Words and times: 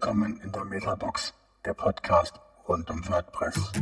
Willkommen 0.00 0.40
in 0.44 0.52
der 0.52 0.64
Metabox, 0.64 1.34
der 1.64 1.74
Podcast 1.74 2.34
rund 2.68 2.88
um 2.88 3.02
WordPress. 3.08 3.72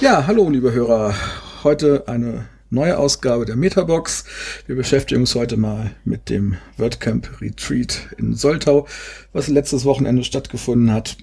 Ja, 0.00 0.26
hallo 0.26 0.48
liebe 0.48 0.72
Hörer. 0.72 1.14
Heute 1.62 2.08
eine 2.08 2.48
neue 2.70 2.98
Ausgabe 2.98 3.44
der 3.44 3.56
Metabox. 3.56 4.24
Wir 4.66 4.76
beschäftigen 4.76 5.20
uns 5.20 5.34
heute 5.34 5.56
mal 5.56 5.90
mit 6.04 6.30
dem 6.30 6.56
WordCamp 6.76 7.40
Retreat 7.40 8.08
in 8.16 8.34
Soltau, 8.34 8.86
was 9.32 9.48
letztes 9.48 9.84
Wochenende 9.84 10.24
stattgefunden 10.24 10.92
hat. 10.92 11.16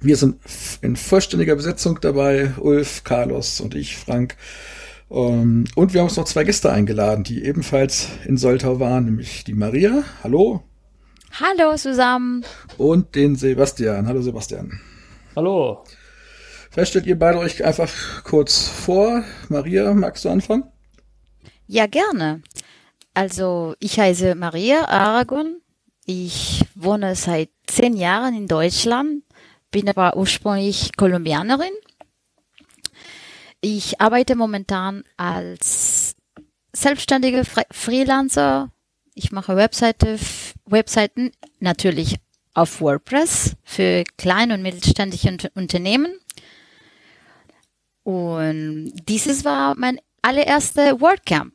Wir 0.00 0.16
sind 0.16 0.36
in 0.82 0.96
vollständiger 0.96 1.56
Besetzung 1.56 2.00
dabei, 2.00 2.52
Ulf, 2.58 3.04
Carlos 3.04 3.60
und 3.60 3.74
ich, 3.74 3.96
Frank. 3.96 4.36
Ähm, 5.10 5.64
und 5.74 5.94
wir 5.94 6.00
haben 6.00 6.08
uns 6.08 6.16
noch 6.16 6.24
zwei 6.24 6.44
Gäste 6.44 6.72
eingeladen, 6.72 7.24
die 7.24 7.44
ebenfalls 7.44 8.08
in 8.24 8.36
Soltau 8.36 8.80
waren, 8.80 9.04
nämlich 9.04 9.44
die 9.44 9.54
Maria. 9.54 10.04
Hallo. 10.22 10.62
Hallo 11.32 11.76
zusammen. 11.76 12.44
Und 12.78 13.14
den 13.14 13.36
Sebastian. 13.36 14.06
Hallo 14.06 14.22
Sebastian. 14.22 14.80
Hallo. 15.34 15.84
Vielleicht 16.76 16.90
stellt 16.90 17.06
ihr 17.06 17.18
beide 17.18 17.38
euch 17.38 17.64
einfach 17.64 18.22
kurz 18.22 18.68
vor. 18.68 19.24
Maria, 19.48 19.94
magst 19.94 20.26
du 20.26 20.28
anfangen? 20.28 20.64
Ja, 21.66 21.86
gerne. 21.86 22.42
Also, 23.14 23.74
ich 23.78 23.98
heiße 23.98 24.34
Maria 24.34 24.84
Aragon. 24.84 25.62
Ich 26.04 26.66
wohne 26.74 27.14
seit 27.14 27.48
zehn 27.66 27.96
Jahren 27.96 28.36
in 28.36 28.46
Deutschland, 28.46 29.22
bin 29.70 29.88
aber 29.88 30.18
ursprünglich 30.18 30.94
Kolumbianerin. 30.98 31.72
Ich 33.62 33.98
arbeite 33.98 34.36
momentan 34.36 35.02
als 35.16 36.14
selbstständige 36.74 37.44
Freelancer. 37.70 38.70
Ich 39.14 39.32
mache 39.32 39.56
Webseite, 39.56 40.18
Webseiten 40.66 41.32
natürlich 41.58 42.16
auf 42.52 42.82
WordPress 42.82 43.56
für 43.64 44.04
kleine 44.18 44.52
und 44.52 44.60
mittelständische 44.60 45.38
Unternehmen 45.54 46.12
und 48.06 48.92
dieses 49.08 49.44
war 49.44 49.74
mein 49.76 50.00
allererste 50.22 51.00
WordCamp. 51.00 51.52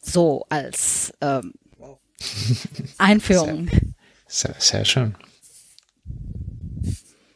So 0.00 0.46
als 0.48 1.12
ähm, 1.20 1.52
Einführung. 2.96 3.68
Sehr, 4.26 4.54
sehr, 4.58 4.86
schön. 4.86 5.14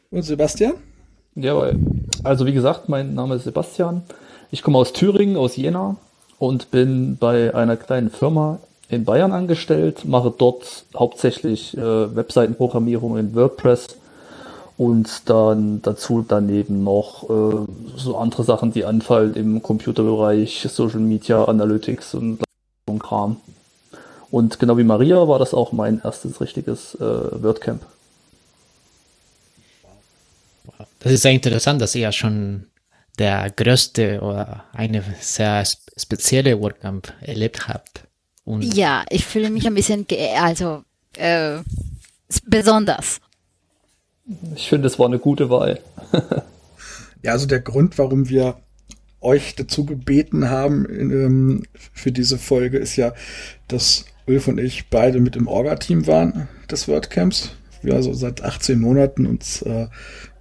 Und 0.09 0.23
Sebastian? 0.23 0.73
Jawohl. 1.35 1.79
Also 2.23 2.47
wie 2.47 2.53
gesagt, 2.53 2.89
mein 2.89 3.13
Name 3.13 3.35
ist 3.35 3.43
Sebastian. 3.43 4.01
Ich 4.49 4.63
komme 4.63 4.79
aus 4.79 4.93
Thüringen, 4.93 5.37
aus 5.37 5.55
Jena 5.55 5.95
und 6.39 6.71
bin 6.71 7.17
bei 7.17 7.53
einer 7.53 7.77
kleinen 7.77 8.09
Firma 8.09 8.59
in 8.89 9.05
Bayern 9.05 9.31
angestellt, 9.31 10.05
mache 10.05 10.33
dort 10.35 10.85
hauptsächlich 10.95 11.77
äh, 11.77 12.15
Webseitenprogrammierung 12.15 13.15
in 13.15 13.35
WordPress 13.35 13.97
und 14.77 15.29
dann 15.29 15.81
dazu 15.81 16.25
daneben 16.27 16.83
noch 16.83 17.23
äh, 17.23 17.97
so 17.97 18.17
andere 18.17 18.43
Sachen, 18.43 18.73
die 18.73 18.85
anfallen 18.85 19.35
im 19.35 19.61
Computerbereich, 19.61 20.67
Social 20.69 20.99
Media, 20.99 21.45
Analytics 21.45 22.13
und, 22.15 22.39
und 22.85 22.99
Kram. 22.99 23.37
Und 24.31 24.59
genau 24.59 24.77
wie 24.77 24.83
Maria 24.83 25.27
war 25.27 25.39
das 25.39 25.53
auch 25.53 25.71
mein 25.71 26.01
erstes 26.03 26.41
richtiges 26.41 26.95
äh, 26.95 26.99
WordCamp. 26.99 27.81
Das 30.99 31.13
ist 31.13 31.21
sehr 31.21 31.31
interessant, 31.31 31.81
dass 31.81 31.95
ihr 31.95 32.01
ja 32.01 32.11
schon 32.11 32.65
der 33.17 33.49
größte 33.51 34.19
oder 34.21 34.65
eine 34.73 35.03
sehr 35.21 35.63
spezielle 35.95 36.59
WordCamp 36.59 37.13
erlebt 37.21 37.67
habt. 37.67 38.01
Und 38.43 38.61
ja, 38.75 39.05
ich 39.09 39.25
fühle 39.25 39.49
mich 39.49 39.65
ein 39.67 39.75
bisschen, 39.75 40.05
also 40.37 40.83
äh, 41.13 41.59
besonders. 42.45 43.21
Ich 44.55 44.69
finde, 44.69 44.87
es 44.87 44.97
war 44.97 45.05
eine 45.05 45.19
gute 45.19 45.49
Wahl. 45.49 45.79
ja, 47.21 47.31
also 47.31 47.45
der 47.45 47.59
Grund, 47.59 47.97
warum 47.97 48.29
wir 48.29 48.57
euch 49.21 49.55
dazu 49.55 49.85
gebeten 49.85 50.49
haben 50.49 50.85
in, 50.85 51.11
ähm, 51.11 51.63
für 51.93 52.11
diese 52.11 52.37
Folge, 52.37 52.77
ist 52.77 52.95
ja, 52.95 53.13
dass 53.67 54.05
Ulf 54.27 54.47
und 54.47 54.59
ich 54.59 54.89
beide 54.89 55.19
mit 55.19 55.35
im 55.35 55.47
Orga-Team 55.47 56.07
waren 56.07 56.47
des 56.69 56.87
WordCamps. 56.87 57.51
Wir 57.81 57.95
also 57.95 58.13
seit 58.13 58.43
18 58.43 58.79
Monaten 58.79 59.25
uns 59.27 59.61
äh, 59.61 59.87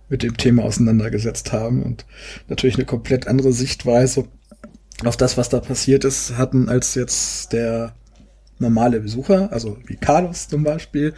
mit 0.09 0.23
dem 0.23 0.37
Thema 0.37 0.65
auseinandergesetzt 0.65 1.53
haben 1.53 1.83
und 1.83 2.07
natürlich 2.49 2.77
eine 2.77 2.87
komplett 2.87 3.27
andere 3.27 3.53
Sichtweise 3.53 4.29
auf 5.05 5.17
das, 5.17 5.37
was 5.37 5.49
da 5.49 5.61
passiert 5.61 6.05
ist, 6.05 6.39
hatten 6.39 6.69
als 6.69 6.95
jetzt 6.95 7.53
der 7.53 7.95
normale 8.59 9.01
Besucher, 9.01 9.53
also 9.53 9.79
wie 9.87 9.97
Carlos 9.97 10.49
zum 10.49 10.63
Beispiel, 10.63 11.15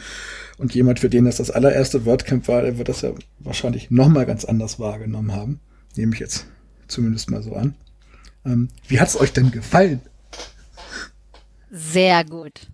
und 0.59 0.75
jemand, 0.75 1.01
für 1.01 1.11
den 1.11 1.27
das 1.27 1.37
das 1.37 1.51
allererste 1.51 2.07
WordCamp 2.07 2.49
war, 2.49 2.63
der 2.63 2.79
wird 2.79 2.89
das 2.89 3.03
ja 3.03 3.13
wahrscheinlich 3.39 3.91
nochmal 3.91 4.27
ganz 4.27 4.45
anders 4.45 4.81
wahrgenommen 4.81 5.33
haben. 5.33 5.61
Nehme 5.97 6.15
ich 6.15 6.21
jetzt 6.21 6.47
zumindest 6.89 7.31
mal 7.31 7.43
so 7.43 7.55
an. 7.55 7.75
Ähm, 8.45 8.69
wie 8.89 9.01
hat 9.01 9.09
es 9.09 9.21
euch 9.21 9.33
denn 9.33 9.51
gefallen? 9.51 10.01
Sehr 11.71 12.25
gut. 12.25 12.69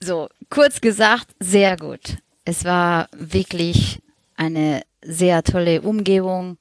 So, 0.00 0.28
kurz 0.50 0.80
gesagt, 0.80 1.34
sehr 1.40 1.76
gut. 1.76 2.18
Es 2.44 2.64
war 2.64 3.08
wirklich 3.16 4.00
eine 4.36 4.82
sehr 5.02 5.42
tolle 5.42 5.82
Umgebung, 5.82 6.58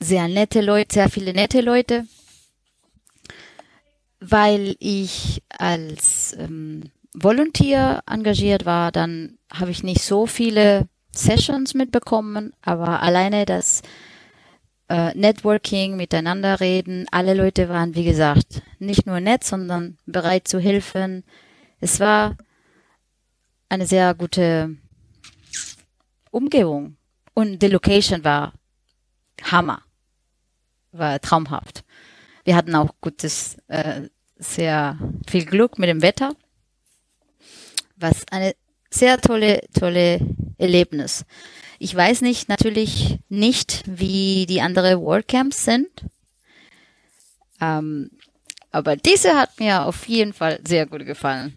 sehr 0.00 0.28
nette 0.28 0.60
Leute, 0.60 0.94
sehr 0.94 1.10
viele 1.10 1.32
nette 1.32 1.60
Leute 1.60 2.06
weil 4.22 4.76
ich 4.78 5.42
als 5.48 6.34
ähm, 6.38 6.84
Volunteer 7.12 8.02
engagiert 8.08 8.64
war, 8.64 8.92
dann 8.92 9.36
habe 9.52 9.72
ich 9.72 9.82
nicht 9.82 10.02
so 10.02 10.26
viele 10.26 10.88
Sessions 11.12 11.74
mitbekommen, 11.74 12.52
aber 12.62 13.02
alleine 13.02 13.44
das 13.44 13.82
äh, 14.88 15.12
Networking, 15.18 15.96
miteinander 15.96 16.60
reden, 16.60 17.06
alle 17.10 17.34
Leute 17.34 17.68
waren, 17.68 17.96
wie 17.96 18.04
gesagt, 18.04 18.62
nicht 18.78 19.06
nur 19.06 19.18
nett, 19.18 19.42
sondern 19.42 19.98
bereit 20.06 20.46
zu 20.46 20.60
helfen. 20.60 21.24
Es 21.80 21.98
war 21.98 22.36
eine 23.68 23.86
sehr 23.86 24.14
gute 24.14 24.76
Umgebung 26.30 26.96
und 27.34 27.60
die 27.60 27.68
Location 27.68 28.22
war 28.22 28.52
Hammer, 29.42 29.82
war 30.92 31.20
traumhaft. 31.20 31.84
Wir 32.44 32.56
hatten 32.56 32.74
auch 32.74 32.90
gutes, 33.00 33.56
äh, 33.68 34.02
sehr 34.36 34.98
viel 35.28 35.44
Glück 35.44 35.78
mit 35.78 35.88
dem 35.88 36.02
Wetter, 36.02 36.34
was 37.96 38.24
eine 38.30 38.54
sehr 38.90 39.20
tolle, 39.20 39.60
tolle 39.78 40.20
Erlebnis. 40.58 41.24
Ich 41.78 41.94
weiß 41.94 42.20
nicht, 42.22 42.48
natürlich 42.48 43.18
nicht, 43.28 43.82
wie 43.86 44.46
die 44.46 44.60
anderen 44.60 45.00
WordCamps 45.00 45.64
sind. 45.64 45.88
Ähm, 47.60 48.10
aber 48.70 48.96
diese 48.96 49.34
hat 49.34 49.58
mir 49.60 49.84
auf 49.84 50.06
jeden 50.08 50.32
Fall 50.32 50.60
sehr 50.66 50.86
gut 50.86 51.04
gefallen. 51.06 51.54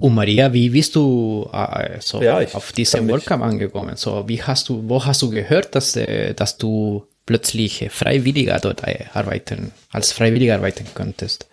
Und 0.00 0.14
Maria, 0.14 0.52
wie 0.52 0.68
bist 0.68 0.94
du 0.94 1.48
äh, 1.52 2.00
so 2.00 2.22
ja, 2.22 2.38
auf 2.52 2.72
diese 2.72 3.06
WordCamp 3.08 3.42
angekommen? 3.42 3.96
So, 3.96 4.28
wie 4.28 4.42
hast 4.42 4.68
du, 4.68 4.86
wo 4.86 5.04
hast 5.04 5.22
du 5.22 5.30
gehört, 5.30 5.74
dass, 5.74 5.96
äh, 5.96 6.34
dass 6.34 6.58
du 6.58 7.06
plötzlich 7.26 7.88
freiwilliger 7.90 8.58
dort 8.60 8.82
arbeiten, 9.14 9.72
als 9.90 10.12
Freiwilliger 10.12 10.54
arbeiten 10.54 10.86
könntest? 10.94 11.46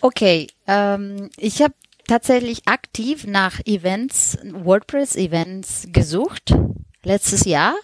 Okay, 0.00 0.46
ähm, 0.66 1.28
ich 1.36 1.60
habe 1.60 1.74
tatsächlich 2.08 2.66
aktiv 2.66 3.26
nach 3.26 3.60
Events, 3.66 4.38
WordPress-Events 4.42 5.88
gesucht, 5.92 6.54
letztes 7.04 7.44
Jahr. 7.44 7.74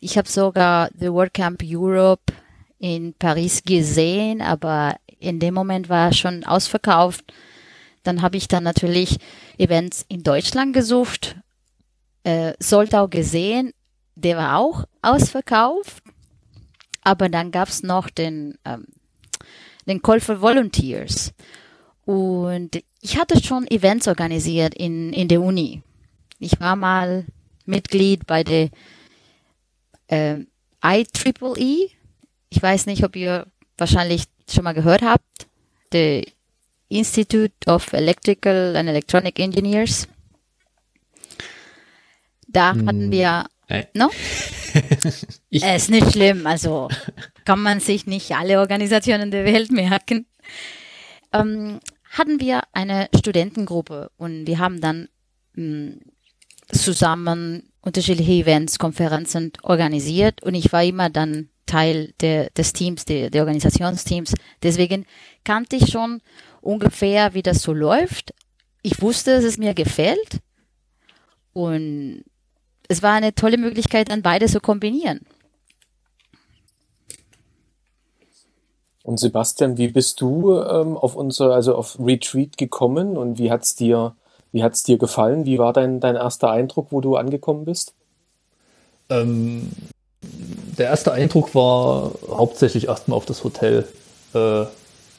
Ich 0.00 0.18
habe 0.18 0.28
sogar 0.28 0.90
The 0.98 1.12
WordCamp 1.12 1.62
Europe 1.62 2.32
in 2.78 3.14
Paris 3.14 3.62
gesehen, 3.62 4.40
aber 4.40 4.96
in 5.20 5.38
dem 5.38 5.54
Moment 5.54 5.88
war 5.88 6.12
schon 6.12 6.42
ausverkauft. 6.44 7.32
Dann 8.02 8.22
habe 8.22 8.36
ich 8.36 8.48
dann 8.48 8.64
natürlich 8.64 9.18
Events 9.58 10.04
in 10.08 10.24
Deutschland 10.24 10.72
gesucht, 10.72 11.36
äh, 12.24 12.54
Soltau 12.58 13.06
gesehen, 13.06 13.72
der 14.16 14.36
war 14.36 14.58
auch 14.58 14.84
ausverkauft. 15.02 16.02
Aber 17.02 17.28
dann 17.28 17.50
gab's 17.50 17.82
noch 17.82 18.10
den, 18.10 18.58
ähm, 18.64 18.86
den 19.86 20.02
Call 20.02 20.20
for 20.20 20.40
Volunteers. 20.40 21.32
Und 22.04 22.82
ich 23.00 23.18
hatte 23.18 23.42
schon 23.42 23.66
Events 23.68 24.08
organisiert 24.08 24.74
in, 24.74 25.12
in 25.12 25.28
der 25.28 25.40
Uni. 25.40 25.82
Ich 26.38 26.58
war 26.60 26.76
mal 26.76 27.26
Mitglied 27.66 28.26
bei 28.26 28.42
der 28.42 28.70
äh, 30.08 30.38
IEEE. 30.84 31.90
Ich 32.50 32.62
weiß 32.62 32.86
nicht, 32.86 33.04
ob 33.04 33.16
ihr 33.16 33.46
wahrscheinlich 33.78 34.24
schon 34.48 34.64
mal 34.64 34.74
gehört 34.74 35.02
habt, 35.02 35.46
the 35.92 36.24
Institute 36.88 37.54
of 37.66 37.92
Electrical 37.92 38.76
and 38.76 38.88
Electronic 38.88 39.38
Engineers. 39.38 40.08
Da 42.48 42.74
hm, 42.74 42.86
hatten 42.86 43.10
wir, 43.10 43.46
äh. 43.68 43.84
no? 43.94 44.10
ich, 45.52 45.64
ist 45.64 45.90
nicht 45.90 46.12
schlimm, 46.12 46.46
also 46.46 46.88
kann 47.44 47.60
man 47.60 47.80
sich 47.80 48.06
nicht 48.06 48.32
alle 48.32 48.58
Organisationen 48.58 49.30
der 49.30 49.44
Welt 49.44 49.70
merken. 49.70 50.26
Ähm, 51.32 51.80
hatten 52.10 52.40
wir 52.40 52.62
eine 52.72 53.08
Studentengruppe 53.16 54.10
und 54.16 54.46
wir 54.46 54.58
haben 54.58 54.80
dann 54.80 55.08
mh, 55.54 55.64
hm, 55.64 56.00
zusammen 56.72 57.68
unterschiedliche 57.82 58.32
Events, 58.32 58.78
Konferenzen 58.78 59.52
organisiert 59.62 60.42
und 60.42 60.54
ich 60.54 60.72
war 60.72 60.84
immer 60.84 61.10
dann 61.10 61.50
Teil 61.66 62.14
der, 62.20 62.50
des 62.50 62.72
Teams, 62.72 63.04
der, 63.04 63.30
der 63.30 63.42
Organisationsteams. 63.42 64.34
Deswegen 64.62 65.06
kannte 65.44 65.76
ich 65.76 65.90
schon 65.90 66.20
ungefähr, 66.60 67.34
wie 67.34 67.42
das 67.42 67.62
so 67.62 67.72
läuft. 67.72 68.34
Ich 68.82 69.02
wusste, 69.02 69.36
dass 69.36 69.44
es 69.44 69.58
mir 69.58 69.74
gefällt 69.74 70.38
und 71.52 72.24
es 72.88 73.02
war 73.02 73.14
eine 73.14 73.34
tolle 73.34 73.58
Möglichkeit, 73.58 74.10
dann 74.10 74.22
beide 74.22 74.46
zu 74.46 74.60
kombinieren. 74.60 75.20
Und 79.04 79.18
Sebastian, 79.18 79.78
wie 79.78 79.88
bist 79.88 80.20
du 80.20 80.60
ähm, 80.60 80.96
auf 80.96 81.16
unser, 81.16 81.52
also 81.52 81.74
auf 81.74 81.98
Retreat 81.98 82.56
gekommen 82.56 83.16
und 83.16 83.38
wie 83.38 83.50
hat's 83.50 83.74
dir, 83.74 84.14
dir 84.52 84.98
gefallen? 84.98 85.44
Wie 85.44 85.58
war 85.58 85.72
dein, 85.72 85.98
dein 85.98 86.14
erster 86.14 86.50
Eindruck, 86.50 86.88
wo 86.90 87.00
du 87.00 87.16
angekommen 87.16 87.64
bist? 87.64 87.94
Ähm, 89.10 89.70
der 90.78 90.86
erste 90.86 91.12
Eindruck 91.12 91.54
war 91.54 92.12
hauptsächlich 92.28 92.86
erstmal 92.86 93.16
auf 93.16 93.26
das 93.26 93.42
Hotel 93.42 93.86
äh, 94.34 94.64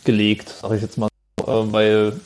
gelegt, 0.06 0.50
sage 0.50 0.78
ich 0.78 0.82
jetzt 0.82 0.98
mal, 0.98 1.10
äh, 1.42 1.44
weil 1.46 2.20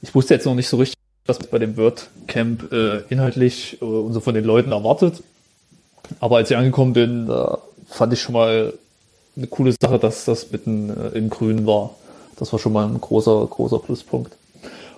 ich 0.00 0.14
wusste 0.14 0.34
jetzt 0.34 0.46
noch 0.46 0.54
nicht 0.54 0.68
so 0.68 0.78
richtig, 0.78 0.96
was 1.26 1.38
bei 1.38 1.58
dem 1.58 1.76
WordCamp 1.76 2.72
äh, 2.72 3.00
inhaltlich 3.10 3.78
äh, 3.82 3.84
und 3.84 4.14
so 4.14 4.20
von 4.20 4.34
den 4.34 4.44
Leuten 4.44 4.72
erwartet. 4.72 5.22
Aber 6.20 6.36
als 6.38 6.50
ich 6.50 6.56
angekommen 6.56 6.94
bin, 6.94 7.30
fand 7.86 8.14
ich 8.14 8.22
schon 8.22 8.32
mal 8.32 8.72
eine 9.38 9.46
coole 9.46 9.72
Sache, 9.80 9.98
dass 9.98 10.24
das 10.24 10.50
mitten 10.50 10.90
äh, 10.90 11.16
in 11.16 11.30
Grün 11.30 11.66
war. 11.66 11.94
Das 12.36 12.52
war 12.52 12.58
schon 12.58 12.72
mal 12.72 12.86
ein 12.86 13.00
großer, 13.00 13.46
großer 13.48 13.78
Pluspunkt. 13.78 14.36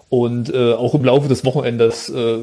Und 0.09 0.53
äh, 0.53 0.73
auch 0.73 0.95
im 0.95 1.05
Laufe 1.05 1.29
des 1.29 1.45
Wochenendes 1.45 2.09
äh, 2.09 2.39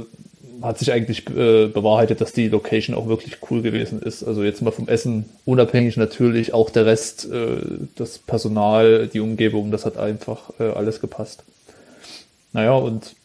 hat 0.61 0.79
sich 0.79 0.91
eigentlich 0.91 1.27
äh, 1.29 1.67
bewahrheitet, 1.67 2.21
dass 2.21 2.31
die 2.31 2.47
Location 2.47 2.95
auch 2.95 3.07
wirklich 3.07 3.37
cool 3.49 3.61
gewesen 3.61 4.01
ist. 4.01 4.23
Also 4.23 4.43
jetzt 4.43 4.61
mal 4.61 4.71
vom 4.71 4.87
Essen 4.87 5.25
unabhängig 5.45 5.97
natürlich, 5.97 6.53
auch 6.53 6.69
der 6.69 6.85
Rest, 6.85 7.29
äh, 7.29 7.57
das 7.95 8.19
Personal, 8.19 9.07
die 9.07 9.19
Umgebung, 9.19 9.71
das 9.71 9.85
hat 9.85 9.97
einfach 9.97 10.51
äh, 10.59 10.69
alles 10.69 11.01
gepasst. 11.01 11.43
Naja, 12.53 12.73
und 12.73 13.15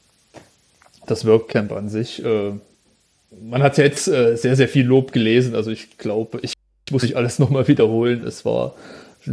das 1.06 1.24
Workcamp 1.24 1.72
an 1.72 1.88
sich, 1.88 2.24
äh, 2.24 2.52
man 3.40 3.62
hat 3.62 3.78
jetzt 3.78 4.08
äh, 4.08 4.36
sehr, 4.36 4.56
sehr 4.56 4.68
viel 4.68 4.84
Lob 4.84 5.12
gelesen. 5.12 5.54
Also 5.54 5.70
ich 5.70 5.96
glaube, 5.96 6.40
ich 6.42 6.52
muss 6.90 7.02
ich 7.02 7.16
alles 7.16 7.38
nochmal 7.38 7.68
wiederholen. 7.68 8.24
Es 8.26 8.44
war 8.44 8.74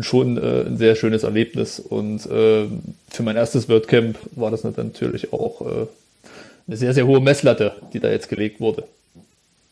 schon 0.01 0.37
äh, 0.37 0.65
ein 0.67 0.77
sehr 0.77 0.95
schönes 0.95 1.23
Erlebnis 1.23 1.79
und 1.79 2.25
äh, 2.27 2.67
für 3.09 3.23
mein 3.23 3.35
erstes 3.35 3.67
WordCamp 3.67 4.17
war 4.35 4.51
das 4.51 4.63
natürlich 4.63 5.33
auch 5.33 5.61
äh, 5.61 5.87
eine 6.67 6.77
sehr, 6.77 6.93
sehr 6.93 7.07
hohe 7.07 7.19
Messlatte, 7.19 7.73
die 7.93 7.99
da 7.99 8.09
jetzt 8.09 8.29
gelegt 8.29 8.59
wurde. 8.59 8.83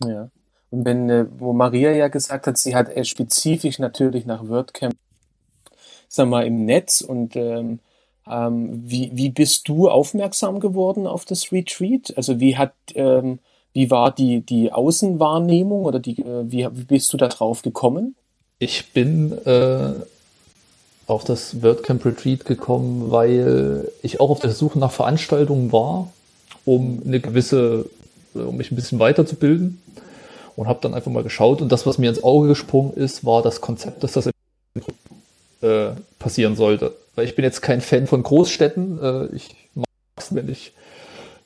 Ja. 0.04 0.30
Und 0.70 0.86
wenn, 0.86 1.10
äh, 1.10 1.26
wo 1.38 1.54
Maria 1.54 1.92
ja 1.92 2.08
gesagt 2.08 2.48
hat, 2.48 2.58
sie 2.58 2.76
hat 2.76 2.90
äh, 2.90 3.06
spezifisch 3.06 3.80
natürlich 3.80 4.26
nach 4.26 4.48
WordCamp, 4.48 4.96
sag 6.08 6.28
mal, 6.28 6.46
im 6.46 6.66
Netz 6.66 7.02
und 7.02 7.36
ähm, 7.36 7.80
ähm, 8.30 8.84
wie, 8.86 9.12
wie 9.14 9.30
bist 9.30 9.68
du 9.68 9.90
aufmerksam 9.90 10.60
geworden 10.60 11.08
auf 11.08 11.26
das 11.26 11.52
Retreat? 11.52 12.14
Also 12.18 12.40
wie 12.40 12.58
hat 12.58 12.74
ähm, 12.96 13.40
wie 13.78 13.92
war 13.92 14.10
die, 14.10 14.42
die 14.42 14.72
Außenwahrnehmung 14.72 15.86
oder 15.86 16.00
die, 16.00 16.20
äh, 16.20 16.52
wie, 16.52 16.68
wie 16.72 16.84
bist 16.86 17.14
du 17.14 17.18
da 17.18 17.28
drauf 17.28 17.62
gekommen? 17.62 18.16
Ich 18.58 18.92
bin 18.92 19.38
äh, 19.46 19.94
auf 21.06 21.24
das 21.24 21.62
WordCamp 21.62 22.04
Retreat 22.04 22.44
gekommen, 22.44 23.12
weil 23.12 23.88
ich 24.02 24.20
auch 24.20 24.32
auf 24.32 24.40
der 24.40 24.50
Suche 24.50 24.80
nach 24.80 24.92
Veranstaltungen 24.92 25.72
war, 25.72 26.12
um 26.66 27.04
eine 27.06 27.20
gewisse, 27.20 27.88
um 28.34 28.58
mich 28.58 28.72
ein 28.72 28.76
bisschen 28.76 28.98
weiterzubilden 28.98 29.80
und 30.56 30.68
habe 30.68 30.80
dann 30.82 30.96
einfach 30.96 31.12
mal 31.12 31.22
geschaut 31.22 31.62
und 31.62 31.72
das, 31.72 31.86
was 31.86 32.00
mir 32.00 32.10
ins 32.10 32.24
Auge 32.24 32.48
gesprungen 32.48 32.94
ist, 32.96 33.26
war 33.26 33.44
das 33.44 33.62
Konzept, 33.62 34.04
dass 34.04 34.14
das 34.14 34.28
äh, 35.62 35.90
passieren 36.18 36.56
sollte. 36.56 36.96
Weil 37.14 37.26
ich 37.26 37.36
bin 37.36 37.46
jetzt 37.46 37.62
kein 37.62 37.82
Fan 37.82 38.08
von 38.08 38.24
Großstädten. 38.24 39.00
Äh, 39.04 39.36
ich 39.36 39.56
mag 39.76 39.86
es, 40.16 40.34
wenn 40.34 40.50
ich 40.50 40.74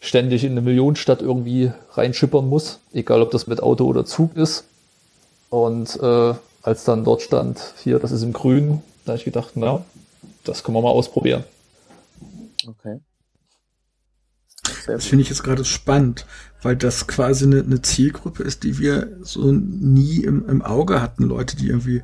ständig 0.02 0.44
in 0.44 0.52
eine 0.52 0.62
Millionenstadt 0.62 1.22
irgendwie 1.22 1.72
reinschippern 1.92 2.50
muss, 2.50 2.80
egal 2.92 3.22
ob 3.22 3.32
das 3.32 3.48
mit 3.48 3.64
Auto 3.64 3.86
oder 3.86 4.04
Zug 4.04 4.36
ist. 4.36 4.66
Und 5.50 5.98
äh, 6.02 6.34
als 6.64 6.84
dann 6.84 7.06
dort 7.06 7.22
stand, 7.22 7.74
hier, 7.84 8.00
das 8.00 8.12
ist 8.12 8.24
im 8.24 8.34
Grün, 8.34 8.82
da 9.06 9.12
habe 9.12 9.20
ich 9.20 9.26
gedacht, 9.26 9.52
na, 9.56 9.86
das 10.44 10.64
können 10.64 10.76
wir 10.76 10.82
mal 10.82 10.90
ausprobieren. 10.90 11.44
Okay. 12.68 13.00
Das 14.88 15.06
finde 15.06 15.24
ich 15.24 15.30
jetzt 15.30 15.44
gerade 15.44 15.66
spannend, 15.66 16.26
weil 16.62 16.76
das 16.76 17.08
quasi 17.08 17.46
eine, 17.46 17.62
eine, 17.62 17.82
Zielgruppe 17.82 18.44
ist, 18.44 18.64
die 18.64 18.80
wir 18.80 19.18
so 19.22 19.52
nie 19.52 20.24
im, 20.24 20.48
im 20.50 20.62
Auge 20.62 21.02
hatten. 21.02 21.24
Leute, 21.24 21.56
die 21.56 21.68
irgendwie 21.68 22.02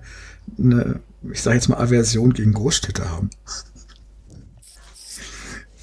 eine, 0.58 1.00
ich 1.32 1.42
sage 1.42 1.56
jetzt 1.56 1.70
mal, 1.70 1.78
Aversion 1.78 2.34
gegen 2.34 2.54
Großstädte 2.54 3.10
haben. 3.10 3.30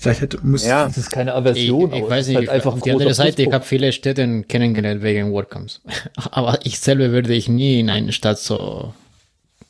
Vielleicht 0.04 0.20
hätte, 0.20 0.46
muss 0.46 0.66
ja. 0.66 0.86
Das 0.86 0.98
ist 0.98 1.10
keine 1.10 1.34
Aversion, 1.34 1.90
ich, 1.94 2.02
ich 2.02 2.10
weiß 2.10 2.28
nicht, 2.28 2.36
halt 2.36 2.50
einfach 2.50 2.74
auf 2.74 2.82
die 2.82 2.92
andere 2.92 3.14
Seite, 3.14 3.42
ich 3.42 3.50
habe 3.50 3.64
viele 3.64 3.90
Städte 3.90 4.42
kennengelernt 4.42 5.02
wegen 5.02 5.32
WordCamps. 5.32 5.80
Aber 6.30 6.58
ich 6.64 6.78
selber 6.78 7.10
würde 7.10 7.32
ich 7.32 7.48
nie 7.48 7.80
in 7.80 7.88
eine 7.88 8.12
Stadt 8.12 8.38
so, 8.38 8.92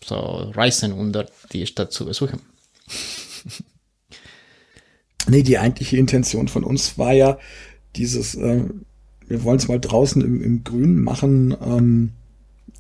so 0.04 0.16
reisen, 0.16 0.92
um 0.92 1.12
dort 1.12 1.30
die 1.52 1.64
Stadt 1.68 1.92
zu 1.92 2.04
besuchen. 2.04 2.40
nee, 5.28 5.44
die 5.44 5.56
eigentliche 5.56 5.98
Intention 5.98 6.48
von 6.48 6.64
uns 6.64 6.98
war 6.98 7.12
ja 7.12 7.38
dieses, 7.94 8.34
äh, 8.34 8.64
wir 9.28 9.44
wollen 9.44 9.58
es 9.58 9.68
mal 9.68 9.78
draußen 9.78 10.20
im, 10.20 10.42
im 10.42 10.64
Grün 10.64 11.00
machen, 11.00 11.56
ähm, 11.64 12.12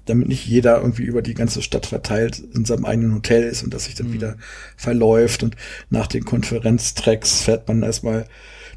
damit 0.04 0.28
nicht 0.28 0.46
jeder 0.46 0.80
irgendwie 0.80 1.04
über 1.04 1.22
die 1.22 1.34
ganze 1.34 1.62
Stadt 1.62 1.86
verteilt 1.86 2.42
in 2.54 2.64
seinem 2.64 2.84
eigenen 2.84 3.14
Hotel 3.14 3.42
ist 3.42 3.62
und 3.62 3.72
das 3.72 3.84
sich 3.84 3.94
dann 3.94 4.08
mhm. 4.08 4.14
wieder 4.14 4.36
verläuft. 4.76 5.42
Und 5.42 5.56
nach 5.90 6.06
den 6.06 6.24
Konferenztracks 6.24 7.42
fährt 7.42 7.68
man 7.68 7.82
erstmal 7.82 8.26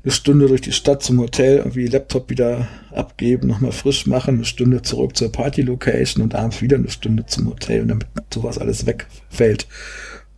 eine 0.04 0.14
Stunde 0.14 0.48
durch 0.48 0.62
die 0.62 0.72
Stadt 0.72 1.04
zum 1.04 1.20
Hotel, 1.20 1.58
irgendwie 1.58 1.88
Laptop 1.88 2.30
wieder 2.30 2.68
abgeben, 2.92 3.48
nochmal 3.48 3.72
frisch 3.74 4.08
machen, 4.08 4.36
eine 4.36 4.46
Stunde 4.46 4.82
zurück 4.82 5.18
zur 5.18 5.32
Party-Location 5.32 6.24
und 6.24 6.36
abends 6.36 6.62
wieder 6.62 6.78
eine 6.78 6.90
Stunde 6.90 7.26
zum 7.26 7.48
Hotel 7.50 7.82
und 7.82 7.90
damit 7.90 8.08
sowas 8.34 8.58
alles 8.58 8.86
wegfällt. 8.86 9.68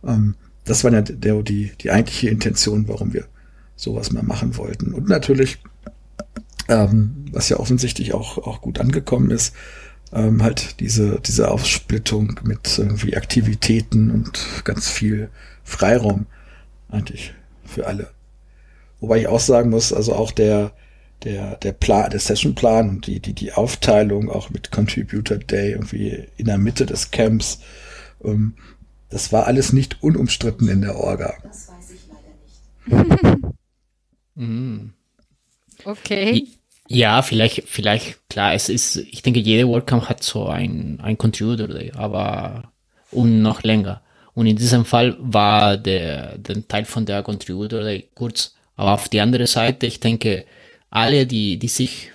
Ähm, 0.04 0.34
das 0.64 0.82
war 0.82 0.92
ja 0.92 1.02
der, 1.02 1.42
die, 1.42 1.72
die 1.80 1.90
eigentliche 1.90 2.30
Intention, 2.30 2.88
warum 2.88 3.12
wir 3.12 3.26
sowas 3.76 4.12
mal 4.12 4.22
machen 4.22 4.56
wollten. 4.56 4.92
Und 4.92 5.08
natürlich, 5.08 5.58
ähm, 6.68 7.26
was 7.32 7.48
ja 7.48 7.58
offensichtlich 7.58 8.12
auch, 8.12 8.38
auch 8.38 8.60
gut 8.60 8.78
angekommen 8.78 9.30
ist, 9.30 9.54
ähm, 10.12 10.42
halt 10.42 10.80
diese, 10.80 11.20
diese 11.20 11.50
Aufsplittung 11.50 12.40
mit 12.42 12.78
irgendwie 12.78 13.16
Aktivitäten 13.16 14.10
und 14.10 14.64
ganz 14.64 14.88
viel 14.88 15.30
Freiraum 15.64 16.26
eigentlich 16.88 17.34
für 17.64 17.86
alle. 17.86 18.10
Wobei 19.00 19.20
ich 19.20 19.28
auch 19.28 19.40
sagen 19.40 19.70
muss, 19.70 19.92
also 19.92 20.14
auch 20.14 20.32
der, 20.32 20.72
der, 21.22 21.56
der 21.56 21.72
Plan, 21.72 22.10
der 22.10 22.20
Sessionplan 22.20 22.88
und 22.88 23.06
die, 23.06 23.20
die, 23.20 23.32
die 23.32 23.52
Aufteilung 23.52 24.30
auch 24.30 24.50
mit 24.50 24.70
Contributor 24.70 25.38
Day 25.38 25.72
irgendwie 25.72 26.26
in 26.36 26.46
der 26.46 26.58
Mitte 26.58 26.86
des 26.86 27.10
Camps, 27.10 27.60
ähm, 28.24 28.54
das 29.08 29.32
war 29.32 29.46
alles 29.46 29.72
nicht 29.72 30.02
unumstritten 30.02 30.68
in 30.68 30.82
der 30.82 30.96
Orga. 30.96 31.34
Das 31.42 31.68
weiß 31.68 31.90
ich 31.90 32.00
leider 32.86 33.04
nicht. 33.14 33.54
mhm. 34.34 34.92
Okay. 35.84 36.46
Ja, 36.92 37.22
vielleicht, 37.22 37.68
vielleicht, 37.68 38.28
klar, 38.28 38.52
es 38.52 38.68
ist, 38.68 38.96
ich 38.96 39.22
denke, 39.22 39.38
jede 39.38 39.68
WordCamp 39.68 40.08
hat 40.08 40.24
so 40.24 40.48
ein, 40.48 40.98
ein 41.00 41.16
Contributor 41.16 41.68
Day, 41.68 41.92
aber 41.94 42.72
und 43.12 43.42
noch 43.42 43.62
länger. 43.62 44.02
Und 44.34 44.46
in 44.46 44.56
diesem 44.56 44.84
Fall 44.84 45.16
war 45.20 45.76
der, 45.76 46.36
der 46.38 46.66
Teil 46.66 46.84
von 46.84 47.06
der 47.06 47.22
Contributor 47.22 47.82
Day 47.82 48.08
kurz. 48.16 48.56
Aber 48.74 48.94
auf 48.94 49.08
die 49.08 49.20
andere 49.20 49.46
Seite, 49.46 49.86
ich 49.86 50.00
denke, 50.00 50.46
alle, 50.90 51.26
die, 51.26 51.60
die 51.60 51.68
sich 51.68 52.10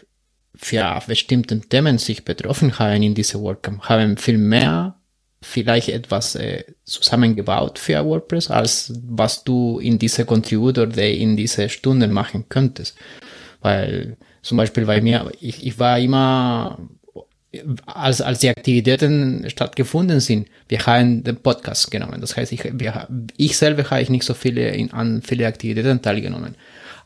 für 0.54 1.02
bestimmte 1.08 1.62
Themen 1.62 1.98
sich 1.98 2.26
betroffen 2.26 2.78
haben 2.78 3.02
in 3.02 3.16
dieser 3.16 3.40
WordCamp, 3.40 3.84
haben 3.84 4.18
viel 4.18 4.38
mehr 4.38 4.98
vielleicht 5.42 5.88
etwas 5.88 6.36
äh, 6.36 6.66
zusammengebaut 6.84 7.80
für 7.80 8.04
WordPress, 8.04 8.52
als 8.52 8.92
was 9.08 9.46
du 9.46 9.80
in 9.80 10.00
dieser 10.00 10.26
Contributor 10.26 10.88
Day 10.88 11.18
in 11.22 11.38
diese 11.38 11.70
Stunden 11.70 12.12
machen 12.12 12.50
könntest. 12.50 12.98
Weil 13.62 14.18
zum 14.46 14.58
Beispiel 14.58 14.86
bei 14.86 15.02
mir, 15.02 15.32
ich, 15.42 15.66
ich 15.66 15.80
war 15.80 15.98
immer 15.98 16.78
als, 17.88 18.22
als 18.22 18.40
die 18.40 18.50
Aktivitäten 18.50 19.50
stattgefunden 19.50 20.20
sind, 20.20 20.48
wir 20.68 20.86
haben 20.86 21.24
den 21.24 21.38
Podcast 21.38 21.90
genommen. 21.90 22.22
Das 22.22 22.38
heißt, 22.38 22.52
ich, 22.52 22.64
wir, 22.64 23.08
ich 23.38 23.58
selber 23.58 23.90
habe 23.90 24.02
ich 24.02 24.10
nicht 24.12 24.24
so 24.24 24.36
viele 24.36 24.70
in, 24.70 24.94
an 24.94 25.24
viele 25.24 25.48
Aktivitäten 25.48 26.02
teilgenommen. 26.02 26.56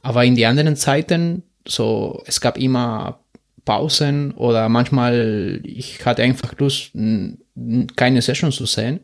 Aber 0.01 0.25
in 0.25 0.35
die 0.35 0.45
anderen 0.45 0.75
Zeiten, 0.75 1.43
so, 1.65 2.21
es 2.25 2.41
gab 2.41 2.57
immer 2.57 3.21
Pausen 3.63 4.31
oder 4.31 4.67
manchmal, 4.67 5.61
ich 5.63 6.05
hatte 6.05 6.23
einfach 6.23 6.57
Lust, 6.57 6.91
keine 7.95 8.21
Session 8.21 8.51
zu 8.51 8.65
sehen. 8.65 8.99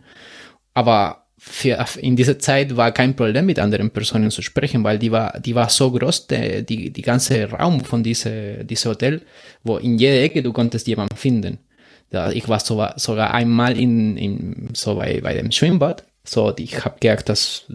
Aber 0.74 1.25
für, 1.48 1.78
in 2.02 2.16
dieser 2.16 2.40
Zeit 2.40 2.76
war 2.76 2.92
kein 2.92 3.16
Problem 3.16 3.46
mit 3.46 3.60
anderen 3.60 3.92
Personen 3.92 4.32
zu 4.32 4.42
sprechen, 4.42 4.84
weil 4.84 4.98
die 4.98 5.12
war, 5.12 5.40
die 5.40 5.54
war 5.54 5.70
so 5.70 5.92
groß, 5.92 6.28
die, 6.28 6.66
die, 6.66 6.90
die 6.92 7.02
ganze 7.04 7.50
Raum 7.50 7.82
von 7.82 8.02
diesem 8.04 8.66
diese 8.66 8.90
Hotel, 8.90 9.22
wo 9.64 9.78
in 9.78 9.98
jeder 9.98 10.22
Ecke 10.24 10.42
du 10.42 10.52
konntest 10.52 10.88
jemanden 10.88 11.16
finden. 11.16 11.60
Ja, 12.12 12.32
ich 12.32 12.50
war 12.50 12.60
so, 12.60 12.86
sogar 12.96 13.34
einmal 13.34 13.78
in, 13.78 14.18
in, 14.18 14.70
so 14.74 14.96
bei, 14.96 15.22
bei 15.22 15.36
dem 15.36 15.52
Schwimmbad, 15.52 16.04
so, 16.24 16.52
ich 16.58 16.84
habe 16.84 16.98
gemerkt, 17.00 17.30
dass 17.30 17.66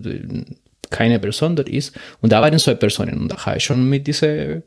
keine 0.90 1.20
Person 1.20 1.54
dort 1.54 1.68
ist 1.68 1.96
und 2.20 2.32
da 2.32 2.42
waren 2.42 2.58
zwei 2.58 2.74
Personen 2.74 3.20
und 3.20 3.28
da 3.28 3.46
habe 3.46 3.58
ich 3.58 3.64
schon 3.64 3.88
mit 3.88 4.06
dieser 4.06 4.62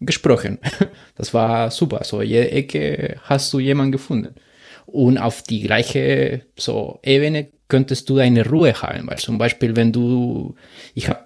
gesprochen. 0.00 0.58
Das 1.16 1.34
war 1.34 1.70
super, 1.70 2.04
so 2.04 2.22
jede 2.22 2.50
Ecke 2.50 3.16
hast 3.22 3.52
du 3.52 3.58
jemanden 3.58 3.92
gefunden. 3.92 4.34
Und 4.86 5.18
auf 5.18 5.42
die 5.42 5.62
gleiche 5.62 6.42
so 6.56 6.98
Ebene 7.02 7.48
könntest 7.74 8.08
du 8.08 8.14
deine 8.14 8.48
Ruhe 8.48 8.72
haben, 8.72 9.08
weil 9.08 9.18
zum 9.18 9.36
Beispiel, 9.36 9.74
wenn 9.74 9.90
du, 9.90 10.54
ich 10.94 11.08
habe, 11.08 11.24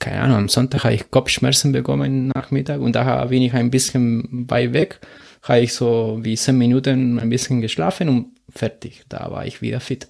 keine 0.00 0.22
Ahnung, 0.22 0.38
am 0.38 0.48
Sonntag 0.48 0.82
habe 0.82 0.94
ich 0.94 1.08
Kopfschmerzen 1.08 1.70
bekommen 1.70 2.32
Nachmittag 2.34 2.80
und 2.80 2.96
da 2.96 3.26
bin 3.26 3.42
ich 3.42 3.54
ein 3.54 3.70
bisschen 3.70 4.50
weit 4.50 4.72
weg, 4.72 4.98
habe 5.42 5.60
ich 5.60 5.72
so 5.72 6.18
wie 6.20 6.36
zehn 6.36 6.58
Minuten 6.58 7.20
ein 7.20 7.30
bisschen 7.30 7.60
geschlafen 7.60 8.08
und 8.08 8.26
fertig, 8.48 9.04
da 9.08 9.30
war 9.30 9.46
ich 9.46 9.62
wieder 9.62 9.78
fit. 9.78 10.08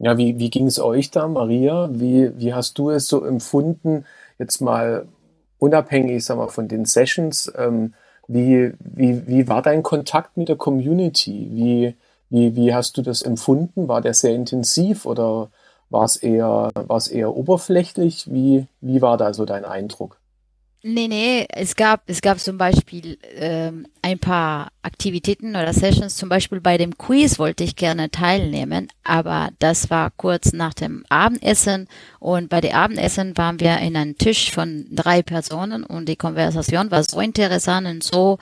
Ja, 0.00 0.18
wie, 0.18 0.40
wie 0.40 0.50
ging 0.50 0.66
es 0.66 0.80
euch 0.80 1.12
da, 1.12 1.28
Maria? 1.28 1.88
Wie, 1.92 2.32
wie 2.36 2.52
hast 2.52 2.78
du 2.78 2.90
es 2.90 3.06
so 3.06 3.24
empfunden, 3.24 4.06
jetzt 4.40 4.60
mal 4.60 5.06
unabhängig 5.58 6.24
sag 6.24 6.36
mal, 6.36 6.48
von 6.48 6.66
den 6.66 6.84
Sessions? 6.84 7.52
Ähm, 7.56 7.94
wie, 8.32 8.72
wie, 8.78 9.26
wie 9.26 9.48
war 9.48 9.60
dein 9.60 9.82
Kontakt 9.82 10.36
mit 10.36 10.48
der 10.48 10.56
Community? 10.56 11.48
Wie, 11.50 11.96
wie, 12.28 12.54
wie 12.54 12.74
hast 12.74 12.96
du 12.96 13.02
das 13.02 13.22
empfunden? 13.22 13.88
War 13.88 14.00
der 14.00 14.14
sehr 14.14 14.34
intensiv 14.34 15.04
oder 15.04 15.50
war 15.88 16.04
es 16.04 16.16
eher, 16.16 16.70
war 16.74 16.96
es 16.96 17.08
eher 17.08 17.36
oberflächlich? 17.36 18.32
Wie, 18.32 18.68
wie 18.80 19.02
war 19.02 19.16
da 19.16 19.34
so 19.34 19.44
dein 19.44 19.64
Eindruck? 19.64 20.19
Nee, 20.82 21.08
nee, 21.08 21.46
es 21.50 21.76
gab, 21.76 22.04
es 22.06 22.22
gab 22.22 22.40
zum 22.40 22.56
Beispiel 22.56 23.18
ähm, 23.34 23.86
ein 24.00 24.18
paar 24.18 24.72
Aktivitäten 24.80 25.50
oder 25.50 25.74
Sessions, 25.74 26.16
zum 26.16 26.30
Beispiel 26.30 26.62
bei 26.62 26.78
dem 26.78 26.96
Quiz 26.96 27.38
wollte 27.38 27.64
ich 27.64 27.76
gerne 27.76 28.10
teilnehmen, 28.10 28.88
aber 29.04 29.50
das 29.58 29.90
war 29.90 30.10
kurz 30.16 30.54
nach 30.54 30.72
dem 30.72 31.04
Abendessen. 31.10 31.86
Und 32.18 32.48
bei 32.48 32.62
dem 32.62 32.74
Abendessen 32.74 33.36
waren 33.36 33.60
wir 33.60 33.76
in 33.78 33.94
einem 33.94 34.16
Tisch 34.16 34.50
von 34.50 34.86
drei 34.90 35.20
Personen 35.20 35.84
und 35.84 36.08
die 36.08 36.16
Konversation 36.16 36.90
war 36.90 37.04
so 37.04 37.20
interessant 37.20 37.86
und 37.86 38.02
so 38.02 38.38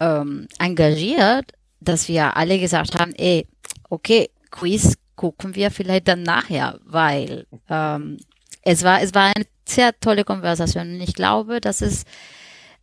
ähm, 0.00 0.48
engagiert, 0.58 1.52
dass 1.80 2.08
wir 2.08 2.36
alle 2.36 2.58
gesagt 2.58 2.98
haben, 2.98 3.14
ey, 3.14 3.46
okay, 3.88 4.30
Quiz 4.50 4.96
gucken 5.14 5.54
wir 5.54 5.70
vielleicht 5.70 6.08
dann 6.08 6.24
nachher, 6.24 6.80
weil 6.84 7.46
ähm, 7.70 8.18
es 8.66 8.82
war, 8.82 9.00
es 9.00 9.14
war 9.14 9.32
eine 9.34 9.46
sehr 9.64 9.98
tolle 10.00 10.24
Konversation. 10.24 10.94
Und 10.94 11.00
ich 11.00 11.14
glaube, 11.14 11.60
das 11.60 11.82
ist 11.82 12.06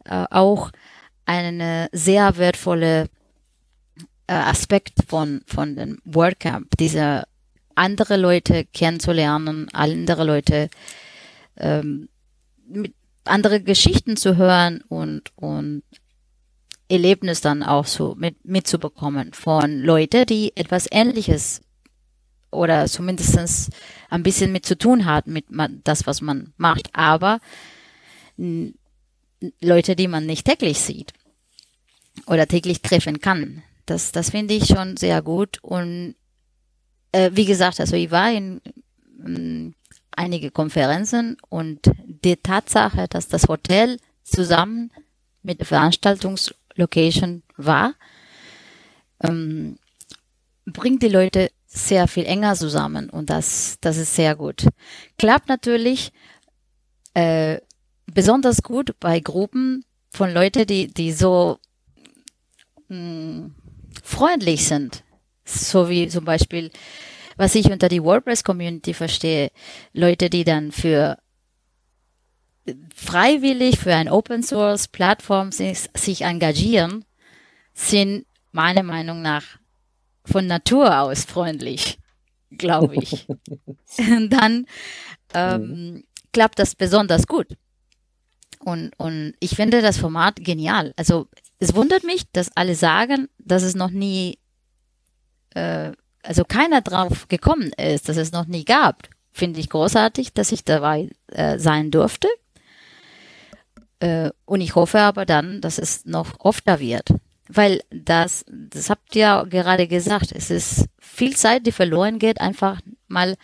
äh, 0.06 0.26
auch 0.32 0.72
eine 1.26 1.90
sehr 1.92 2.38
wertvolle 2.38 3.10
äh, 4.28 4.34
Aspekt 4.34 4.94
von, 5.08 5.42
von 5.46 5.76
dem 5.76 6.00
WordCamp, 6.06 6.78
diese 6.80 7.24
andere 7.76 8.16
Leute 8.16 8.66
kennenzulernen, 8.74 9.68
andere 9.74 10.24
Leute 10.24 10.70
ähm, 11.58 12.08
mit 12.66 12.94
andere 13.26 13.60
Geschichten 13.62 14.16
zu 14.16 14.38
hören 14.38 14.84
und, 14.88 15.32
und 15.36 15.84
Erlebnis 16.88 17.42
dann 17.42 17.62
auch 17.62 17.88
so 17.88 18.16
mit, 18.18 18.46
mitzubekommen 18.46 19.34
von 19.34 19.80
Leuten, 19.80 20.26
die 20.28 20.56
etwas 20.56 20.88
Ähnliches 20.90 21.62
oder 22.54 22.86
zumindest 22.86 23.72
ein 24.10 24.24
bisschen 24.24 24.52
mit 24.52 24.66
zu 24.66 24.78
tun 24.78 25.06
hat, 25.06 25.28
mit 25.28 25.46
das, 25.84 26.08
was 26.08 26.22
man 26.22 26.54
macht, 26.58 26.90
aber 26.94 27.40
Leute, 29.62 29.96
die 29.96 30.08
man 30.08 30.26
nicht 30.26 30.46
täglich 30.46 30.80
sieht 30.80 31.14
oder 32.28 32.48
täglich 32.48 32.82
treffen 32.82 33.20
kann. 33.20 33.64
Das, 33.86 34.12
das 34.12 34.30
finde 34.30 34.54
ich 34.54 34.68
schon 34.68 34.98
sehr 34.98 35.22
gut. 35.22 35.60
Und 35.62 36.16
äh, 37.12 37.32
wie 37.34 37.46
gesagt, 37.46 37.80
also 37.80 37.96
ich 37.96 38.12
war 38.12 38.32
in 38.32 38.62
äh, 39.26 39.72
einige 40.12 40.52
Konferenzen 40.52 41.38
und 41.50 41.92
die 42.06 42.38
Tatsache, 42.38 43.08
dass 43.10 43.28
das 43.28 43.48
Hotel 43.48 43.98
zusammen 44.24 44.92
mit 45.42 45.60
der 45.60 45.66
Veranstaltungslocation 45.66 47.44
war, 47.58 47.96
ähm, 49.22 49.78
bringt 50.66 51.04
die 51.04 51.10
Leute 51.10 51.52
sehr 51.74 52.08
viel 52.08 52.26
enger 52.26 52.56
zusammen 52.56 53.10
und 53.10 53.30
das, 53.30 53.78
das 53.82 53.98
ist 53.98 54.16
sehr 54.16 54.36
gut. 54.36 54.68
Klappt 55.18 55.50
natürlich 55.50 56.12
äh, 57.16 57.58
besonders 58.06 58.62
gut 58.62 58.96
bei 59.00 59.20
Gruppen 59.20 59.84
von 60.12 60.32
Leuten, 60.32 60.68
die, 60.68 60.94
die 60.94 61.12
so 61.12 61.58
mh, 62.90 62.96
hm, 62.96 63.56
freundlich 64.04 64.68
sind. 64.68 65.04
So 65.46 65.90
wie 65.90 66.08
zum 66.08 66.26
Beispiel, 66.26 66.72
was 67.38 67.56
ich 67.56 67.72
unter 67.72 67.90
die 67.90 68.04
WordPress-Community 68.04 68.94
verstehe, 68.94 69.50
Leute, 69.94 70.30
die 70.30 70.44
dann 70.44 70.72
für 70.72 71.18
freiwillig 72.96 73.80
für 73.80 73.94
ein 73.94 74.10
Open 74.10 74.44
Source 74.44 74.88
Plattform 74.88 75.52
sich 75.52 76.22
engagieren, 76.22 77.04
sind 77.74 78.26
meiner 78.52 78.84
Meinung 78.84 79.22
nach 79.22 79.44
von 80.26 80.48
Natur 80.48 81.00
aus 81.00 81.26
freundlich, 81.26 82.00
glaube 82.52 82.96
ich. 82.96 83.28
dann 84.30 84.66
ähm, 85.34 85.62
mhm. 85.62 86.04
klappt 86.32 86.60
das 86.60 86.76
besonders 86.76 87.28
gut. 87.28 87.48
Und, 88.60 88.92
und 88.98 89.34
ich 89.40 89.56
finde 89.56 89.82
das 89.82 89.98
Format 89.98 90.38
genial. 90.38 90.94
Also 90.96 91.28
es 91.60 91.76
wundert 91.76 92.04
mich, 92.04 92.32
dass 92.32 92.56
alle 92.56 92.76
sagen, 92.76 93.28
dass 93.38 93.64
es 93.64 93.76
noch 93.76 93.90
nie, 93.90 94.38
äh, 95.54 95.92
also 96.24 96.46
keiner 96.46 96.82
drauf 96.82 97.28
gekommen 97.28 97.72
ist, 97.74 98.08
dass 98.08 98.18
es 98.18 98.32
noch 98.32 98.46
nie 98.46 98.64
gab. 98.64 99.10
Finde 99.32 99.60
ich 99.60 99.70
großartig, 99.70 100.34
dass 100.34 100.52
ich 100.52 100.64
dabei 100.64 101.10
äh, 101.28 101.58
sein 101.60 101.92
durfte. 101.92 102.28
Äh, 104.00 104.32
und 104.46 104.62
ich 104.62 104.76
hoffe 104.76 105.00
aber 105.00 105.26
dann, 105.26 105.60
dass 105.60 105.78
es 105.78 106.06
noch 106.06 106.44
öfter 106.46 106.80
wird. 106.80 107.10
Weil 107.48 107.82
das, 107.90 108.46
das 108.48 108.90
habt 108.90 109.16
ihr 109.16 109.46
gerade 109.50 109.88
gesagt, 109.88 110.32
es 110.34 110.50
ist 110.50 110.88
viel 111.00 111.36
Zeit, 111.36 111.66
die 111.68 111.72
verloren 111.72 112.20
geht, 112.20 112.40
einfach 112.40 112.80
mal 113.08 113.36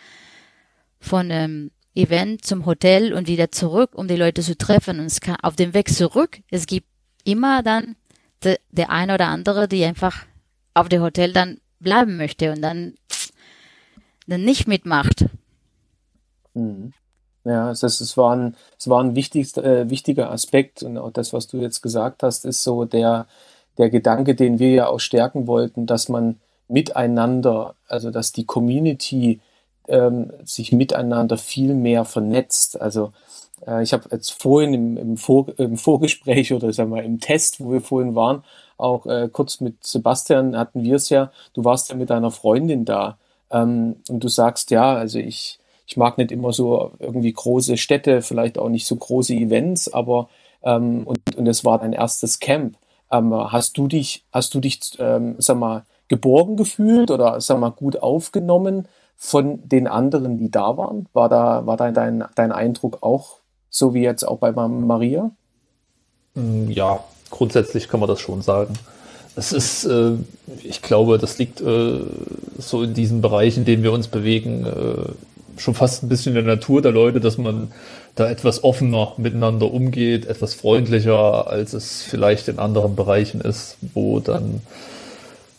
von 0.98 1.30
einem 1.30 1.70
Event 1.94 2.44
zum 2.44 2.66
Hotel 2.66 3.12
und 3.12 3.28
wieder 3.28 3.50
zurück, 3.50 3.90
um 3.94 4.08
die 4.08 4.16
Leute 4.16 4.42
zu 4.42 4.56
treffen. 4.56 5.00
Und 5.00 5.06
es 5.06 5.20
kann 5.20 5.36
auf 5.42 5.56
dem 5.56 5.74
Weg 5.74 5.92
zurück, 5.92 6.40
es 6.50 6.66
gibt 6.66 6.86
immer 7.24 7.62
dann 7.62 7.96
de, 8.42 8.58
der 8.70 8.90
eine 8.90 9.14
oder 9.14 9.28
andere, 9.28 9.68
die 9.68 9.84
einfach 9.84 10.24
auf 10.74 10.88
dem 10.88 11.02
Hotel 11.02 11.32
dann 11.32 11.60
bleiben 11.78 12.16
möchte 12.16 12.52
und 12.52 12.62
dann, 12.62 12.94
dann 14.26 14.44
nicht 14.44 14.68
mitmacht. 14.68 15.26
Mhm. 16.54 16.92
Ja, 17.44 17.70
es, 17.70 17.82
ist, 17.82 18.00
es, 18.00 18.16
war 18.16 18.36
ein, 18.36 18.56
es 18.78 18.88
war 18.88 19.02
ein 19.02 19.14
wichtigst, 19.14 19.56
äh, 19.56 19.88
wichtiger 19.88 20.30
Aspekt 20.30 20.82
und 20.82 20.98
auch 20.98 21.10
das, 21.10 21.32
was 21.32 21.46
du 21.46 21.56
jetzt 21.58 21.80
gesagt 21.80 22.22
hast, 22.22 22.44
ist 22.44 22.62
so 22.62 22.84
der, 22.84 23.26
der 23.80 23.90
Gedanke, 23.90 24.34
den 24.34 24.58
wir 24.58 24.70
ja 24.70 24.88
auch 24.88 25.00
stärken 25.00 25.46
wollten, 25.46 25.86
dass 25.86 26.08
man 26.08 26.38
miteinander, 26.68 27.74
also 27.88 28.10
dass 28.10 28.32
die 28.32 28.44
Community 28.44 29.40
ähm, 29.88 30.32
sich 30.44 30.72
miteinander 30.72 31.36
viel 31.36 31.74
mehr 31.74 32.04
vernetzt. 32.04 32.80
Also 32.80 33.12
äh, 33.66 33.82
ich 33.82 33.92
habe 33.92 34.08
jetzt 34.12 34.40
vorhin 34.40 34.74
im, 34.74 34.96
im, 34.96 35.16
Vor 35.16 35.46
im, 35.58 35.76
Vorgespräch 35.76 36.52
oder 36.52 36.72
sagen 36.72 36.94
wir 36.94 37.02
im 37.02 37.20
Test, 37.20 37.60
wo 37.60 37.72
wir 37.72 37.80
vorhin 37.80 38.14
waren, 38.14 38.44
auch 38.76 39.06
äh, 39.06 39.28
kurz 39.32 39.60
mit 39.60 39.84
Sebastian 39.84 40.56
hatten 40.56 40.84
wir 40.84 40.96
es 40.96 41.08
ja, 41.08 41.32
du 41.54 41.64
warst 41.64 41.90
ja 41.90 41.96
mit 41.96 42.10
deiner 42.10 42.30
Freundin 42.30 42.84
da 42.84 43.18
ähm, 43.50 43.96
und 44.08 44.22
du 44.22 44.28
sagst, 44.28 44.70
ja, 44.70 44.94
also 44.94 45.18
ich, 45.18 45.58
ich 45.86 45.96
mag 45.96 46.18
nicht 46.18 46.32
immer 46.32 46.52
so 46.52 46.92
irgendwie 46.98 47.32
große 47.32 47.76
Städte, 47.76 48.22
vielleicht 48.22 48.58
auch 48.58 48.68
nicht 48.68 48.86
so 48.86 48.96
große 48.96 49.34
Events, 49.34 49.92
aber 49.92 50.28
ähm, 50.62 51.06
und, 51.06 51.36
und 51.36 51.46
es 51.46 51.64
war 51.64 51.78
dein 51.78 51.92
erstes 51.92 52.38
Camp. 52.38 52.76
Ähm, 53.12 53.32
hast 53.34 53.76
du 53.76 53.88
dich, 53.88 54.24
hast 54.32 54.54
du 54.54 54.60
dich, 54.60 54.80
ähm, 54.98 55.36
sag 55.38 55.58
mal, 55.58 55.84
geborgen 56.08 56.56
gefühlt 56.56 57.10
oder 57.10 57.40
sag 57.40 57.58
mal 57.58 57.70
gut 57.70 58.02
aufgenommen 58.02 58.88
von 59.16 59.60
den 59.68 59.86
anderen, 59.86 60.38
die 60.38 60.50
da 60.50 60.76
waren? 60.76 61.06
War 61.12 61.28
da, 61.28 61.66
war 61.66 61.76
da 61.76 61.90
dein, 61.90 62.24
dein 62.34 62.52
Eindruck 62.52 62.98
auch 63.02 63.36
so 63.70 63.94
wie 63.94 64.02
jetzt 64.02 64.26
auch 64.26 64.38
bei 64.38 64.52
Maria? 64.52 65.30
Mm, 66.34 66.68
ja, 66.68 67.02
grundsätzlich 67.30 67.88
kann 67.88 68.00
man 68.00 68.08
das 68.08 68.20
schon 68.20 68.42
sagen. 68.42 68.74
Es 69.36 69.52
ist, 69.52 69.84
äh, 69.84 70.14
ich 70.62 70.82
glaube, 70.82 71.18
das 71.18 71.38
liegt 71.38 71.60
äh, 71.60 72.00
so 72.58 72.82
in 72.82 72.94
diesen 72.94 73.20
Bereichen, 73.20 73.60
in 73.60 73.64
denen 73.64 73.82
wir 73.82 73.92
uns 73.92 74.08
bewegen, 74.08 74.66
äh, 74.66 75.12
schon 75.56 75.74
fast 75.74 76.02
ein 76.02 76.08
bisschen 76.08 76.36
in 76.36 76.44
der 76.44 76.56
Natur 76.56 76.82
der 76.82 76.92
Leute, 76.92 77.20
dass 77.20 77.38
man 77.38 77.72
da 78.14 78.28
etwas 78.28 78.64
offener 78.64 79.14
miteinander 79.16 79.72
umgeht, 79.72 80.26
etwas 80.26 80.54
freundlicher, 80.54 81.46
als 81.48 81.72
es 81.72 82.02
vielleicht 82.02 82.48
in 82.48 82.58
anderen 82.58 82.96
Bereichen 82.96 83.40
ist, 83.40 83.76
wo 83.94 84.20
dann, 84.20 84.60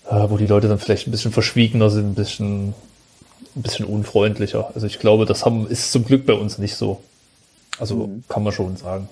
äh, 0.09 0.29
wo 0.29 0.37
die 0.37 0.47
Leute 0.47 0.67
dann 0.67 0.79
vielleicht 0.79 1.07
ein 1.07 1.11
bisschen 1.11 1.31
verschwiegener 1.31 1.89
sind, 1.89 2.09
ein 2.09 2.15
bisschen, 2.15 2.73
ein 3.55 3.61
bisschen 3.61 3.85
unfreundlicher. 3.85 4.71
Also 4.75 4.87
ich 4.87 4.99
glaube, 4.99 5.25
das 5.25 5.45
haben, 5.45 5.67
ist 5.67 5.91
zum 5.91 6.05
Glück 6.05 6.25
bei 6.25 6.33
uns 6.33 6.57
nicht 6.57 6.75
so. 6.75 7.01
Also 7.79 7.95
mhm. 8.07 8.23
kann 8.27 8.43
man 8.43 8.53
schon 8.53 8.77
sagen. 8.77 9.09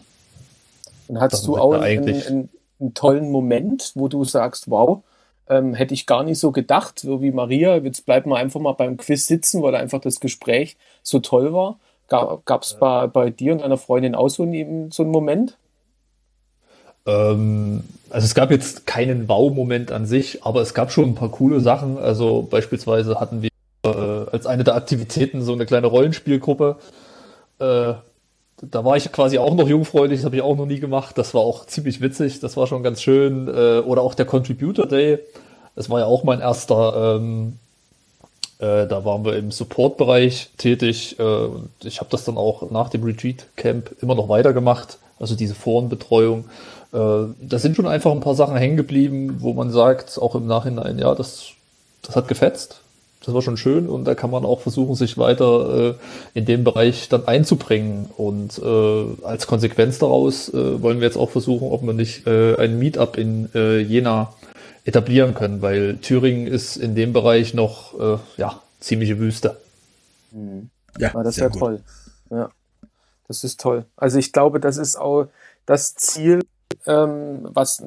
Und 1.07 1.19
hast 1.19 1.47
du 1.47 1.57
auch 1.57 1.73
einen, 1.73 2.07
einen, 2.07 2.49
einen, 2.79 2.93
tollen 2.93 3.31
Moment, 3.31 3.93
wo 3.95 4.07
du 4.07 4.23
sagst, 4.25 4.69
wow, 4.69 5.01
ähm, 5.49 5.73
hätte 5.73 5.93
ich 5.93 6.05
gar 6.05 6.23
nicht 6.23 6.39
so 6.39 6.51
gedacht, 6.51 6.99
so 6.99 7.21
wie 7.21 7.31
Maria, 7.31 7.77
jetzt 7.77 8.05
bleiben 8.05 8.29
wir 8.29 8.37
einfach 8.37 8.59
mal 8.59 8.73
beim 8.73 8.97
Quiz 8.97 9.25
sitzen, 9.25 9.61
weil 9.61 9.75
einfach 9.75 9.99
das 9.99 10.19
Gespräch 10.19 10.77
so 11.03 11.19
toll 11.19 11.53
war. 11.53 11.79
Gab 12.07 12.63
es 12.63 12.75
bei, 12.79 13.05
bei 13.07 13.29
dir 13.29 13.51
und 13.51 13.61
deiner 13.61 13.77
Freundin 13.77 14.15
auch 14.15 14.29
so, 14.29 14.43
einen, 14.43 14.91
so 14.91 15.03
einen 15.03 15.11
Moment? 15.11 15.57
Ähm, 17.05 17.83
also 18.09 18.25
es 18.25 18.33
gab 18.33 18.49
jetzt 18.49 18.87
keinen 18.87 19.27
Wow-Moment 19.27 19.91
an 19.91 20.05
sich, 20.05 20.43
aber 20.43 20.61
es 20.61 20.73
gab 20.73 20.91
schon 20.91 21.09
ein 21.09 21.15
paar 21.15 21.29
coole 21.29 21.59
Sachen. 21.59 21.97
Also 21.97 22.47
beispielsweise 22.49 23.19
hatten 23.19 23.43
wir 23.43 23.49
äh, 23.85 24.29
als 24.31 24.47
eine 24.47 24.63
der 24.63 24.75
Aktivitäten 24.75 25.43
so 25.43 25.53
eine 25.53 25.65
kleine 25.65 25.87
Rollenspielgruppe. 25.87 26.77
Äh, 27.59 27.93
da 28.61 28.83
war 28.83 28.97
ich 28.97 29.11
quasi 29.11 29.37
auch 29.37 29.55
noch 29.55 29.67
jungfräulich, 29.67 30.19
das 30.19 30.25
habe 30.25 30.35
ich 30.35 30.41
auch 30.41 30.55
noch 30.55 30.65
nie 30.65 30.79
gemacht. 30.79 31.17
Das 31.17 31.33
war 31.33 31.41
auch 31.41 31.65
ziemlich 31.65 32.01
witzig, 32.01 32.39
das 32.39 32.57
war 32.57 32.67
schon 32.67 32.83
ganz 32.83 33.01
schön. 33.01 33.47
Äh, 33.47 33.79
oder 33.79 34.01
auch 34.01 34.13
der 34.13 34.25
Contributor 34.25 34.85
Day, 34.85 35.19
das 35.75 35.89
war 35.89 35.99
ja 35.99 36.05
auch 36.05 36.23
mein 36.23 36.41
erster. 36.41 37.17
Ähm, 37.17 37.57
äh, 38.59 38.87
da 38.87 39.05
waren 39.05 39.23
wir 39.23 39.37
im 39.37 39.51
Support-Bereich 39.51 40.49
tätig. 40.57 41.17
Äh, 41.19 41.47
ich 41.83 41.99
habe 41.99 42.09
das 42.09 42.25
dann 42.25 42.37
auch 42.37 42.69
nach 42.71 42.89
dem 42.89 43.03
Retreat-Camp 43.03 43.95
immer 44.01 44.15
noch 44.15 44.27
weitergemacht, 44.27 44.97
also 45.19 45.35
diese 45.35 45.55
Forenbetreuung. 45.55 46.45
Äh, 46.91 46.97
da 47.41 47.59
sind 47.59 47.75
schon 47.75 47.87
einfach 47.87 48.11
ein 48.11 48.19
paar 48.19 48.35
Sachen 48.35 48.57
hängen 48.57 48.77
geblieben, 48.77 49.37
wo 49.39 49.53
man 49.53 49.71
sagt, 49.71 50.19
auch 50.21 50.35
im 50.35 50.47
Nachhinein, 50.47 50.99
ja, 50.99 51.15
das, 51.15 51.51
das 52.01 52.15
hat 52.17 52.27
gefetzt 52.27 52.81
das 53.25 53.33
war 53.33 53.41
schon 53.41 53.57
schön 53.57 53.89
und 53.89 54.05
da 54.05 54.15
kann 54.15 54.31
man 54.31 54.45
auch 54.45 54.61
versuchen, 54.61 54.95
sich 54.95 55.17
weiter 55.17 55.97
äh, 56.33 56.39
in 56.39 56.45
dem 56.45 56.63
Bereich 56.63 57.09
dann 57.09 57.27
einzubringen. 57.27 58.09
Und 58.15 58.59
äh, 58.59 59.25
als 59.25 59.45
Konsequenz 59.45 59.99
daraus 59.99 60.49
äh, 60.53 60.81
wollen 60.81 60.99
wir 60.99 61.07
jetzt 61.07 61.17
auch 61.17 61.29
versuchen, 61.29 61.69
ob 61.69 61.83
wir 61.83 61.93
nicht 61.93 62.25
äh, 62.27 62.55
ein 62.55 62.79
Meetup 62.79 63.17
in 63.17 63.49
äh, 63.53 63.79
Jena 63.79 64.33
etablieren 64.85 65.33
können, 65.33 65.61
weil 65.61 65.97
Thüringen 65.97 66.47
ist 66.47 66.77
in 66.77 66.95
dem 66.95 67.11
Bereich 67.11 67.53
noch 67.53 67.99
äh, 67.99 68.17
ja 68.37 68.61
ziemliche 68.79 69.19
Wüste. 69.19 69.57
Mhm. 70.31 70.69
Ja, 70.97 71.09
Aber 71.13 71.23
das 71.23 71.37
wäre 71.37 71.51
toll. 71.51 71.81
Ja, 72.29 72.49
das 73.27 73.43
ist 73.43 73.59
toll. 73.59 73.85
Also 73.97 74.17
ich 74.17 74.31
glaube, 74.31 74.59
das 74.59 74.77
ist 74.77 74.95
auch 74.95 75.27
das 75.65 75.95
Ziel, 75.95 76.41
ähm, 76.85 77.39
was 77.43 77.83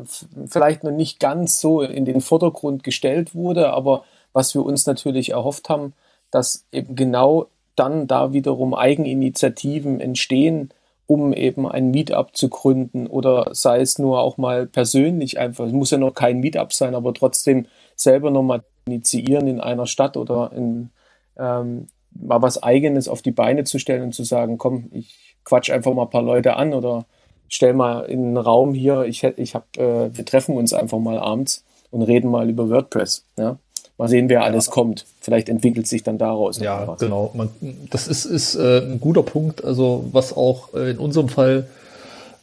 vielleicht 0.47 0.85
noch 0.85 0.93
nicht 0.93 1.21
ganz 1.21 1.61
so 1.61 1.83
in 1.83 2.05
den 2.05 2.21
Vordergrund 2.21 2.85
gestellt 2.85 3.35
wurde, 3.35 3.73
aber 3.73 4.05
was 4.33 4.55
wir 4.55 4.65
uns 4.65 4.87
natürlich 4.87 5.31
erhofft 5.31 5.69
haben, 5.69 5.95
dass 6.31 6.65
eben 6.73 6.97
genau 6.97 7.49
dann 7.77 8.07
da 8.07 8.33
wiederum 8.33 8.75
Eigeninitiativen 8.75 10.01
entstehen, 10.01 10.71
um 11.07 11.33
eben 11.33 11.69
ein 11.69 11.91
Meetup 11.91 12.37
zu 12.37 12.49
gründen 12.49 13.07
oder 13.07 13.51
sei 13.53 13.81
es 13.81 13.99
nur 13.99 14.21
auch 14.21 14.39
mal 14.39 14.67
persönlich 14.67 15.39
einfach. 15.39 15.67
Es 15.67 15.73
muss 15.73 15.91
ja 15.91 15.99
noch 15.99 16.15
kein 16.15 16.41
Meetup 16.41 16.73
sein, 16.73 16.95
aber 16.95 17.12
trotzdem 17.12 17.67
selber 17.97 18.31
nochmal 18.31 18.62
initiieren 18.87 19.47
in 19.47 19.61
einer 19.61 19.87
Stadt 19.87 20.17
oder 20.17 20.53
in, 20.55 20.91
ähm, 21.37 21.89
mal 22.15 22.43
was 22.43 22.62
Eigenes 22.62 23.09
auf 23.09 23.23
die 23.23 23.31
Beine 23.31 23.65
zu 23.65 23.79
stellen 23.79 24.03
und 24.03 24.15
zu 24.15 24.25
sagen, 24.25 24.59
komm, 24.59 24.90
ich 24.92 25.37
quatsch 25.45 25.71
einfach 25.71 25.92
mal 25.92 26.05
ein 26.05 26.11
paar 26.11 26.23
Leute 26.23 26.57
an 26.57 26.73
oder 26.73 27.05
stell 27.49 27.75
mal 27.75 28.05
in 28.05 28.25
einen 28.25 28.37
Raum 28.37 28.75
hier, 28.75 29.03
ich, 29.03 29.25
ich 29.25 29.55
hab, 29.55 29.77
äh, 29.77 30.16
wir 30.16 30.25
treffen 30.25 30.57
uns 30.57 30.73
einfach 30.73 30.99
mal 30.99 31.18
abends 31.18 31.64
und 31.90 32.03
reden 32.03 32.31
mal 32.31 32.49
über 32.49 32.71
WordPress. 32.71 33.27
Ja? 33.38 33.59
Mal 34.03 34.09
sehen, 34.09 34.29
wer 34.29 34.43
alles 34.43 34.67
ja. 34.67 34.73
kommt. 34.73 35.07
Vielleicht 35.21 35.49
entwickelt 35.49 35.87
sich 35.87 36.03
dann 36.03 36.19
daraus. 36.19 36.59
Ja, 36.59 36.88
was. 36.88 36.99
genau. 36.99 37.31
Man, 37.35 37.51
das 37.88 38.09
ist, 38.09 38.25
ist 38.25 38.57
äh, 38.57 38.81
ein 38.81 38.99
guter 39.01 39.23
Punkt, 39.23 39.65
also 39.65 40.09
was 40.11 40.37
auch 40.37 40.75
äh, 40.75 40.91
in 40.91 40.99
unserem 40.99 41.29
Fall 41.29 41.69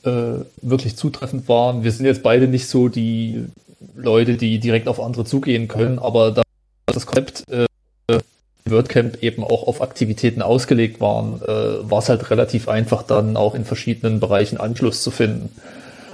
äh, 0.05 0.09
wirklich 0.61 0.95
zutreffend 0.95 1.49
war. 1.49 1.83
Wir 1.83 1.91
sind 1.91 2.05
jetzt 2.05 2.23
beide 2.23 2.47
nicht 2.47 2.69
so 2.69 2.87
die 2.87 3.45
Leute, 3.93 4.37
die 4.37 4.59
direkt 4.59 4.87
auf 4.87 5.01
andere 5.01 5.25
zugehen 5.25 5.67
können, 5.67 5.99
aber 5.99 6.31
da 6.31 6.43
das 6.85 7.05
Konzept 7.05 7.43
äh, 7.51 7.65
WordCamp 8.63 9.21
eben 9.21 9.43
auch 9.43 9.67
auf 9.67 9.81
Aktivitäten 9.81 10.41
ausgelegt 10.41 11.01
waren, 11.01 11.41
äh, 11.41 11.89
war 11.91 11.99
es 11.99 12.07
halt 12.07 12.29
relativ 12.29 12.69
einfach 12.69 13.03
dann 13.03 13.35
auch 13.35 13.53
in 13.53 13.65
verschiedenen 13.65 14.21
Bereichen 14.21 14.61
Anschluss 14.61 15.03
zu 15.03 15.11
finden. 15.11 15.49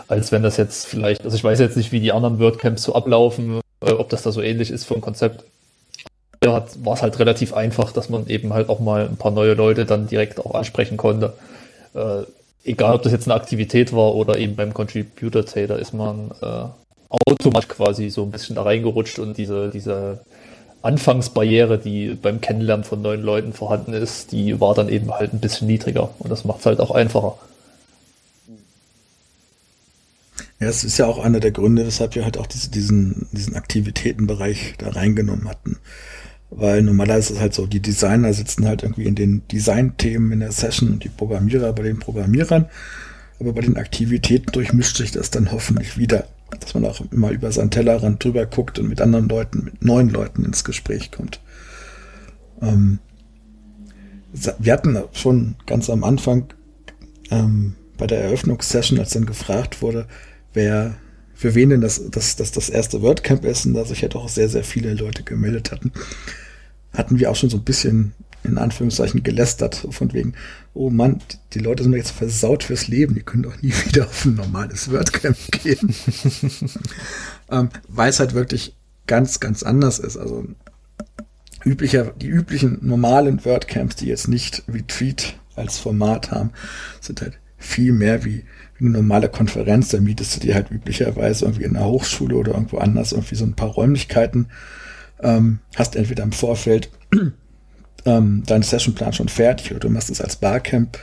Als 0.07 0.31
wenn 0.31 0.41
das 0.41 0.57
jetzt 0.57 0.87
vielleicht, 0.87 1.23
also 1.23 1.37
ich 1.37 1.43
weiß 1.43 1.59
jetzt 1.59 1.77
nicht, 1.77 1.91
wie 1.91 1.99
die 1.99 2.11
anderen 2.11 2.39
WordCamps 2.39 2.81
so 2.81 2.95
ablaufen, 2.95 3.61
äh, 3.81 3.91
ob 3.91 4.09
das 4.09 4.23
da 4.23 4.31
so 4.31 4.41
ähnlich 4.41 4.71
ist 4.71 4.85
vom 4.85 5.01
Konzept. 5.01 5.43
Da 6.39 6.65
war 6.83 6.93
es 6.93 7.01
halt 7.01 7.17
relativ 7.19 7.53
einfach, 7.53 7.91
dass 7.91 8.09
man 8.09 8.27
eben 8.27 8.53
halt 8.53 8.69
auch 8.69 8.79
mal 8.79 9.07
ein 9.07 9.17
paar 9.17 9.31
neue 9.31 9.53
Leute 9.53 9.85
dann 9.85 10.07
direkt 10.07 10.39
auch 10.39 10.53
ansprechen 10.53 10.97
konnte. 10.97 11.33
Äh, 11.93 12.23
egal, 12.63 12.95
ob 12.95 13.03
das 13.03 13.11
jetzt 13.11 13.27
eine 13.27 13.39
Aktivität 13.39 13.93
war 13.93 14.15
oder 14.15 14.37
eben 14.37 14.55
beim 14.55 14.73
Contributor 14.73 15.43
da 15.43 15.75
ist 15.75 15.93
man 15.93 16.31
äh, 16.41 16.65
automatisch 17.09 17.69
quasi 17.69 18.09
so 18.09 18.23
ein 18.23 18.31
bisschen 18.31 18.55
da 18.55 18.63
reingerutscht 18.63 19.19
und 19.19 19.37
diese, 19.37 19.69
diese 19.69 20.19
Anfangsbarriere, 20.81 21.77
die 21.77 22.13
beim 22.13 22.41
Kennenlernen 22.41 22.83
von 22.83 23.01
neuen 23.01 23.21
Leuten 23.21 23.53
vorhanden 23.53 23.93
ist, 23.93 24.31
die 24.31 24.59
war 24.59 24.75
dann 24.75 24.89
eben 24.89 25.11
halt 25.11 25.33
ein 25.33 25.39
bisschen 25.39 25.67
niedriger 25.67 26.09
und 26.19 26.29
das 26.29 26.45
macht 26.45 26.59
es 26.59 26.65
halt 26.65 26.79
auch 26.79 26.91
einfacher. 26.91 27.37
Ja, 30.65 30.71
es 30.71 30.83
ist 30.83 30.97
ja 30.97 31.05
auch 31.05 31.23
einer 31.23 31.39
der 31.39 31.51
Gründe, 31.51 31.85
weshalb 31.85 32.15
wir 32.15 32.23
halt 32.23 32.39
auch 32.39 32.47
diese, 32.47 32.71
diesen, 32.71 33.27
diesen 33.31 33.55
Aktivitätenbereich 33.55 34.73
da 34.79 34.89
reingenommen 34.89 35.47
hatten. 35.47 35.77
Weil 36.49 36.81
normalerweise 36.81 37.33
ist 37.33 37.35
es 37.35 37.39
halt 37.39 37.53
so, 37.53 37.67
die 37.67 37.81
Designer 37.81 38.33
sitzen 38.33 38.65
halt 38.65 38.81
irgendwie 38.81 39.05
in 39.05 39.13
den 39.13 39.47
Design-Themen 39.47 40.31
in 40.31 40.39
der 40.39 40.51
Session 40.51 40.93
und 40.93 41.03
die 41.03 41.09
Programmierer 41.09 41.71
bei 41.71 41.83
den 41.83 41.99
Programmierern. 41.99 42.65
Aber 43.39 43.53
bei 43.53 43.61
den 43.61 43.77
Aktivitäten 43.77 44.51
durchmischt 44.53 44.97
sich 44.97 45.11
das 45.11 45.29
dann 45.29 45.51
hoffentlich 45.51 45.99
wieder, 45.99 46.25
dass 46.59 46.73
man 46.73 46.85
auch 46.85 46.99
immer 47.11 47.29
über 47.29 47.51
seinen 47.51 47.69
Tellerrand 47.69 48.23
drüber 48.23 48.47
guckt 48.47 48.79
und 48.79 48.89
mit 48.89 49.01
anderen 49.01 49.29
Leuten, 49.29 49.65
mit 49.65 49.85
neuen 49.85 50.09
Leuten 50.09 50.45
ins 50.45 50.63
Gespräch 50.63 51.11
kommt. 51.11 51.41
Ähm, 52.63 52.97
wir 54.57 54.73
hatten 54.73 54.97
schon 55.13 55.57
ganz 55.67 55.91
am 55.91 56.03
Anfang 56.03 56.47
ähm, 57.29 57.75
bei 57.99 58.07
der 58.07 58.23
Eröffnungssession, 58.23 58.97
als 58.97 59.11
dann 59.11 59.27
gefragt 59.27 59.83
wurde, 59.83 60.07
wer, 60.55 60.95
für 61.33 61.55
wen 61.55 61.69
denn 61.69 61.81
das, 61.81 62.09
das, 62.09 62.35
das, 62.35 62.51
das 62.51 62.69
erste 62.69 63.01
WordCamp 63.01 63.45
ist 63.45 63.65
und 63.65 63.73
da 63.73 63.85
sich 63.85 64.01
ja 64.01 64.07
doch 64.07 64.29
sehr, 64.29 64.49
sehr 64.49 64.63
viele 64.63 64.93
Leute 64.93 65.23
gemeldet 65.23 65.71
hatten, 65.71 65.91
hatten 66.93 67.19
wir 67.19 67.29
auch 67.29 67.35
schon 67.35 67.49
so 67.49 67.57
ein 67.57 67.63
bisschen 67.63 68.13
in 68.43 68.57
Anführungszeichen 68.57 69.23
gelästert, 69.23 69.87
von 69.89 70.13
wegen, 70.13 70.33
oh 70.73 70.89
Mann, 70.89 71.21
die 71.53 71.59
Leute 71.59 71.83
sind 71.83 71.91
doch 71.91 71.97
jetzt 71.97 72.11
versaut 72.11 72.63
fürs 72.63 72.87
Leben, 72.87 73.15
die 73.15 73.23
können 73.23 73.43
doch 73.43 73.61
nie 73.61 73.73
wieder 73.85 74.05
auf 74.05 74.25
ein 74.25 74.35
normales 74.35 74.91
WordCamp 74.91 75.37
gehen. 75.63 75.95
ähm, 77.51 77.69
weil 77.87 78.09
es 78.09 78.19
halt 78.19 78.33
wirklich 78.33 78.75
ganz, 79.07 79.39
ganz 79.39 79.63
anders 79.63 79.99
ist. 79.99 80.17
Also 80.17 80.45
üblicher, 81.65 82.13
die 82.21 82.27
üblichen 82.27 82.79
normalen 82.81 83.43
WordCamps, 83.43 83.95
die 83.95 84.07
jetzt 84.07 84.27
nicht 84.27 84.63
Retreat 84.67 85.35
als 85.55 85.79
Format 85.79 86.31
haben, 86.31 86.51
sind 87.01 87.21
halt 87.21 87.39
viel 87.57 87.91
mehr 87.91 88.25
wie 88.25 88.43
wie 88.77 88.85
eine 88.85 88.97
normale 88.97 89.29
Konferenz, 89.29 89.89
da 89.89 89.99
mietest 89.99 90.35
du 90.35 90.39
dir 90.41 90.55
halt 90.55 90.69
üblicherweise 90.69 91.45
irgendwie 91.45 91.63
in 91.63 91.75
einer 91.75 91.87
Hochschule 91.87 92.35
oder 92.35 92.53
irgendwo 92.53 92.77
anders 92.77 93.13
irgendwie 93.13 93.35
so 93.35 93.45
ein 93.45 93.55
paar 93.55 93.69
Räumlichkeiten, 93.69 94.47
ähm, 95.21 95.59
hast 95.75 95.95
entweder 95.95 96.23
im 96.23 96.33
Vorfeld 96.33 96.89
ähm, 98.05 98.43
deinen 98.45 98.63
Sessionplan 98.63 99.13
schon 99.13 99.29
fertig 99.29 99.71
oder 99.71 99.79
du 99.79 99.89
machst 99.89 100.09
es 100.09 100.21
als 100.21 100.35
Barcamp. 100.35 100.99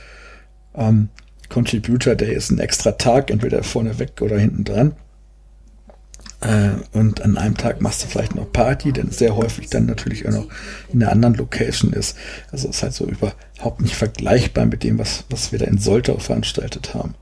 Ähm, 0.75 1.09
Contributor 1.49 2.15
Day 2.15 2.33
ist 2.33 2.51
ein 2.51 2.59
extra 2.59 2.93
Tag, 2.93 3.29
entweder 3.29 3.63
vorne 3.63 3.99
weg 3.99 4.21
oder 4.21 4.37
hinten 4.37 4.63
dran. 4.63 4.93
Äh, 6.41 6.71
und 6.91 7.21
an 7.21 7.37
einem 7.37 7.55
Tag 7.57 7.81
machst 7.81 8.03
du 8.03 8.07
vielleicht 8.07 8.35
noch 8.35 8.51
Party, 8.51 8.91
denn 8.91 9.11
sehr 9.11 9.35
häufig 9.35 9.69
dann 9.69 9.85
natürlich 9.85 10.27
auch 10.27 10.31
noch 10.31 10.47
in 10.91 11.01
einer 11.01 11.11
anderen 11.11 11.35
Location 11.35 11.93
ist. 11.93 12.17
Also 12.51 12.67
ist 12.69 12.83
halt 12.83 12.93
so 12.93 13.05
überhaupt 13.05 13.81
nicht 13.81 13.95
vergleichbar 13.95 14.65
mit 14.65 14.83
dem, 14.83 14.99
was, 14.99 15.25
was 15.29 15.51
wir 15.51 15.59
da 15.59 15.65
in 15.65 15.77
Soltau 15.77 16.17
veranstaltet 16.17 16.93
haben. 16.93 17.15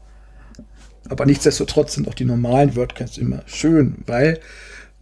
Aber 1.09 1.25
nichtsdestotrotz 1.25 1.95
sind 1.95 2.07
auch 2.07 2.13
die 2.13 2.25
normalen 2.25 2.75
WordCamps 2.75 3.17
immer 3.17 3.43
schön, 3.45 3.95
weil 4.05 4.39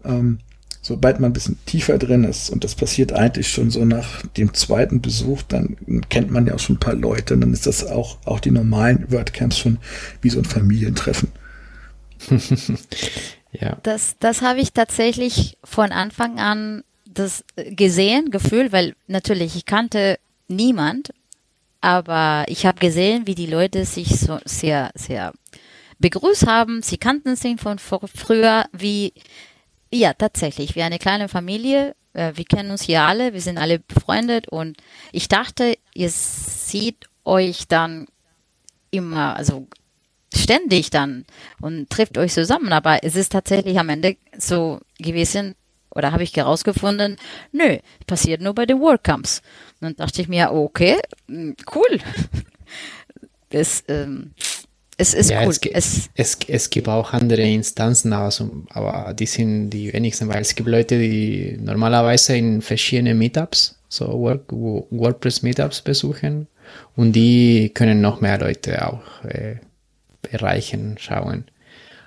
ähm, 0.04 0.40
sobald 0.82 1.20
man 1.20 1.32
ein 1.32 1.34
bisschen 1.34 1.58
tiefer 1.66 1.98
drin 1.98 2.24
ist, 2.24 2.50
und 2.50 2.64
das 2.64 2.76
passiert 2.76 3.14
eigentlich 3.14 3.50
schon 3.50 3.70
so 3.70 3.84
nach 3.86 4.26
dem 4.38 4.54
zweiten 4.54 5.02
Besuch, 5.02 5.42
dann 5.44 5.78
kennt 6.10 6.32
man 6.32 6.48
ja 6.48 6.56
auch 6.56 6.60
schon 6.60 6.78
ein 6.78 6.80
paar 6.80 6.96
Leute, 6.96 7.34
und 7.34 7.42
dann 7.42 7.54
ist 7.54 7.68
das 7.68 7.86
auch, 7.86 8.18
auch 8.26 8.40
die 8.40 8.52
normalen 8.52 9.12
WordCamps 9.12 9.58
schon 9.58 9.78
wie 10.22 10.30
so 10.30 10.40
ein 10.40 10.46
Familientreffen. 10.46 11.30
ja. 13.52 13.78
Das, 13.84 14.16
das 14.20 14.42
habe 14.42 14.62
ich 14.62 14.74
tatsächlich 14.74 15.58
von 15.64 15.92
Anfang 15.92 16.40
an 16.40 16.84
das 17.06 17.44
gesehen, 17.56 18.32
gefühlt, 18.32 18.72
weil 18.72 18.96
natürlich 19.08 19.56
ich 19.56 19.66
kannte 19.66 20.18
niemand, 20.48 21.10
aber 21.82 22.46
ich 22.48 22.66
habe 22.66 22.80
gesehen, 22.80 23.28
wie 23.28 23.36
die 23.36 23.46
Leute 23.46 23.86
sich 23.86 24.20
so 24.20 24.40
sehr, 24.46 24.92
sehr 24.96 25.34
begrüßt 26.00 26.48
haben. 26.48 26.82
Sie 26.82 26.98
kannten 26.98 27.36
sich 27.36 27.60
von 27.60 27.78
früher, 27.80 28.66
wie, 28.72 29.14
ja, 29.92 30.14
tatsächlich, 30.14 30.76
wie 30.76 30.82
eine 30.82 31.00
kleine 31.00 31.30
Familie. 31.30 31.96
Äh, 32.14 32.34
wir 32.36 32.46
kennen 32.46 32.72
uns 32.72 32.84
hier 32.84 33.04
alle, 33.04 33.34
wir 33.34 33.42
sind 33.42 33.58
alle 33.58 33.80
befreundet 33.80 34.48
und 34.48 34.78
ich 35.12 35.28
dachte, 35.28 35.78
ihr 35.94 36.10
seht 36.10 37.08
euch 37.26 37.68
dann 37.68 38.08
immer, 38.92 39.36
also 39.36 39.68
ständig 40.34 40.90
dann 40.90 41.26
und 41.62 41.90
trifft 41.90 42.18
euch 42.18 42.34
zusammen. 42.34 42.72
Aber 42.74 43.04
es 43.04 43.16
ist 43.16 43.32
tatsächlich 43.32 43.80
am 43.80 43.90
Ende 43.90 44.18
so 44.38 44.80
gewesen, 44.98 45.56
oder 45.92 46.12
habe 46.12 46.24
ich 46.24 46.36
herausgefunden, 46.36 47.18
nö, 47.52 47.78
passiert 48.06 48.42
nur 48.42 48.54
bei 48.54 48.66
den 48.66 48.80
WordCamps. 48.80 49.42
Und 49.82 49.82
dann 49.82 49.96
dachte 49.96 50.22
ich 50.22 50.28
mir, 50.28 50.52
okay, 50.52 50.98
hm, 51.28 51.56
cool. 51.76 52.00
Das, 53.52 53.84
ähm, 53.88 54.36
es 55.00 55.14
ist 55.14 55.30
ja, 55.30 55.44
cool. 55.44 55.50
Es, 55.50 55.62
es, 55.64 56.10
es, 56.16 56.38
es, 56.46 56.70
gibt 56.70 56.90
auch 56.90 57.14
andere 57.14 57.42
Instanzen, 57.42 58.12
also, 58.12 58.52
aber 58.70 59.14
die 59.14 59.26
sind 59.26 59.70
die 59.70 59.94
wenigsten, 59.94 60.28
weil 60.28 60.42
es 60.42 60.54
gibt 60.54 60.68
Leute, 60.68 61.00
die 61.00 61.58
normalerweise 61.62 62.36
in 62.36 62.62
verschiedenen 62.62 63.18
Meetups, 63.18 63.80
so 63.88 64.08
Work, 64.20 64.52
WordPress-Meetups 64.52 65.82
besuchen 65.82 66.48
und 66.98 67.14
die 67.14 67.72
können 67.74 68.02
noch 68.02 68.20
mehr 68.20 68.38
Leute 68.38 68.86
auch 68.86 69.24
äh, 69.24 69.56
erreichen, 70.30 70.98
schauen. 71.00 71.46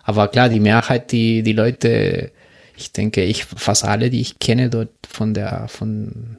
Aber 0.02 0.28
klar, 0.28 0.50
die 0.50 0.60
Mehrheit, 0.60 1.12
die, 1.12 1.42
die 1.42 1.54
Leute, 1.54 2.30
ich 2.76 2.92
denke, 2.92 3.22
ich, 3.24 3.44
fast 3.44 3.84
alle, 3.84 4.10
die 4.10 4.20
ich 4.20 4.38
kenne 4.38 4.68
dort 4.68 4.90
von 5.08 5.32
der, 5.32 5.66
von, 5.68 6.36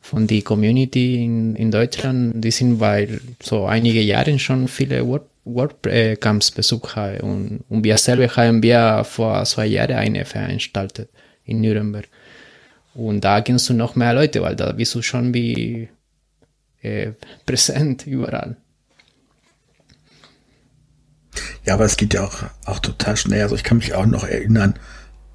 von 0.00 0.28
die 0.28 0.42
Community 0.42 1.24
in, 1.24 1.56
in 1.56 1.72
Deutschland, 1.72 2.44
die 2.44 2.52
sind 2.52 2.78
bei 2.78 3.08
so 3.42 3.66
einige 3.66 4.02
Jahren 4.02 4.38
schon 4.38 4.68
viele 4.68 5.04
Word, 5.04 5.26
WordCamps 5.44 6.50
besucht 6.50 6.96
und, 7.22 7.64
und 7.68 7.84
wir 7.84 7.98
selber 7.98 8.28
haben 8.36 8.62
wir 8.62 9.04
vor 9.04 9.44
zwei 9.44 9.66
Jahren 9.66 9.96
eine 9.96 10.24
veranstaltet 10.24 11.10
in 11.44 11.60
Nürnberg. 11.60 12.08
Und 12.94 13.22
da 13.22 13.40
kennst 13.40 13.68
du 13.68 13.74
noch 13.74 13.96
mehr 13.96 14.14
Leute, 14.14 14.40
weil 14.42 14.56
da 14.56 14.72
bist 14.72 14.94
du 14.94 15.02
schon 15.02 15.34
wie 15.34 15.88
äh, 16.82 17.12
präsent 17.46 18.06
überall. 18.06 18.56
Ja, 21.64 21.74
aber 21.74 21.84
es 21.84 21.96
geht 21.96 22.14
ja 22.14 22.24
auch, 22.24 22.44
auch 22.64 22.78
total 22.78 23.16
schnell. 23.16 23.42
Also 23.42 23.56
ich 23.56 23.64
kann 23.64 23.78
mich 23.78 23.94
auch 23.94 24.06
noch 24.06 24.24
erinnern, 24.24 24.78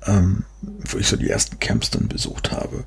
ähm, 0.06 0.46
wo 0.62 0.98
ich 0.98 1.08
so 1.08 1.18
die 1.18 1.30
ersten 1.30 1.60
Camps 1.60 1.92
dann 1.92 2.08
besucht 2.08 2.52
habe. 2.52 2.86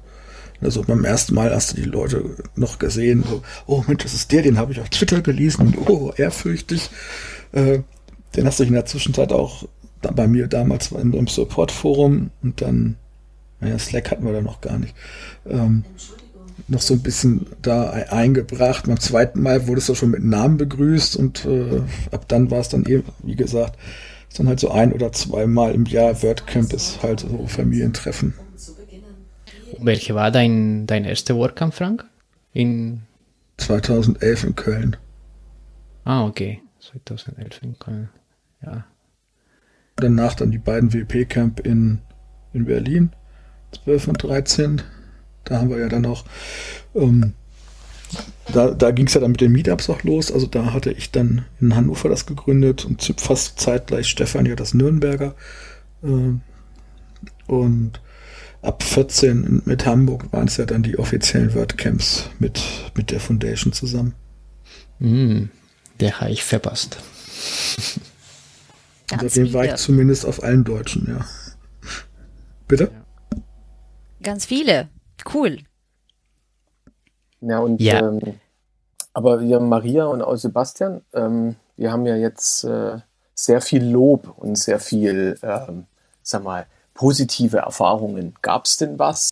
Also 0.62 0.82
beim 0.82 1.04
ersten 1.04 1.34
Mal 1.34 1.52
hast 1.54 1.72
du 1.72 1.76
die 1.76 1.88
Leute 1.88 2.24
noch 2.54 2.78
gesehen, 2.78 3.24
so, 3.28 3.42
oh 3.66 3.82
Mensch, 3.86 4.04
das 4.04 4.14
ist 4.14 4.32
der, 4.32 4.42
den 4.42 4.58
habe 4.58 4.72
ich 4.72 4.80
auf 4.80 4.88
Twitter 4.88 5.20
gelesen, 5.20 5.74
oh, 5.86 6.12
ehrfürchtig. 6.16 6.90
Äh, 7.52 7.80
den 8.36 8.46
hast 8.46 8.60
du 8.60 8.64
in 8.64 8.72
der 8.72 8.86
Zwischenzeit 8.86 9.32
auch 9.32 9.64
bei 10.00 10.26
mir 10.26 10.48
damals 10.48 10.92
in, 10.92 11.12
im 11.12 11.26
Support-Forum 11.26 12.30
und 12.42 12.60
dann, 12.60 12.96
naja, 13.60 13.78
Slack 13.78 14.10
hatten 14.10 14.24
wir 14.24 14.32
da 14.32 14.40
noch 14.40 14.60
gar 14.60 14.78
nicht. 14.78 14.94
Ähm, 15.48 15.84
noch 16.68 16.80
so 16.80 16.94
ein 16.94 17.02
bisschen 17.02 17.46
da 17.60 17.90
eingebracht. 17.90 18.86
Beim 18.86 19.00
zweiten 19.00 19.42
Mal 19.42 19.66
wurde 19.66 19.80
es 19.80 19.90
auch 19.90 19.96
schon 19.96 20.10
mit 20.10 20.24
Namen 20.24 20.56
begrüßt 20.56 21.16
und 21.16 21.44
äh, 21.44 21.82
ab 22.10 22.28
dann 22.28 22.50
war 22.50 22.60
es 22.60 22.68
dann 22.68 22.84
eben, 22.84 23.04
wie 23.22 23.36
gesagt, 23.36 23.78
dann 24.36 24.48
halt 24.48 24.60
so 24.60 24.70
ein 24.70 24.92
oder 24.92 25.12
zweimal 25.12 25.74
im 25.74 25.84
Jahr 25.84 26.22
WordCamp 26.22 26.72
ist 26.72 27.02
halt 27.02 27.20
so 27.20 27.46
Familientreffen. 27.46 28.34
Welche 29.78 30.14
war 30.14 30.30
dein, 30.30 30.86
dein 30.86 31.04
erster 31.04 31.36
WordCamp, 31.36 31.74
Frank? 31.74 32.04
In 32.52 33.02
2011 33.56 34.44
in 34.44 34.56
Köln. 34.56 34.96
Ah, 36.04 36.24
okay. 36.24 36.60
2011 36.80 37.62
in 37.62 37.78
Köln. 37.78 38.08
Ja. 38.64 38.84
Danach 39.96 40.34
dann 40.34 40.50
die 40.50 40.58
beiden 40.58 40.92
WP-Camp 40.92 41.60
in, 41.60 42.00
in 42.52 42.64
Berlin, 42.64 43.10
12 43.84 44.08
und 44.08 44.22
13. 44.22 44.82
Da 45.44 45.58
haben 45.58 45.70
wir 45.70 45.78
ja 45.78 45.88
dann 45.88 46.06
auch, 46.06 46.24
ähm, 46.94 47.34
da, 48.52 48.72
da 48.72 48.90
ging 48.90 49.06
es 49.06 49.14
ja 49.14 49.20
dann 49.20 49.32
mit 49.32 49.40
den 49.40 49.52
Meetups 49.52 49.90
auch 49.90 50.02
los. 50.02 50.32
Also 50.32 50.46
da 50.46 50.72
hatte 50.72 50.92
ich 50.92 51.10
dann 51.12 51.44
in 51.60 51.74
Hannover 51.74 52.08
das 52.08 52.26
gegründet 52.26 52.84
und 52.84 53.14
fast 53.18 53.60
zeitgleich 53.60 54.08
Stefan 54.08 54.46
ja 54.46 54.56
das 54.56 54.74
Nürnberger. 54.74 55.34
Äh, 56.02 56.34
und 57.46 58.00
ab 58.62 58.82
14 58.82 59.62
mit 59.64 59.86
Hamburg 59.86 60.32
waren 60.32 60.46
es 60.46 60.56
ja 60.56 60.64
dann 60.64 60.82
die 60.82 60.98
offiziellen 60.98 61.54
WordCamps 61.54 62.30
mit, 62.38 62.62
mit 62.94 63.10
der 63.10 63.20
Foundation 63.20 63.72
zusammen. 63.72 64.14
Mm, 64.98 65.44
der 66.00 66.20
habe 66.20 66.30
ich 66.30 66.44
verpasst. 66.44 66.98
Seitdem 69.10 69.52
war 69.52 69.64
ich 69.64 69.74
zumindest 69.74 70.24
auf 70.24 70.42
allen 70.42 70.64
Deutschen, 70.64 71.06
ja. 71.08 71.26
Bitte? 72.66 72.90
Ganz 74.22 74.46
viele 74.46 74.88
cool. 75.34 75.58
Ja, 77.40 77.58
und 77.58 77.80
ja. 77.80 78.08
Ähm, 78.08 78.20
aber 79.12 79.40
wir 79.40 79.60
Maria 79.60 80.06
und 80.06 80.22
auch 80.22 80.36
Sebastian, 80.36 81.02
ähm, 81.12 81.56
wir 81.76 81.92
haben 81.92 82.06
ja 82.06 82.16
jetzt 82.16 82.64
äh, 82.64 82.98
sehr 83.34 83.60
viel 83.60 83.84
Lob 83.84 84.38
und 84.38 84.56
sehr 84.56 84.78
viel, 84.78 85.38
ähm, 85.42 85.86
sag 86.22 86.44
mal, 86.44 86.66
positive 86.94 87.58
Erfahrungen. 87.58 88.34
Gab 88.42 88.66
es 88.66 88.76
denn 88.76 88.98
was, 88.98 89.30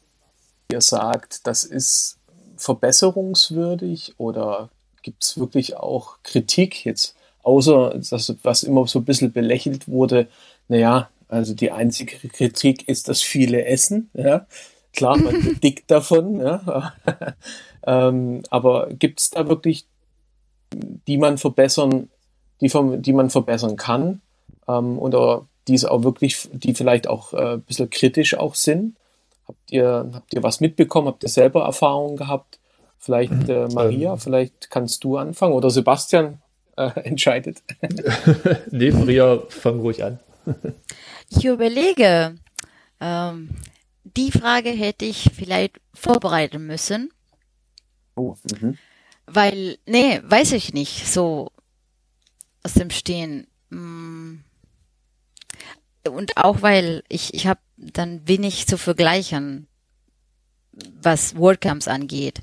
ihr 0.73 0.81
sagt, 0.81 1.47
das 1.47 1.65
ist 1.65 2.19
verbesserungswürdig 2.57 4.15
oder 4.19 4.71
gibt 5.03 5.25
es 5.25 5.39
wirklich 5.39 5.77
auch 5.77 6.19
Kritik 6.23 6.85
jetzt, 6.85 7.17
außer 7.43 7.99
das, 7.99 8.35
was 8.43 8.63
immer 8.63 8.87
so 8.87 8.99
ein 8.99 9.05
bisschen 9.05 9.33
belächelt 9.33 9.89
wurde, 9.89 10.29
naja, 10.69 11.09
also 11.29 11.55
die 11.55 11.71
einzige 11.71 12.29
Kritik 12.29 12.89
ist 12.89 13.09
das 13.09 13.23
viele 13.23 13.65
Essen, 13.65 14.11
ja. 14.15 14.47
Klar, 14.93 15.19
man 15.19 15.45
wird 15.45 15.63
dick 15.63 15.87
davon, 15.87 16.41
ja. 16.41 16.93
ähm, 17.87 18.43
aber 18.51 18.89
gibt 18.91 19.21
es 19.21 19.31
da 19.31 19.49
wirklich, 19.49 19.87
die 20.73 21.19
man 21.19 21.39
verbessern, 21.39 22.09
die, 22.61 22.71
die 22.99 23.13
man 23.13 23.31
verbessern 23.31 23.77
kann 23.77 24.21
ähm, 24.69 24.99
oder 24.99 25.47
die 25.71 25.77
es 25.77 25.85
auch 25.85 26.03
wirklich, 26.03 26.49
die 26.53 26.75
vielleicht 26.75 27.07
auch 27.07 27.33
äh, 27.33 27.55
ein 27.55 27.63
bisschen 27.63 27.91
kritisch 27.91 28.37
auch 28.37 28.57
sind? 28.57 28.97
Habt 29.47 29.71
ihr, 29.71 30.11
habt 30.13 30.35
ihr 30.35 30.43
was 30.43 30.61
mitbekommen? 30.61 31.07
Habt 31.07 31.23
ihr 31.23 31.29
selber 31.29 31.65
Erfahrungen 31.65 32.17
gehabt? 32.17 32.59
Vielleicht 32.99 33.33
mhm. 33.33 33.51
äh, 33.51 33.69
Maria, 33.69 34.13
ähm. 34.13 34.19
vielleicht 34.19 34.71
kannst 34.71 35.05
du 35.05 35.17
anfangen 35.17 35.55
oder 35.55 35.71
Sebastian 35.71 36.43
äh, 36.77 36.91
entscheidet. 37.05 37.63
nee, 38.71 38.91
Maria, 38.91 39.41
fang 39.49 39.79
ruhig 39.79 40.03
an. 40.03 40.19
ich 41.31 41.45
überlege, 41.45 42.37
ähm, 43.01 43.51
die 44.03 44.33
Frage 44.33 44.71
hätte 44.71 45.05
ich 45.05 45.31
vielleicht 45.33 45.81
vorbereiten 45.95 46.67
müssen. 46.67 47.13
Oh, 48.17 48.35
mhm. 48.61 48.77
Weil, 49.27 49.79
nee, 49.87 50.21
weiß 50.25 50.53
ich 50.53 50.75
nicht, 50.75 51.07
so 51.07 51.53
aus 52.65 52.75
dem 52.75 52.91
Stehen. 52.91 53.47
Mm. 53.71 54.41
Und 56.09 56.37
auch 56.37 56.63
weil 56.63 57.03
ich, 57.09 57.35
ich 57.35 57.47
habe 57.47 57.61
dann 57.77 58.27
wenig 58.27 58.67
zu 58.67 58.79
vergleichen, 58.79 59.67
was 60.73 61.37
WordCamps 61.37 61.89
angeht. 61.89 62.43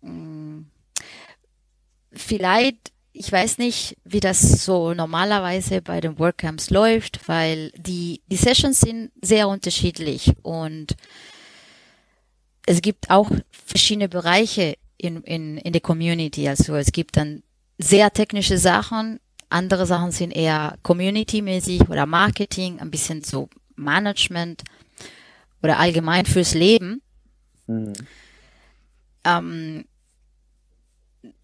Mm. 0.00 0.62
Vielleicht 2.12 2.92
ich 3.12 3.30
weiß 3.30 3.58
nicht, 3.58 3.96
wie 4.04 4.20
das 4.20 4.64
so 4.64 4.94
normalerweise 4.94 5.82
bei 5.82 6.00
den 6.00 6.18
WordCamps 6.18 6.70
läuft, 6.70 7.28
weil 7.28 7.70
die, 7.76 8.22
die 8.26 8.36
Sessions 8.36 8.80
sind 8.80 9.12
sehr 9.20 9.48
unterschiedlich 9.48 10.32
und 10.42 10.96
es 12.66 12.80
gibt 12.80 13.10
auch 13.10 13.30
verschiedene 13.50 14.08
Bereiche 14.08 14.76
in, 14.96 15.22
in, 15.22 15.58
in 15.58 15.72
der 15.72 15.82
Community. 15.82 16.48
Also 16.48 16.74
es 16.76 16.92
gibt 16.92 17.16
dann 17.16 17.42
sehr 17.78 18.12
technische 18.12 18.56
Sachen, 18.56 19.20
andere 19.52 19.86
Sachen 19.86 20.12
sind 20.12 20.30
eher 20.30 20.78
community-mäßig 20.82 21.88
oder 21.88 22.06
Marketing, 22.06 22.80
ein 22.80 22.90
bisschen 22.90 23.22
so 23.22 23.48
Management 23.76 24.62
oder 25.62 25.78
allgemein 25.78 26.26
fürs 26.26 26.54
Leben. 26.54 27.02
Mhm. 27.66 27.92
Ähm, 29.24 29.84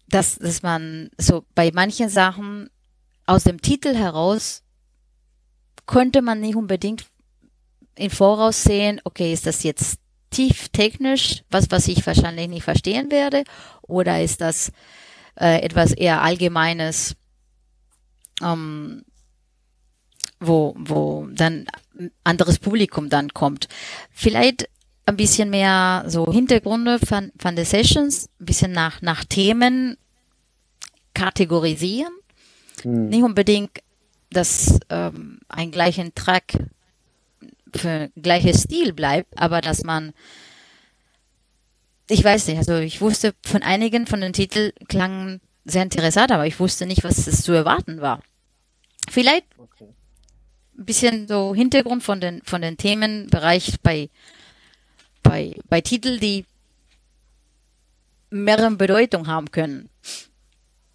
dass, 0.07 0.37
dass 0.37 0.63
man 0.63 1.09
so 1.17 1.45
bei 1.55 1.71
manchen 1.73 2.09
Sachen 2.09 2.69
aus 3.25 3.43
dem 3.43 3.61
Titel 3.61 3.95
heraus 3.95 4.63
könnte 5.85 6.21
man 6.21 6.39
nicht 6.39 6.55
unbedingt 6.55 7.05
im 7.95 8.09
Voraus 8.09 8.63
sehen, 8.63 9.01
okay, 9.03 9.33
ist 9.33 9.45
das 9.45 9.63
jetzt 9.63 9.99
tief 10.29 10.69
technisch, 10.69 11.43
was, 11.49 11.69
was 11.71 11.87
ich 11.87 12.05
wahrscheinlich 12.05 12.47
nicht 12.47 12.63
verstehen 12.63 13.11
werde, 13.11 13.43
oder 13.81 14.21
ist 14.21 14.41
das 14.41 14.71
äh, 15.39 15.61
etwas 15.61 15.91
eher 15.91 16.21
Allgemeines, 16.21 17.15
ähm, 18.41 19.03
wo, 20.39 20.73
wo 20.77 21.27
dann 21.31 21.67
anderes 22.23 22.59
Publikum 22.59 23.09
dann 23.09 23.33
kommt. 23.33 23.67
Vielleicht 24.11 24.69
ein 25.05 25.17
bisschen 25.17 25.49
mehr 25.49 26.05
so 26.07 26.31
Hintergründe 26.31 26.99
von, 26.99 27.31
von 27.37 27.55
den 27.55 27.65
Sessions, 27.65 28.29
ein 28.39 28.45
bisschen 28.45 28.71
nach, 28.71 29.01
nach 29.01 29.25
Themen 29.25 29.97
kategorisieren. 31.13 32.13
Hm. 32.83 33.09
Nicht 33.09 33.23
unbedingt, 33.23 33.79
dass 34.29 34.79
ähm, 34.89 35.39
ein 35.49 35.71
gleichen 35.71 36.13
Track 36.15 36.53
für 37.75 38.09
gleiches 38.15 38.63
Stil 38.63 38.93
bleibt, 38.93 39.37
aber 39.37 39.61
dass 39.61 39.83
man 39.83 40.13
ich 42.09 42.23
weiß 42.23 42.47
nicht, 42.47 42.57
also 42.57 42.77
ich 42.77 43.01
wusste 43.01 43.33
von 43.45 43.61
einigen 43.61 44.07
von 44.07 44.21
den 44.21 44.33
Titeln 44.33 44.71
klangen 44.87 45.41
sehr 45.65 45.83
interessant, 45.83 46.31
aber 46.31 46.47
ich 46.47 46.59
wusste 46.59 46.87
nicht, 46.87 47.03
was 47.03 47.27
es 47.27 47.43
zu 47.43 47.51
erwarten 47.51 48.01
war. 48.01 48.21
Vielleicht 49.09 49.45
okay. 49.57 49.87
ein 50.77 50.85
bisschen 50.85 51.27
so 51.27 51.53
Hintergrund 51.53 52.03
von 52.03 52.21
den, 52.21 52.41
von 52.43 52.61
den 52.61 52.77
Themenbereich 52.77 53.81
bei, 53.81 54.09
bei, 55.23 55.55
bei 55.67 55.81
Titeln, 55.81 56.19
die 56.19 56.45
mehrere 58.29 58.71
Bedeutung 58.71 59.27
haben 59.27 59.51
können. 59.51 59.89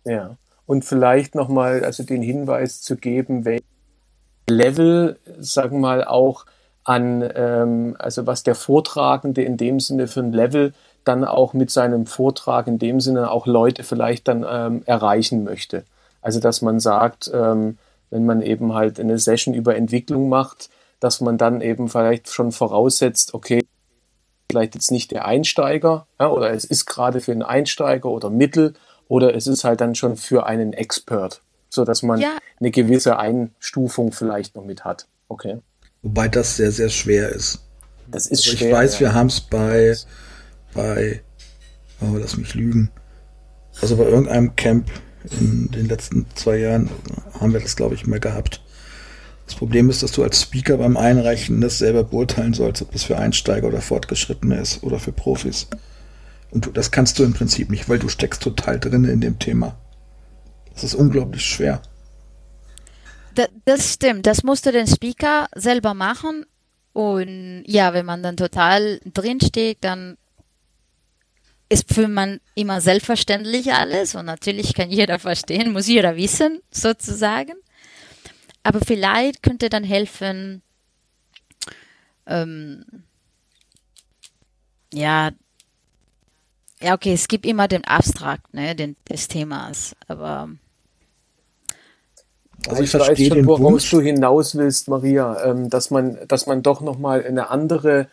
Ja, 0.05 0.37
und 0.67 0.85
vielleicht 0.85 1.35
nochmal 1.35 1.85
also 1.85 2.05
den 2.05 2.23
Hinweis 2.23 2.81
zu 2.81 2.97
geben, 2.97 3.45
welche 3.45 3.65
Level, 4.49 5.19
sagen 5.39 5.77
wir 5.77 5.81
mal, 5.81 6.05
auch 6.05 6.47
an, 6.85 7.29
ähm, 7.35 7.97
also 7.99 8.27
was 8.27 8.43
der 8.43 8.55
Vortragende 8.55 9.43
in 9.43 9.57
dem 9.57 9.81
Sinne 9.81 10.07
für 10.07 10.21
ein 10.21 10.33
Level 10.33 10.75
dann 11.05 11.25
auch 11.25 11.53
mit 11.53 11.71
seinem 11.71 12.07
Vortrag 12.07 12.67
in 12.67 12.79
dem 12.79 13.01
Sinne 13.01 13.31
auch 13.31 13.47
Leute 13.47 13.83
vielleicht 13.83 14.29
dann 14.29 14.45
ähm, 14.49 14.83
erreichen 14.87 15.45
möchte. 15.45 15.85
Also 16.23 16.41
dass 16.41 16.63
man 16.63 16.81
sagt, 16.81 17.31
ähm, 17.33 17.79
wenn 18.15 18.27
man 18.27 18.43
eben 18.43 18.75
halt 18.75 19.01
eine 19.01 19.19
Session 19.19 19.55
über 19.55 19.75
Entwicklung 19.75 20.29
macht, 20.29 20.71
dass 21.01 21.21
man 21.21 21.37
dann 21.37 21.61
eben 21.61 21.89
vielleicht 21.89 22.29
schon 22.29 22.53
voraussetzt, 22.53 23.35
okay, 23.35 23.67
vielleicht 24.49 24.77
jetzt 24.77 24.93
nicht 24.93 25.11
der 25.11 25.25
Einsteiger, 25.25 26.07
ja, 26.21 26.31
oder 26.31 26.53
es 26.53 26.65
ist 26.65 26.87
gerade 26.87 27.21
für 27.21 27.33
einen 27.33 27.43
Einsteiger 27.43 28.09
oder 28.09 28.31
Mittel, 28.31 28.75
oder 29.09 29.35
es 29.35 29.49
ist 29.49 29.65
halt 29.65 29.81
dann 29.81 29.97
schon 29.97 30.17
für 30.17 30.47
einen 30.47 30.73
Expert, 30.73 31.43
so 31.69 31.85
dass 31.85 32.05
man 32.05 32.21
ja. 32.21 32.39
eine 32.61 32.71
gewisse 32.71 33.19
Einstufung 33.19 34.13
vielleicht 34.13 34.55
noch 34.55 34.65
mit 34.65 34.85
hat. 34.85 35.09
Okay. 35.27 35.59
Wobei 36.03 36.29
das 36.29 36.57
sehr, 36.57 36.71
sehr 36.71 36.91
schwer 36.91 37.31
ist. 37.31 37.65
Das 38.07 38.29
ist 38.29 38.47
also 38.47 38.59
schwer. 38.59 38.69
Ich 38.69 38.75
weiß, 38.77 38.95
ja. 38.95 39.01
wir 39.01 39.15
haben 39.15 39.27
es 39.27 39.41
bei 39.41 39.97
bei, 40.73 41.21
oh, 42.01 42.17
lass 42.17 42.37
mich 42.37 42.55
lügen, 42.55 42.93
also 43.81 43.97
bei 43.97 44.05
irgendeinem 44.05 44.55
Camp 44.55 44.89
in 45.41 45.71
den 45.71 45.87
letzten 45.87 46.27
zwei 46.35 46.59
Jahren 46.59 46.91
haben 47.41 47.53
wir 47.53 47.61
das, 47.61 47.77
glaube 47.77 47.95
ich, 47.95 48.07
mehr 48.07 48.21
gehabt. 48.21 48.61
Das 49.47 49.55
Problem 49.55 49.91
ist, 49.91 50.03
dass 50.03 50.13
du 50.13 50.23
als 50.23 50.41
Speaker 50.41 50.79
beim 50.79 50.97
Einreichen 50.97 51.61
das 51.61 51.79
selber 51.79 52.05
beurteilen 52.05 52.55
sollst, 52.55 52.83
ob 52.83 52.93
das 52.93 53.05
für 53.05 53.19
Einsteiger 53.19 53.69
oder 53.69 53.81
Fortgeschrittene 53.81 54.59
ist 54.59 54.83
oder 54.83 54.99
für 54.99 55.13
Profis. 55.13 55.67
Und 56.51 56.67
du, 56.67 56.71
das 56.71 56.91
kannst 56.91 57.19
du 57.19 57.25
im 57.25 57.35
Prinzip 57.35 57.71
nicht, 57.71 57.89
weil 57.89 57.99
du 57.99 58.09
steckst 58.09 58.43
total 58.43 58.79
drin 58.79 59.05
in 59.05 59.21
dem 59.21 59.39
Thema. 59.39 59.77
Das 60.73 60.85
ist 60.85 60.95
unglaublich 60.95 61.45
schwer. 61.45 61.83
Das, 63.35 63.49
das 63.65 63.95
stimmt. 63.95 64.27
Das 64.27 64.45
musste 64.45 64.73
der 64.73 64.87
Speaker 64.87 65.49
selber 65.55 65.95
machen. 65.95 66.47
Und 66.93 67.65
ja, 67.67 67.93
wenn 67.93 68.07
man 68.07 68.23
dann 68.23 68.37
total 68.37 69.01
drin 69.13 69.41
steht, 69.41 69.79
dann 69.81 70.17
ist 71.75 71.93
für 71.93 72.07
man 72.07 72.41
immer 72.55 72.81
selbstverständlich 72.81 73.73
alles 73.73 74.15
und 74.15 74.27
natürlich 74.27 74.75
kann 74.75 74.91
jeder 74.91 75.19
verstehen, 75.19 75.73
muss 75.73 75.89
jeder 75.89 76.17
wissen, 76.17 76.61
sozusagen. 76.71 77.55
Aber 78.63 78.81
vielleicht 78.81 79.43
könnte 79.43 79.69
dann 79.69 79.83
helfen, 79.83 80.63
ähm, 82.27 82.85
ja, 84.93 85.33
ja, 86.81 86.95
okay, 86.95 87.13
es 87.13 87.27
gibt 87.27 87.45
immer 87.45 87.67
den 87.67 87.85
Abstrakt, 87.85 88.55
ne, 88.55 88.77
den, 88.77 88.97
des 89.09 89.27
Themas, 89.27 89.97
aber 90.07 90.49
also 92.69 92.83
ich, 92.83 92.95
ich 92.95 93.03
verstehe 93.03 93.29
schon, 93.31 93.47
woraus 93.47 93.73
Wunsch. 93.73 93.91
du 93.91 94.01
hinaus 94.01 94.55
willst, 94.55 94.87
Maria, 94.89 95.45
ähm, 95.45 95.71
dass 95.71 95.91
man, 95.91 96.19
dass 96.29 96.47
man 96.47 96.63
doch 96.63 96.81
nochmal 96.81 97.25
eine 97.25 97.51
andere 97.51 98.09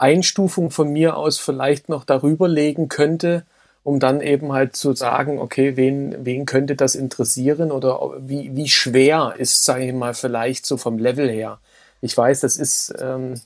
Einstufung 0.00 0.70
von 0.70 0.92
mir 0.92 1.16
aus 1.16 1.38
vielleicht 1.38 1.88
noch 1.88 2.04
darüber 2.04 2.48
legen 2.48 2.88
könnte, 2.88 3.44
um 3.82 4.00
dann 4.00 4.20
eben 4.20 4.52
halt 4.52 4.76
zu 4.76 4.94
sagen, 4.94 5.38
okay, 5.38 5.76
wen, 5.76 6.24
wen 6.24 6.46
könnte 6.46 6.76
das 6.76 6.94
interessieren 6.94 7.70
oder 7.70 8.12
wie, 8.18 8.54
wie 8.56 8.68
schwer 8.68 9.34
ist, 9.38 9.64
sage 9.64 9.86
ich 9.86 9.92
mal, 9.92 10.14
vielleicht 10.14 10.66
so 10.66 10.76
vom 10.76 10.98
Level 10.98 11.30
her. 11.30 11.58
Ich 12.00 12.16
weiß, 12.16 12.40
das 12.40 12.56
ist, 12.56 12.94
ähm, 13.00 13.40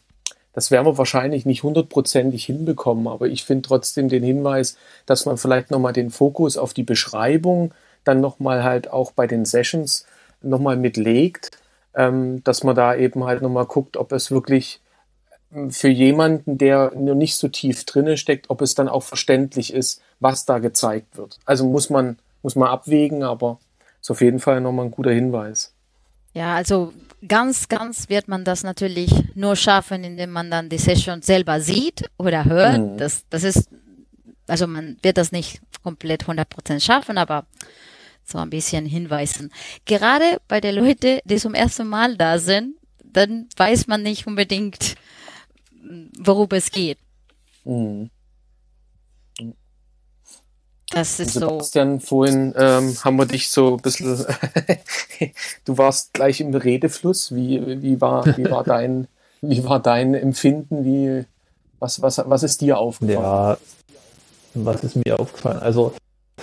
das 0.52 0.70
werden 0.70 0.86
wir 0.86 0.98
wahrscheinlich 0.98 1.44
nicht 1.46 1.64
hundertprozentig 1.64 2.44
hinbekommen, 2.44 3.08
aber 3.08 3.26
ich 3.26 3.44
finde 3.44 3.68
trotzdem 3.68 4.08
den 4.08 4.22
Hinweis, 4.22 4.76
dass 5.06 5.26
man 5.26 5.36
vielleicht 5.36 5.70
nochmal 5.70 5.92
den 5.92 6.10
Fokus 6.10 6.56
auf 6.56 6.72
die 6.72 6.84
Beschreibung 6.84 7.74
dann 8.04 8.20
nochmal 8.20 8.62
halt 8.62 8.92
auch 8.92 9.10
bei 9.12 9.26
den 9.26 9.44
Sessions 9.44 10.06
nochmal 10.42 10.76
mitlegt, 10.76 11.50
ähm, 11.94 12.44
dass 12.44 12.62
man 12.62 12.76
da 12.76 12.94
eben 12.94 13.24
halt 13.24 13.42
nochmal 13.42 13.66
guckt, 13.66 13.96
ob 13.96 14.12
es 14.12 14.30
wirklich 14.30 14.80
für 15.70 15.88
jemanden, 15.88 16.58
der 16.58 16.92
nur 16.96 17.14
nicht 17.14 17.36
so 17.36 17.48
tief 17.48 17.84
drinne 17.84 18.16
steckt, 18.16 18.50
ob 18.50 18.60
es 18.60 18.74
dann 18.74 18.88
auch 18.88 19.02
verständlich 19.02 19.72
ist, 19.72 20.00
was 20.20 20.44
da 20.46 20.58
gezeigt 20.58 21.16
wird. 21.16 21.38
Also 21.44 21.64
muss 21.66 21.90
man, 21.90 22.18
muss 22.42 22.56
man 22.56 22.68
abwägen, 22.68 23.22
aber 23.22 23.58
ist 24.00 24.10
auf 24.10 24.20
jeden 24.20 24.40
Fall 24.40 24.60
nochmal 24.60 24.86
ein 24.86 24.90
guter 24.90 25.12
Hinweis. 25.12 25.72
Ja, 26.32 26.54
also 26.54 26.92
ganz, 27.26 27.68
ganz 27.68 28.08
wird 28.08 28.28
man 28.28 28.44
das 28.44 28.64
natürlich 28.64 29.12
nur 29.34 29.56
schaffen, 29.56 30.02
indem 30.04 30.30
man 30.30 30.50
dann 30.50 30.68
die 30.68 30.78
Session 30.78 31.22
selber 31.22 31.60
sieht 31.60 32.04
oder 32.18 32.44
hört. 32.44 32.78
Mhm. 32.80 32.98
Das, 32.98 33.24
das 33.30 33.44
ist, 33.44 33.68
also 34.46 34.66
man 34.66 34.96
wird 35.02 35.16
das 35.16 35.32
nicht 35.32 35.60
komplett 35.82 36.24
100% 36.24 36.80
schaffen, 36.80 37.18
aber 37.18 37.46
so 38.24 38.38
ein 38.38 38.50
bisschen 38.50 38.86
hinweisen. 38.86 39.52
Gerade 39.84 40.38
bei 40.48 40.60
den 40.60 40.74
Leuten, 40.74 41.20
die 41.24 41.36
zum 41.36 41.54
ersten 41.54 41.86
Mal 41.86 42.16
da 42.16 42.38
sind, 42.38 42.74
dann 43.04 43.46
weiß 43.56 43.86
man 43.86 44.02
nicht 44.02 44.26
unbedingt, 44.26 44.96
worum 46.18 46.48
es 46.50 46.70
geht. 46.70 46.98
Mhm. 47.64 48.10
Das 50.90 51.18
ist 51.18 51.32
Sebastian, 51.32 51.98
so. 51.98 52.06
vorhin 52.06 52.54
ähm, 52.56 52.96
haben 53.02 53.16
wir 53.16 53.26
dich 53.26 53.50
so 53.50 53.74
ein 53.74 53.82
bisschen, 53.82 54.24
du 55.64 55.76
warst 55.76 56.12
gleich 56.12 56.40
im 56.40 56.54
Redefluss. 56.54 57.34
Wie, 57.34 57.82
wie, 57.82 58.00
war, 58.00 58.24
wie, 58.36 58.48
war, 58.48 58.62
dein, 58.62 59.08
wie 59.40 59.64
war 59.64 59.80
dein 59.80 60.14
Empfinden? 60.14 60.84
Wie, 60.84 61.24
was, 61.80 62.00
was, 62.00 62.22
was 62.24 62.42
ist 62.44 62.60
dir 62.60 62.78
aufgefallen? 62.78 63.20
Ja, 63.20 63.58
was 64.54 64.84
ist 64.84 64.94
mir 64.94 65.18
aufgefallen? 65.18 65.58
Also, 65.58 65.94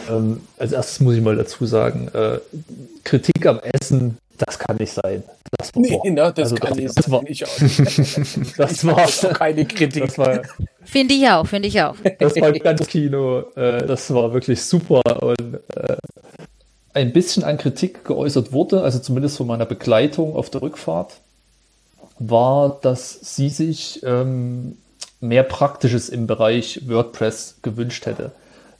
ähm, 0.10 0.42
als 0.58 0.74
erstes 0.74 1.00
muss 1.00 1.16
ich 1.16 1.22
mal 1.22 1.38
dazu 1.38 1.66
sagen, 1.66 2.10
äh, 2.10 2.40
Kritik 3.06 3.46
am 3.46 3.60
Essen 3.60 4.18
das 4.42 4.60
kann 4.60 4.78
nicht 4.78 4.94
sein. 4.94 5.24
Das 5.58 5.74
war, 5.76 5.82
nee, 5.82 6.10
ne, 6.10 6.34
das 6.36 6.52
also 6.52 6.56
kann 6.56 6.70
das, 6.70 6.78
nicht 6.78 6.98
das 6.98 7.06
sein. 7.06 7.26
ich 7.28 7.46
auch 7.46 8.58
das 8.58 8.86
war 8.86 9.06
auch 9.06 9.34
keine 9.34 9.66
Kritik. 9.66 10.12
Finde 10.84 11.14
ich 11.14 11.28
auch, 11.28 11.46
finde 11.46 11.68
ich 11.68 11.82
auch. 11.82 11.96
Das 12.20 12.36
war 12.38 12.52
ganz 12.54 12.88
Kino. 12.88 13.42
Äh, 13.56 13.86
das 13.86 14.14
war 14.14 14.34
wirklich 14.34 14.62
super 14.64 15.02
und 15.22 15.60
äh, 15.76 15.98
ein 16.94 17.14
bisschen 17.14 17.44
an 17.44 17.58
Kritik 17.58 18.04
geäußert 18.04 18.52
wurde, 18.52 18.82
also 18.82 19.00
zumindest 19.00 19.38
von 19.38 19.48
meiner 19.48 19.66
Begleitung 19.66 20.36
auf 20.36 20.50
der 20.50 20.62
Rückfahrt, 20.62 21.14
war, 22.20 22.80
dass 22.82 23.36
sie 23.36 23.50
sich 23.50 24.02
ähm, 24.04 24.78
mehr 25.20 25.44
Praktisches 25.44 26.10
im 26.10 26.28
Bereich 26.28 26.82
WordPress 26.88 27.58
gewünscht 27.62 28.06
hätte. 28.06 28.32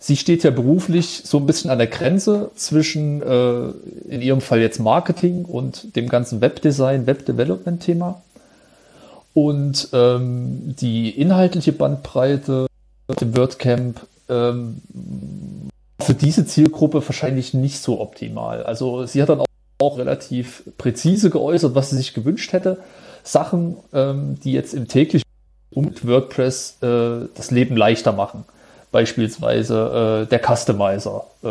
Sie 0.04 0.18
steht 0.18 0.44
ja 0.44 0.50
beruflich 0.50 1.22
so 1.26 1.38
ein 1.38 1.46
bisschen 1.46 1.70
an 1.70 1.78
der 1.78 1.86
Grenze 1.86 2.50
zwischen, 2.56 3.22
äh, 3.22 3.68
in 4.10 4.24
ihrem 4.24 4.42
Fall 4.42 4.60
jetzt 4.60 4.80
Marketing 4.80 5.46
und 5.46 5.96
dem 5.96 6.10
ganzen 6.10 6.42
Webdesign, 6.42 7.06
Webdevelopment-Thema. 7.06 8.20
Und 9.36 9.90
ähm, 9.94 10.76
die 10.82 11.12
inhaltliche 11.12 11.72
Bandbreite 11.72 12.66
im 13.22 13.38
WordCamp 13.38 14.02
ähm, 14.28 14.82
für 16.00 16.16
diese 16.16 16.48
Zielgruppe 16.48 17.08
wahrscheinlich 17.08 17.54
nicht 17.54 17.80
so 17.80 18.02
optimal. 18.02 18.64
Also 18.64 19.06
sie 19.06 19.22
hat 19.22 19.30
dann 19.30 19.42
auch, 19.42 19.46
auch 19.78 20.00
relativ 20.00 20.64
präzise 20.80 21.30
geäußert, 21.30 21.76
was 21.76 21.92
sie 21.92 21.98
sich 21.98 22.16
gewünscht 22.16 22.54
hätte. 22.54 22.80
Sachen, 23.22 23.78
ähm, 23.94 24.40
die 24.44 24.54
jetzt 24.54 24.74
im 24.74 24.88
täglichen 24.88 25.28
mit 25.76 26.08
WordPress 26.08 26.78
äh, 26.82 27.28
das 27.36 27.52
Leben 27.52 27.78
leichter 27.78 28.14
machen 28.14 28.46
beispielsweise 28.92 30.26
äh, 30.26 30.30
der 30.30 30.40
Customizer. 30.40 31.26
Äh, 31.44 31.48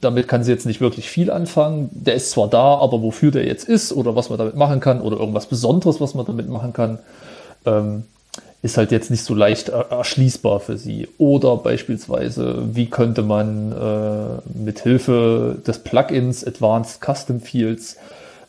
damit 0.00 0.28
kann 0.28 0.44
sie 0.44 0.52
jetzt 0.52 0.66
nicht 0.66 0.80
wirklich 0.80 1.08
viel 1.08 1.30
anfangen. 1.30 1.90
Der 1.92 2.14
ist 2.14 2.30
zwar 2.30 2.48
da, 2.48 2.76
aber 2.76 3.02
wofür 3.02 3.30
der 3.30 3.46
jetzt 3.46 3.68
ist 3.68 3.92
oder 3.92 4.14
was 4.16 4.28
man 4.28 4.38
damit 4.38 4.56
machen 4.56 4.80
kann 4.80 5.00
oder 5.00 5.18
irgendwas 5.18 5.46
Besonderes, 5.46 6.00
was 6.00 6.14
man 6.14 6.26
damit 6.26 6.48
machen 6.48 6.72
kann, 6.72 6.98
ähm, 7.64 8.04
ist 8.62 8.76
halt 8.76 8.92
jetzt 8.92 9.10
nicht 9.10 9.24
so 9.24 9.34
leicht 9.34 9.70
erschließbar 9.70 10.60
für 10.60 10.76
sie. 10.76 11.08
Oder 11.18 11.56
beispielsweise, 11.56 12.62
wie 12.72 12.86
könnte 12.86 13.22
man 13.22 13.72
äh, 13.72 14.58
mit 14.58 14.80
Hilfe 14.80 15.56
des 15.66 15.80
Plugins 15.80 16.46
Advanced 16.46 17.00
Custom 17.00 17.40
Fields 17.40 17.96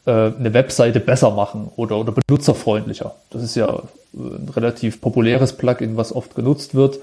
äh, 0.05 0.11
eine 0.11 0.53
Webseite 0.53 0.99
besser 0.99 1.31
machen 1.31 1.71
oder, 1.77 1.97
oder 1.97 2.11
benutzerfreundlicher. 2.11 3.15
Das 3.31 3.41
ist 3.41 3.55
ja 3.55 3.81
ein 4.13 4.49
relativ 4.55 5.01
populäres 5.01 5.53
Plugin, 5.53 5.97
was 5.97 6.13
oft 6.13 6.35
genutzt 6.35 6.75
wird. 6.75 6.99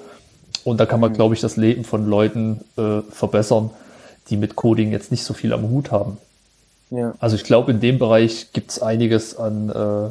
Und 0.64 0.78
da 0.78 0.86
kann 0.86 1.00
man, 1.00 1.12
glaube 1.12 1.34
ich, 1.34 1.40
das 1.40 1.56
Leben 1.56 1.84
von 1.84 2.06
Leuten 2.06 2.60
äh, 2.76 3.00
verbessern, 3.10 3.70
die 4.28 4.36
mit 4.36 4.56
Coding 4.56 4.92
jetzt 4.92 5.10
nicht 5.10 5.24
so 5.24 5.34
viel 5.34 5.52
am 5.52 5.68
Hut 5.68 5.90
haben. 5.90 6.18
Ja. 6.90 7.14
Also 7.18 7.36
ich 7.36 7.44
glaube, 7.44 7.70
in 7.70 7.80
dem 7.80 7.98
Bereich 7.98 8.52
gibt 8.52 8.70
es 8.70 8.82
einiges 8.82 9.36
an, 9.36 9.70
äh, 9.70 10.10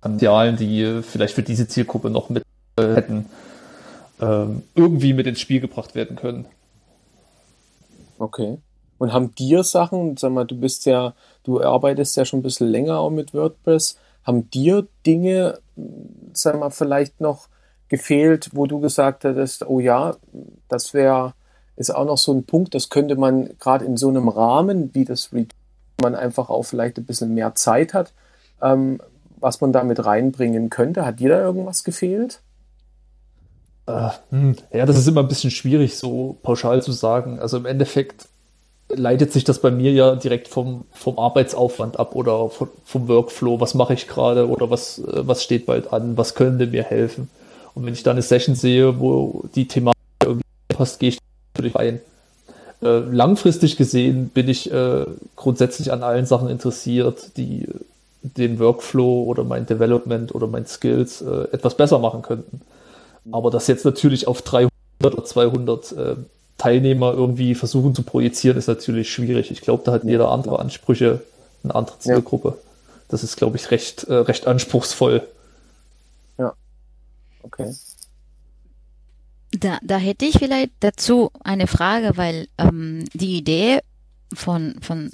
an 0.00 0.16
Idealen, 0.16 0.56
die 0.56 1.00
vielleicht 1.02 1.34
für 1.34 1.42
diese 1.42 1.66
Zielgruppe 1.66 2.10
noch 2.10 2.28
mit 2.28 2.44
äh, 2.78 2.94
hätten 2.94 3.26
ähm, 4.20 4.62
irgendwie 4.74 5.12
mit 5.12 5.26
ins 5.26 5.40
Spiel 5.40 5.60
gebracht 5.60 5.94
werden 5.94 6.16
können. 6.16 6.46
Okay. 8.18 8.58
Und 8.98 9.12
haben 9.12 9.34
dir 9.34 9.62
Sachen, 9.62 10.16
sag 10.16 10.32
mal, 10.32 10.46
du 10.46 10.58
bist 10.58 10.86
ja, 10.86 11.14
du 11.44 11.62
arbeitest 11.62 12.16
ja 12.16 12.24
schon 12.24 12.40
ein 12.40 12.42
bisschen 12.42 12.68
länger 12.68 12.98
auch 12.98 13.10
mit 13.10 13.34
WordPress, 13.34 13.98
haben 14.24 14.50
dir 14.50 14.86
Dinge, 15.04 15.58
sag 16.32 16.58
mal, 16.58 16.70
vielleicht 16.70 17.20
noch 17.20 17.48
gefehlt, 17.88 18.50
wo 18.52 18.66
du 18.66 18.80
gesagt 18.80 19.24
hättest, 19.24 19.66
oh 19.66 19.80
ja, 19.80 20.16
das 20.68 20.94
wäre, 20.94 21.34
ist 21.76 21.94
auch 21.94 22.04
noch 22.04 22.18
so 22.18 22.32
ein 22.32 22.44
Punkt, 22.44 22.74
das 22.74 22.88
könnte 22.88 23.16
man 23.16 23.50
gerade 23.58 23.84
in 23.84 23.96
so 23.96 24.08
einem 24.08 24.28
Rahmen, 24.28 24.94
wie 24.94 25.04
das 25.04 25.30
man 26.02 26.14
einfach 26.14 26.50
auch 26.50 26.64
vielleicht 26.64 26.98
ein 26.98 27.04
bisschen 27.04 27.34
mehr 27.34 27.54
Zeit 27.54 27.94
hat, 27.94 28.12
ähm, 28.60 29.00
was 29.38 29.60
man 29.60 29.72
damit 29.72 30.04
reinbringen 30.04 30.70
könnte. 30.70 31.06
Hat 31.06 31.20
dir 31.20 31.30
da 31.30 31.40
irgendwas 31.40 31.84
gefehlt? 31.84 32.40
Äh, 33.86 34.10
hm, 34.30 34.56
ja, 34.72 34.84
das 34.84 34.98
ist 34.98 35.06
immer 35.06 35.20
ein 35.20 35.28
bisschen 35.28 35.50
schwierig, 35.50 35.96
so 35.96 36.36
pauschal 36.42 36.82
zu 36.82 36.92
sagen. 36.92 37.38
Also 37.38 37.56
im 37.56 37.66
Endeffekt 37.66 38.28
leitet 38.88 39.32
sich 39.32 39.44
das 39.44 39.60
bei 39.60 39.70
mir 39.70 39.92
ja 39.92 40.14
direkt 40.14 40.48
vom, 40.48 40.84
vom 40.92 41.18
Arbeitsaufwand 41.18 41.98
ab 41.98 42.14
oder 42.14 42.50
vom, 42.50 42.68
vom 42.84 43.08
Workflow. 43.08 43.60
Was 43.60 43.74
mache 43.74 43.94
ich 43.94 44.06
gerade 44.06 44.48
oder 44.48 44.70
was, 44.70 44.98
äh, 44.98 45.26
was 45.26 45.42
steht 45.42 45.66
bald 45.66 45.92
an? 45.92 46.16
Was 46.16 46.34
könnte 46.34 46.66
mir 46.66 46.84
helfen? 46.84 47.28
Und 47.76 47.84
wenn 47.84 47.92
ich 47.92 48.02
dann 48.02 48.12
eine 48.12 48.22
Session 48.22 48.54
sehe, 48.54 48.98
wo 49.00 49.44
die 49.54 49.68
Thematik 49.68 50.00
irgendwie 50.22 50.42
passt, 50.68 50.98
gehe 50.98 51.10
ich 51.10 51.18
natürlich 51.54 51.74
rein. 51.74 52.00
Äh, 52.82 53.00
langfristig 53.00 53.76
gesehen 53.76 54.30
bin 54.30 54.48
ich 54.48 54.72
äh, 54.72 55.04
grundsätzlich 55.36 55.92
an 55.92 56.02
allen 56.02 56.24
Sachen 56.24 56.48
interessiert, 56.48 57.36
die 57.36 57.68
den 58.22 58.58
Workflow 58.58 59.24
oder 59.24 59.44
mein 59.44 59.66
Development 59.66 60.34
oder 60.34 60.46
mein 60.46 60.66
Skills 60.66 61.20
äh, 61.20 61.48
etwas 61.52 61.76
besser 61.76 61.98
machen 61.98 62.22
könnten. 62.22 62.62
Aber 63.30 63.50
das 63.50 63.66
jetzt 63.66 63.84
natürlich 63.84 64.26
auf 64.26 64.40
300 64.40 64.72
oder 65.04 65.24
200 65.24 65.92
äh, 65.92 66.16
Teilnehmer 66.56 67.12
irgendwie 67.12 67.54
versuchen 67.54 67.94
zu 67.94 68.04
projizieren, 68.04 68.56
ist 68.56 68.68
natürlich 68.68 69.10
schwierig. 69.10 69.50
Ich 69.50 69.60
glaube, 69.60 69.82
da 69.84 69.92
hat 69.92 70.04
jeder 70.04 70.30
andere 70.30 70.60
Ansprüche, 70.60 71.20
eine 71.62 71.74
andere 71.74 71.98
Zielgruppe. 71.98 72.48
Ja. 72.48 72.54
Das 73.08 73.22
ist, 73.22 73.36
glaube 73.36 73.58
ich, 73.58 73.70
recht, 73.70 74.04
äh, 74.04 74.14
recht 74.14 74.46
anspruchsvoll. 74.46 75.22
Okay. 77.46 77.74
Da, 79.52 79.78
da 79.82 79.98
hätte 79.98 80.26
ich 80.26 80.38
vielleicht 80.38 80.72
dazu 80.80 81.30
eine 81.44 81.66
Frage, 81.66 82.16
weil 82.16 82.48
ähm, 82.58 83.04
die 83.14 83.36
Idee 83.36 83.80
von, 84.34 84.76
von 84.80 85.10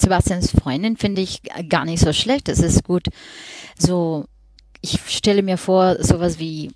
Sebastians 0.00 0.50
Freundin 0.50 0.96
finde 0.96 1.22
ich 1.22 1.42
gar 1.68 1.84
nicht 1.84 2.00
so 2.00 2.12
schlecht. 2.12 2.48
Es 2.48 2.60
ist 2.60 2.84
gut, 2.84 3.08
so, 3.78 4.26
ich 4.80 5.00
stelle 5.08 5.42
mir 5.42 5.56
vor, 5.56 6.02
sowas 6.02 6.38
wie 6.38 6.70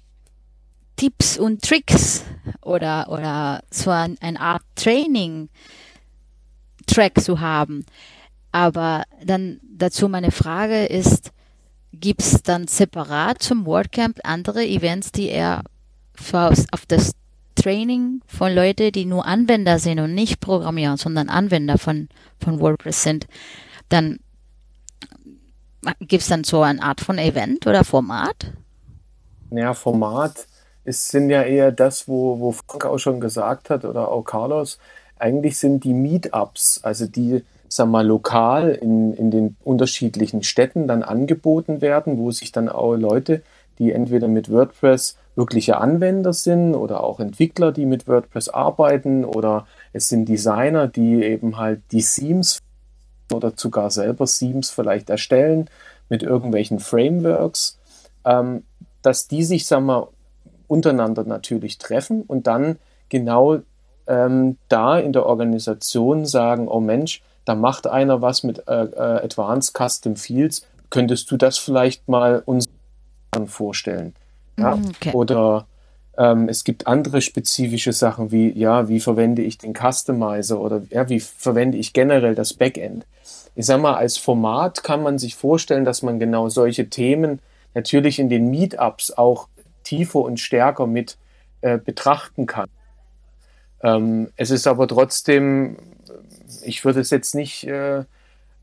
Tipps 0.96 1.38
und 1.38 1.62
Tricks 1.62 2.25
oder, 2.61 3.09
oder 3.11 3.62
so 3.70 3.90
ein, 3.90 4.16
eine 4.20 4.40
Art 4.40 4.62
Training-Track 4.77 7.20
zu 7.20 7.40
haben. 7.40 7.85
Aber 8.53 9.05
dann 9.25 9.61
dazu 9.62 10.09
meine 10.09 10.31
Frage 10.31 10.85
ist, 10.85 11.33
gibt 11.92 12.20
es 12.20 12.42
dann 12.42 12.66
separat 12.68 13.42
zum 13.42 13.66
WordCamp 13.66 14.20
andere 14.24 14.64
Events, 14.64 15.12
die 15.12 15.28
er 15.28 15.62
auf 16.31 16.87
das 16.87 17.12
Training 17.55 18.22
von 18.26 18.55
Leuten, 18.55 18.92
die 18.92 19.05
nur 19.05 19.26
Anwender 19.26 19.78
sind 19.78 19.98
und 20.00 20.14
nicht 20.14 20.40
Programmierer, 20.40 20.96
sondern 20.96 21.28
Anwender 21.28 21.78
von, 21.78 22.09
von 22.38 22.61
WordPress 22.61 23.02
sind, 23.02 23.26
dann 23.88 24.20
gibt 26.00 26.22
es 26.22 26.28
dann 26.28 26.44
so 26.44 26.62
eine 26.62 26.83
Art 26.83 27.00
von 27.00 27.18
Event 27.18 27.66
oder 27.66 27.85
Format? 27.85 28.52
Ja, 29.50 29.74
Format 29.74 30.46
es 30.85 31.09
sind 31.09 31.31
ja 31.31 31.42
eher 31.42 31.72
das, 31.72 32.09
wo, 32.09 32.38
wo 32.40 32.52
Frank 32.52 32.85
auch 32.85 32.98
schon 32.98 33.20
gesagt 33.20 33.70
hat 33.70 33.85
oder 33.85 34.09
auch 34.09 34.22
Carlos, 34.22 34.78
eigentlich 35.18 35.59
sind 35.59 35.85
die 35.85 35.94
Meetups, 35.94 36.81
also 36.83 37.07
die, 37.07 37.44
sag 37.74 37.88
mal, 37.88 38.06
lokal 38.06 38.68
in, 38.68 39.14
in 39.14 39.30
den 39.30 39.56
unterschiedlichen 39.64 40.42
Städten 40.42 40.87
dann 40.87 41.02
angeboten 41.02 41.80
werden, 41.80 42.18
wo 42.18 42.30
sich 42.30 42.52
dann 42.52 42.68
auch 42.68 42.96
Leute, 42.96 43.40
die 43.78 43.92
entweder 43.92 44.28
mit 44.28 44.50
WordPress 44.50 45.16
wirkliche 45.37 45.78
Anwender 45.78 46.35
sind 46.35 46.74
oder 46.74 47.02
auch 47.02 47.18
Entwickler, 47.18 47.72
die 47.72 47.87
mit 47.87 48.06
WordPress 48.06 48.50
arbeiten 48.50 49.24
oder 49.24 49.66
es 49.94 50.11
sind 50.11 50.26
Designer, 50.26 50.87
die 50.87 51.22
eben 51.24 51.56
halt 51.56 51.80
die 51.92 52.02
Themes 52.02 52.58
oder 53.32 53.54
sogar 53.56 53.90
selber 53.90 54.26
Themes 54.26 54.68
vielleicht 54.68 55.08
erstellen 55.08 55.70
mit 56.11 56.22
irgendwelchen 56.22 56.78
Frameworks, 56.78 57.78
ähm, 58.26 58.64
dass 59.00 59.28
die 59.28 59.44
sich, 59.44 59.66
sag 59.66 59.80
mal, 59.80 60.08
untereinander 60.66 61.24
natürlich 61.24 61.78
treffen 61.78 62.20
und 62.20 62.46
dann 62.46 62.76
genau 63.08 63.61
ähm, 64.06 64.58
da 64.68 64.98
in 64.98 65.14
der 65.14 65.24
Organisation 65.24 66.26
sagen, 66.26 66.68
oh 66.68 66.80
Mensch, 66.80 67.22
da 67.44 67.55
macht 67.55 67.87
einer 67.87 68.22
was 68.22 68.42
mit 68.42 68.66
äh, 68.68 68.85
äh, 68.85 69.24
Advanced 69.24 69.76
Custom 69.76 70.16
Fields, 70.16 70.66
könntest 70.90 71.31
du 71.31 71.37
das 71.37 71.59
vielleicht 71.59 72.09
mal 72.09 72.42
uns 72.44 72.66
vorstellen? 73.46 74.14
Ja? 74.59 74.76
Mhm, 74.76 74.88
okay. 74.88 75.12
Oder 75.12 75.66
ähm, 76.18 76.48
es 76.48 76.64
gibt 76.64 76.87
andere 76.87 77.20
spezifische 77.22 77.92
Sachen 77.92 78.31
wie, 78.31 78.50
ja, 78.57 78.88
wie 78.88 79.00
verwende 79.00 79.42
ich 79.42 79.59
den 79.59 79.74
Customizer 79.74 80.61
oder 80.61 80.83
ja, 80.90 81.09
wie 81.09 81.20
verwende 81.20 81.78
ich 81.78 81.92
generell 81.92 82.35
das 82.35 82.55
Backend? 82.55 83.07
Ich 83.55 83.66
sag 83.66 83.81
mal, 83.81 83.94
als 83.94 84.18
Format 84.18 84.85
kann 84.85 85.02
man 85.02 85.18
sich 85.18 85.37
vorstellen, 85.37 85.85
dass 85.85 86.02
man 86.02 86.18
genau 86.18 86.48
solche 86.48 86.88
Themen 86.88 87.40
natürlich 87.74 88.18
in 88.18 88.28
den 88.28 88.50
Meetups 88.50 89.12
auch 89.12 89.48
tiefer 89.85 90.20
und 90.20 90.38
stärker 90.38 90.87
mit 90.87 91.16
äh, 91.62 91.78
betrachten 91.78 92.46
kann. 92.46 92.68
Ähm, 93.83 94.31
es 94.37 94.50
ist 94.50 94.66
aber 94.66 94.87
trotzdem, 94.87 95.76
ich 96.64 96.84
würde 96.84 97.00
es 97.00 97.10
jetzt 97.10 97.34
nicht 97.34 97.66
äh, 97.66 98.04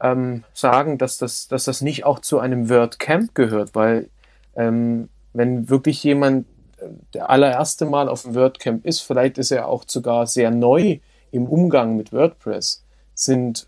ähm, 0.01 0.43
sagen, 0.53 0.97
dass 0.97 1.17
das, 1.17 1.47
dass 1.47 1.65
das 1.65 1.81
nicht 1.81 2.05
auch 2.05 2.19
zu 2.19 2.39
einem 2.39 2.69
WordCamp 2.69 3.35
gehört, 3.35 3.75
weil 3.75 4.09
ähm, 4.55 5.09
wenn 5.33 5.69
wirklich 5.69 6.03
jemand 6.03 6.47
äh, 6.77 6.89
der 7.13 7.29
allererste 7.29 7.85
Mal 7.85 8.09
auf 8.09 8.23
dem 8.23 8.35
WordCamp 8.35 8.85
ist, 8.85 9.01
vielleicht 9.01 9.37
ist 9.37 9.51
er 9.51 9.67
auch 9.67 9.83
sogar 9.87 10.27
sehr 10.27 10.51
neu 10.51 10.99
im 11.31 11.45
Umgang 11.45 11.95
mit 11.95 12.11
WordPress, 12.11 12.83
sind 13.13 13.65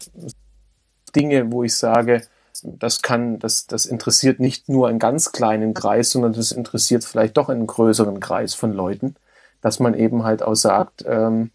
Dinge, 1.15 1.51
wo 1.51 1.63
ich 1.63 1.75
sage, 1.75 2.21
das 2.63 3.01
kann, 3.01 3.39
das, 3.39 3.67
das 3.67 3.86
interessiert 3.86 4.39
nicht 4.39 4.69
nur 4.69 4.88
einen 4.88 4.99
ganz 4.99 5.31
kleinen 5.31 5.73
Kreis, 5.73 6.12
sondern 6.12 6.34
das 6.34 6.51
interessiert 6.51 7.03
vielleicht 7.03 7.38
doch 7.38 7.49
einen 7.49 7.67
größeren 7.67 8.19
Kreis 8.19 8.53
von 8.53 8.73
Leuten, 8.73 9.15
dass 9.62 9.79
man 9.79 9.93
eben 9.93 10.23
halt 10.23 10.43
auch 10.43 10.55
sagt, 10.55 11.03
ähm, 11.07 11.51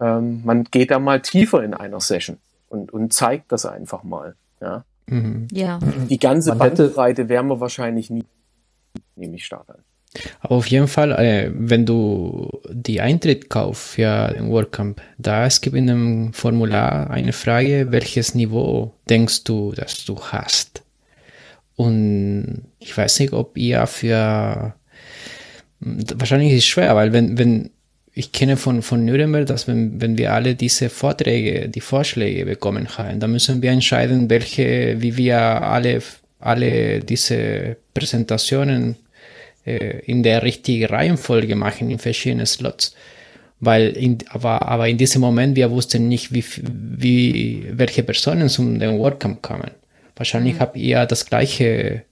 ähm, 0.00 0.42
man 0.44 0.64
geht 0.64 0.90
da 0.90 0.98
mal 0.98 1.20
tiefer 1.20 1.62
in 1.62 1.74
einer 1.74 2.00
Session 2.00 2.38
und, 2.68 2.92
und 2.92 3.12
zeigt 3.12 3.52
das 3.52 3.66
einfach 3.66 4.02
mal. 4.02 4.34
Ja. 4.60 4.84
Mhm. 5.06 5.48
ja. 5.52 5.78
Die 6.08 6.18
ganze 6.18 6.54
Bandbreite 6.54 7.28
werden 7.28 7.48
wir 7.48 7.60
wahrscheinlich 7.60 8.10
nie, 8.10 8.24
nehme 9.14 9.36
ich 9.36 9.44
stark 9.44 9.68
an. 9.68 9.78
Aber 10.40 10.56
auf 10.56 10.66
jeden 10.68 10.88
Fall, 10.88 11.12
äh, 11.12 11.50
wenn 11.54 11.84
du 11.84 12.50
die 12.70 13.00
Eintritt 13.00 13.50
kaufst 13.50 13.88
für 13.88 14.32
den 14.32 14.50
WordCamp, 14.50 15.00
da 15.18 15.46
es 15.46 15.60
gibt 15.60 15.76
in 15.76 15.86
dem 15.86 16.32
Formular 16.32 17.10
eine 17.10 17.32
Frage, 17.32 17.88
welches 17.90 18.34
Niveau 18.34 18.94
denkst 19.08 19.44
du, 19.44 19.72
dass 19.72 20.04
du 20.04 20.18
hast? 20.18 20.82
Und 21.76 22.64
ich 22.78 22.96
weiß 22.96 23.20
nicht, 23.20 23.34
ob 23.34 23.58
ihr 23.58 23.86
für 23.86 24.74
wahrscheinlich 25.80 26.52
ist 26.52 26.60
es 26.60 26.66
schwer, 26.66 26.94
weil 26.96 27.12
wenn, 27.12 27.36
wenn 27.36 27.70
ich 28.18 28.32
kenne 28.32 28.56
von, 28.56 28.80
von 28.80 29.04
Nürnberg, 29.04 29.44
dass 29.46 29.68
wenn, 29.68 30.00
wenn 30.00 30.16
wir 30.16 30.32
alle 30.32 30.54
diese 30.54 30.88
Vorträge, 30.88 31.68
die 31.68 31.82
Vorschläge 31.82 32.46
bekommen 32.46 32.96
haben, 32.96 33.20
dann 33.20 33.30
müssen 33.30 33.60
wir 33.60 33.70
entscheiden, 33.70 34.30
welche, 34.30 34.96
wie 35.02 35.18
wir 35.18 35.38
alle, 35.38 36.00
alle 36.40 37.00
diese 37.00 37.76
Präsentationen 37.92 38.96
äh, 39.66 39.98
in 40.06 40.22
der 40.22 40.42
richtigen 40.42 40.86
Reihenfolge 40.86 41.56
machen 41.56 41.90
in 41.90 41.98
verschiedenen 41.98 42.46
Slots. 42.46 42.94
Weil 43.60 43.88
in, 43.88 44.16
aber, 44.30 44.62
aber 44.62 44.88
in 44.88 44.96
diesem 44.96 45.20
Moment, 45.20 45.54
wir 45.54 45.70
wussten 45.70 46.08
nicht, 46.08 46.32
wie, 46.32 46.44
wie, 46.62 47.66
welche 47.70 48.02
Personen 48.02 48.48
zum 48.48 48.78
den 48.78 48.98
WordCamp 48.98 49.42
kamen. 49.42 49.72
Wahrscheinlich 50.16 50.54
mhm. 50.54 50.60
habt 50.60 50.76
ihr 50.78 51.04
das 51.04 51.26
gleiche 51.26 52.04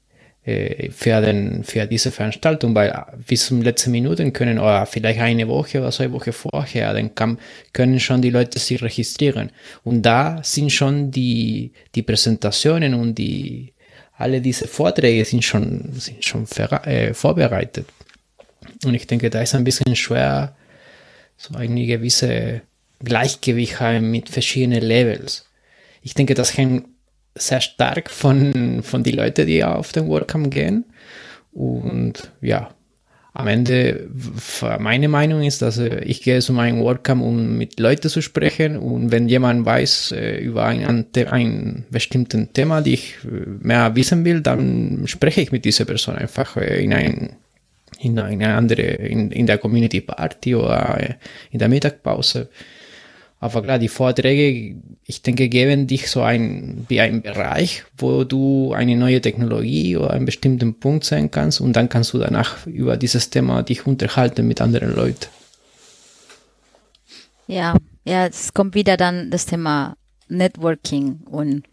für, 0.45 1.21
den, 1.23 1.65
für 1.65 1.87
diese 1.87 2.11
Veranstaltung, 2.11 2.75
weil 2.75 2.95
bis 3.27 3.47
zum 3.47 3.63
letzten 3.63 3.93
Minuten 3.93 4.33
können 4.33 4.59
oder 4.59 4.85
vielleicht 4.85 5.19
eine 5.21 5.49
Woche 5.49 5.81
oder 5.81 5.91
zwei 5.91 6.13
Wochen 6.13 6.33
vorher, 6.33 6.93
dann 6.93 7.15
kann, 7.15 7.39
können 7.73 7.99
schon 7.99 8.21
die 8.21 8.29
Leute 8.29 8.59
sich 8.59 8.83
registrieren. 8.83 9.51
Und 9.85 10.03
da 10.03 10.41
sind 10.43 10.71
schon 10.71 11.11
die, 11.11 11.73
die 11.95 12.03
Präsentationen 12.03 12.93
und 12.93 13.15
die, 13.15 13.73
alle 14.19 14.43
diese 14.43 14.69
Vorträge 14.69 15.25
sind 15.25 15.43
schon, 15.43 15.93
sind 15.95 16.23
schon 16.23 16.47
äh, 16.85 17.15
vorbereitet. 17.15 17.87
Und 18.85 18.95
ich 18.95 19.07
denke, 19.07 19.31
da 19.31 19.41
ist 19.41 19.55
ein 19.55 19.65
bisschen 19.65 19.97
schwer, 19.97 20.55
so 21.39 21.55
eine 21.55 21.87
gewisse 21.87 22.61
Gleichgewicht 23.03 23.81
haben 23.81 24.11
mit 24.11 24.29
verschiedenen 24.29 24.83
Levels. 24.83 25.47
Ich 26.03 26.13
denke, 26.13 26.35
das 26.35 26.57
hängt 26.57 26.85
sehr 27.35 27.61
stark 27.61 28.11
von, 28.11 28.83
von 28.83 29.03
den 29.03 29.17
Leuten, 29.17 29.47
die 29.47 29.65
auf 29.65 29.93
den 29.93 30.09
WordCamp 30.09 30.51
gehen. 30.53 30.85
Und 31.53 32.33
ja, 32.41 32.71
am 33.37 33.49
Ende, 33.49 34.09
meine 34.79 35.09
Meinung 35.09 35.43
ist, 35.43 35.61
dass 35.61 35.79
äh, 35.79 36.05
ich 36.05 36.23
gehe 36.23 36.39
zu 36.39 36.53
meinem 36.53 36.81
WordCamp, 36.81 37.21
um 37.21 37.59
mit 37.59 37.81
Leuten 37.81 38.09
zu 38.09 38.21
sprechen. 38.21 38.77
Und 38.77 39.11
wenn 39.11 39.29
jemand 39.29 39.67
weiß 39.67 40.13
äh, 40.13 40.39
über 40.39 40.67
ein, 40.67 41.07
ein 41.15 41.85
bestimmtes 41.91 42.49
Thema, 42.53 42.81
die 42.81 42.95
ich 42.95 43.17
äh, 43.25 43.49
mehr 43.61 43.97
wissen 43.97 44.25
will, 44.25 44.41
dann 44.41 45.03
spreche 45.07 45.41
ich 45.41 45.51
mit 45.51 45.65
dieser 45.65 45.85
Person 45.85 46.15
einfach 46.15 46.57
in 46.57 46.93
ein 46.93 47.37
in 48.01 48.19
eine 48.19 48.55
andere, 48.55 48.83
in, 48.83 49.31
in 49.31 49.47
der 49.47 49.59
Community 49.59 50.01
Party 50.01 50.55
oder 50.55 51.17
in 51.51 51.59
der 51.59 51.69
Mittagpause. 51.69 52.51
Aber 53.45 53.61
klar, 53.61 53.79
die 53.79 53.89
Vorträge, 53.89 54.81
ich 55.05 55.21
denke, 55.21 55.51
geben 55.51 55.87
dich 55.87 56.11
so 56.11 56.23
ein, 56.23 56.87
wie 56.89 57.03
ein 57.03 57.21
Bereich, 57.21 57.85
wo 57.99 58.25
du 58.25 58.73
eine 58.73 58.97
neue 58.97 59.21
Technologie 59.21 59.99
oder 59.99 60.13
einen 60.13 60.25
bestimmten 60.25 60.81
Punkt 60.81 61.05
sehen 61.05 61.31
kannst 61.31 61.61
und 61.61 61.75
dann 61.75 61.91
kannst 61.91 62.15
du 62.15 62.19
danach 62.19 62.67
über 62.67 62.97
dieses 62.97 63.29
Thema 63.29 63.63
dich 63.63 63.87
unterhalten 63.87 64.49
mit 64.49 64.63
anderen 64.63 64.97
Leuten. 64.97 65.27
Ja, 67.47 67.77
ja, 68.07 68.25
es 68.29 68.55
kommt 68.55 68.75
wieder 68.75 68.97
dann 68.97 69.31
das 69.31 69.45
Thema 69.45 69.99
Networking 70.29 71.21
und 71.27 71.65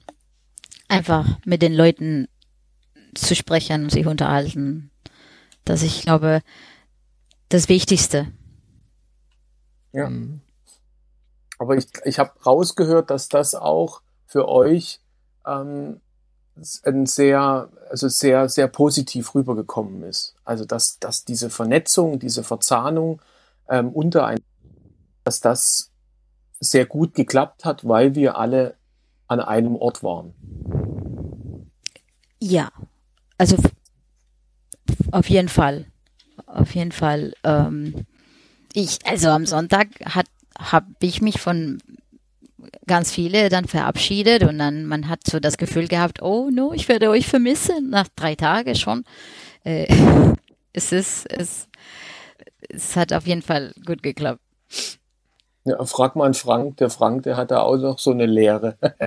einfach 0.89 1.39
mit 1.45 1.61
den 1.61 1.73
Leuten 1.73 2.27
zu 3.15 3.33
sprechen 3.33 3.83
und 3.83 3.91
sich 3.91 4.07
unterhalten. 4.07 4.91
Das 5.63 5.83
ich 5.83 6.01
glaube, 6.01 6.41
das 7.47 7.69
Wichtigste. 7.69 8.27
Ja. 9.93 10.09
Mhm. 10.09 10.41
Aber 11.61 11.77
ich, 11.77 11.85
ich 12.05 12.17
habe 12.17 12.31
rausgehört, 12.43 13.11
dass 13.11 13.29
das 13.29 13.53
auch 13.53 14.01
für 14.25 14.49
euch 14.49 14.99
ähm, 15.45 16.01
ein 16.83 17.05
sehr, 17.05 17.69
also 17.87 18.07
sehr, 18.07 18.49
sehr 18.49 18.67
positiv 18.67 19.35
rübergekommen 19.35 20.01
ist. 20.01 20.33
Also 20.43 20.65
dass, 20.65 20.97
dass 20.97 21.23
diese 21.23 21.51
Vernetzung, 21.51 22.17
diese 22.17 22.43
Verzahnung 22.43 23.21
ähm, 23.69 23.89
untereinander, 23.89 24.41
dass 25.23 25.39
das 25.39 25.91
sehr 26.59 26.87
gut 26.87 27.13
geklappt 27.13 27.63
hat, 27.63 27.87
weil 27.87 28.15
wir 28.15 28.39
alle 28.39 28.73
an 29.27 29.39
einem 29.39 29.75
Ort 29.75 30.01
waren. 30.01 30.33
Ja, 32.39 32.71
also 33.37 33.55
auf 35.11 35.29
jeden 35.29 35.49
Fall. 35.49 35.85
Auf 36.47 36.73
jeden 36.73 36.91
Fall. 36.91 37.35
Ähm, 37.43 38.07
ich, 38.73 38.97
also 39.05 39.29
am 39.29 39.45
Sonntag 39.45 39.89
hat 40.05 40.25
habe 40.57 40.87
ich 41.01 41.21
mich 41.21 41.39
von 41.39 41.79
ganz 42.87 43.11
viele 43.11 43.49
dann 43.49 43.65
verabschiedet 43.65 44.43
und 44.43 44.59
dann 44.59 44.85
man 44.85 45.09
hat 45.09 45.21
so 45.25 45.39
das 45.39 45.57
Gefühl 45.57 45.87
gehabt, 45.87 46.21
oh 46.21 46.49
no, 46.51 46.73
ich 46.73 46.87
werde 46.87 47.09
euch 47.09 47.27
vermissen 47.27 47.89
nach 47.89 48.07
drei 48.15 48.35
Tagen 48.35 48.75
schon. 48.75 49.03
Äh, 49.63 49.87
es 50.73 50.91
ist 50.91 51.25
es 51.31 51.67
es 52.69 52.95
hat 52.95 53.13
auf 53.13 53.27
jeden 53.27 53.41
Fall 53.41 53.73
gut 53.85 54.03
geklappt. 54.03 54.39
Ja, 55.63 55.83
frag 55.85 56.15
mal 56.15 56.25
einen 56.25 56.33
Frank, 56.33 56.77
der 56.77 56.89
Frank, 56.89 57.23
der 57.23 57.37
hat 57.37 57.51
da 57.51 57.61
auch 57.61 57.77
noch 57.77 57.99
so 57.99 58.11
eine 58.11 58.25
Lehre. 58.25 58.77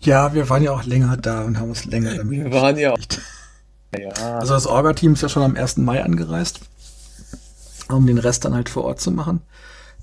ja, 0.00 0.32
wir 0.32 0.48
waren 0.48 0.62
ja 0.62 0.72
auch 0.72 0.84
länger 0.84 1.16
da 1.16 1.42
und 1.42 1.58
haben 1.58 1.68
uns 1.68 1.84
länger 1.84 2.14
damit 2.14 2.44
Wir 2.44 2.52
waren 2.52 2.78
ja 2.78 2.92
auch. 2.92 2.98
Ja. 3.98 4.08
Also 4.38 4.54
das 4.54 4.66
Orga-Team 4.66 5.12
ist 5.12 5.22
ja 5.22 5.28
schon 5.28 5.42
am 5.42 5.56
1. 5.56 5.76
Mai 5.78 6.02
angereist 6.02 6.60
um 7.88 8.06
den 8.06 8.18
Rest 8.18 8.44
dann 8.44 8.54
halt 8.54 8.68
vor 8.68 8.84
Ort 8.84 9.00
zu 9.00 9.10
machen. 9.10 9.40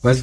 Weil 0.02 0.18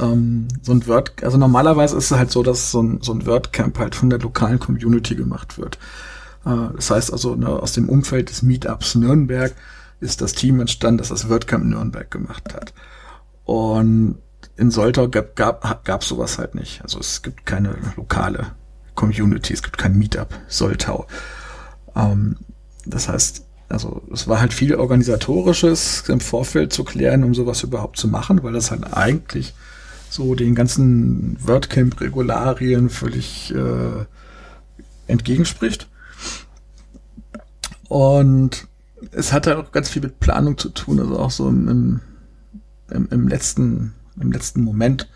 ähm, 0.00 0.48
so 0.62 0.72
ein 0.72 0.86
Word, 0.86 1.22
also 1.22 1.38
normalerweise 1.38 1.96
ist 1.96 2.10
es 2.10 2.18
halt 2.18 2.30
so, 2.30 2.42
dass 2.42 2.70
so 2.70 2.82
ein, 2.82 3.00
so 3.02 3.12
ein 3.12 3.26
WordCamp 3.26 3.78
halt 3.78 3.94
von 3.94 4.10
der 4.10 4.18
lokalen 4.18 4.58
Community 4.58 5.14
gemacht 5.14 5.58
wird. 5.58 5.78
Äh, 6.44 6.74
das 6.74 6.90
heißt 6.90 7.12
also, 7.12 7.34
ne, 7.34 7.48
aus 7.48 7.72
dem 7.72 7.88
Umfeld 7.88 8.30
des 8.30 8.42
Meetups 8.42 8.94
Nürnberg 8.94 9.54
ist 10.00 10.20
das 10.20 10.32
Team 10.32 10.60
entstanden, 10.60 10.98
das 10.98 11.08
das 11.08 11.28
WordCamp 11.28 11.64
Nürnberg 11.64 12.10
gemacht 12.10 12.54
hat. 12.54 12.74
Und 13.44 14.18
in 14.56 14.70
Soltau 14.70 15.08
gab, 15.08 15.36
gab, 15.36 15.84
gab 15.84 16.04
sowas 16.04 16.38
halt 16.38 16.54
nicht. 16.54 16.82
Also 16.82 16.98
es 16.98 17.22
gibt 17.22 17.46
keine 17.46 17.76
lokale 17.96 18.52
Community, 18.94 19.52
es 19.52 19.62
gibt 19.62 19.78
kein 19.78 19.96
Meetup 19.96 20.28
Soltau. 20.48 21.06
Ähm, 21.94 22.36
das 22.84 23.08
heißt, 23.08 23.45
also 23.68 24.02
es 24.12 24.28
war 24.28 24.40
halt 24.40 24.52
viel 24.52 24.74
organisatorisches 24.74 26.04
im 26.08 26.20
Vorfeld 26.20 26.72
zu 26.72 26.84
klären, 26.84 27.24
um 27.24 27.34
sowas 27.34 27.62
überhaupt 27.62 27.98
zu 27.98 28.08
machen, 28.08 28.42
weil 28.42 28.52
das 28.52 28.70
halt 28.70 28.92
eigentlich 28.94 29.54
so 30.08 30.34
den 30.34 30.54
ganzen 30.54 31.36
WordCamp-Regularien 31.40 32.90
völlig 32.90 33.52
äh, 33.54 34.04
entgegenspricht. 35.08 35.88
Und 37.88 38.68
es 39.12 39.32
hat 39.32 39.46
halt 39.46 39.58
auch 39.58 39.72
ganz 39.72 39.88
viel 39.88 40.02
mit 40.02 40.20
Planung 40.20 40.58
zu 40.58 40.68
tun, 40.70 41.00
also 41.00 41.18
auch 41.18 41.30
so 41.30 41.48
im, 41.48 42.00
im, 42.90 43.08
im 43.10 43.28
letzten, 43.28 43.94
im 44.20 44.32
letzten 44.32 44.62
Moment 44.62 45.08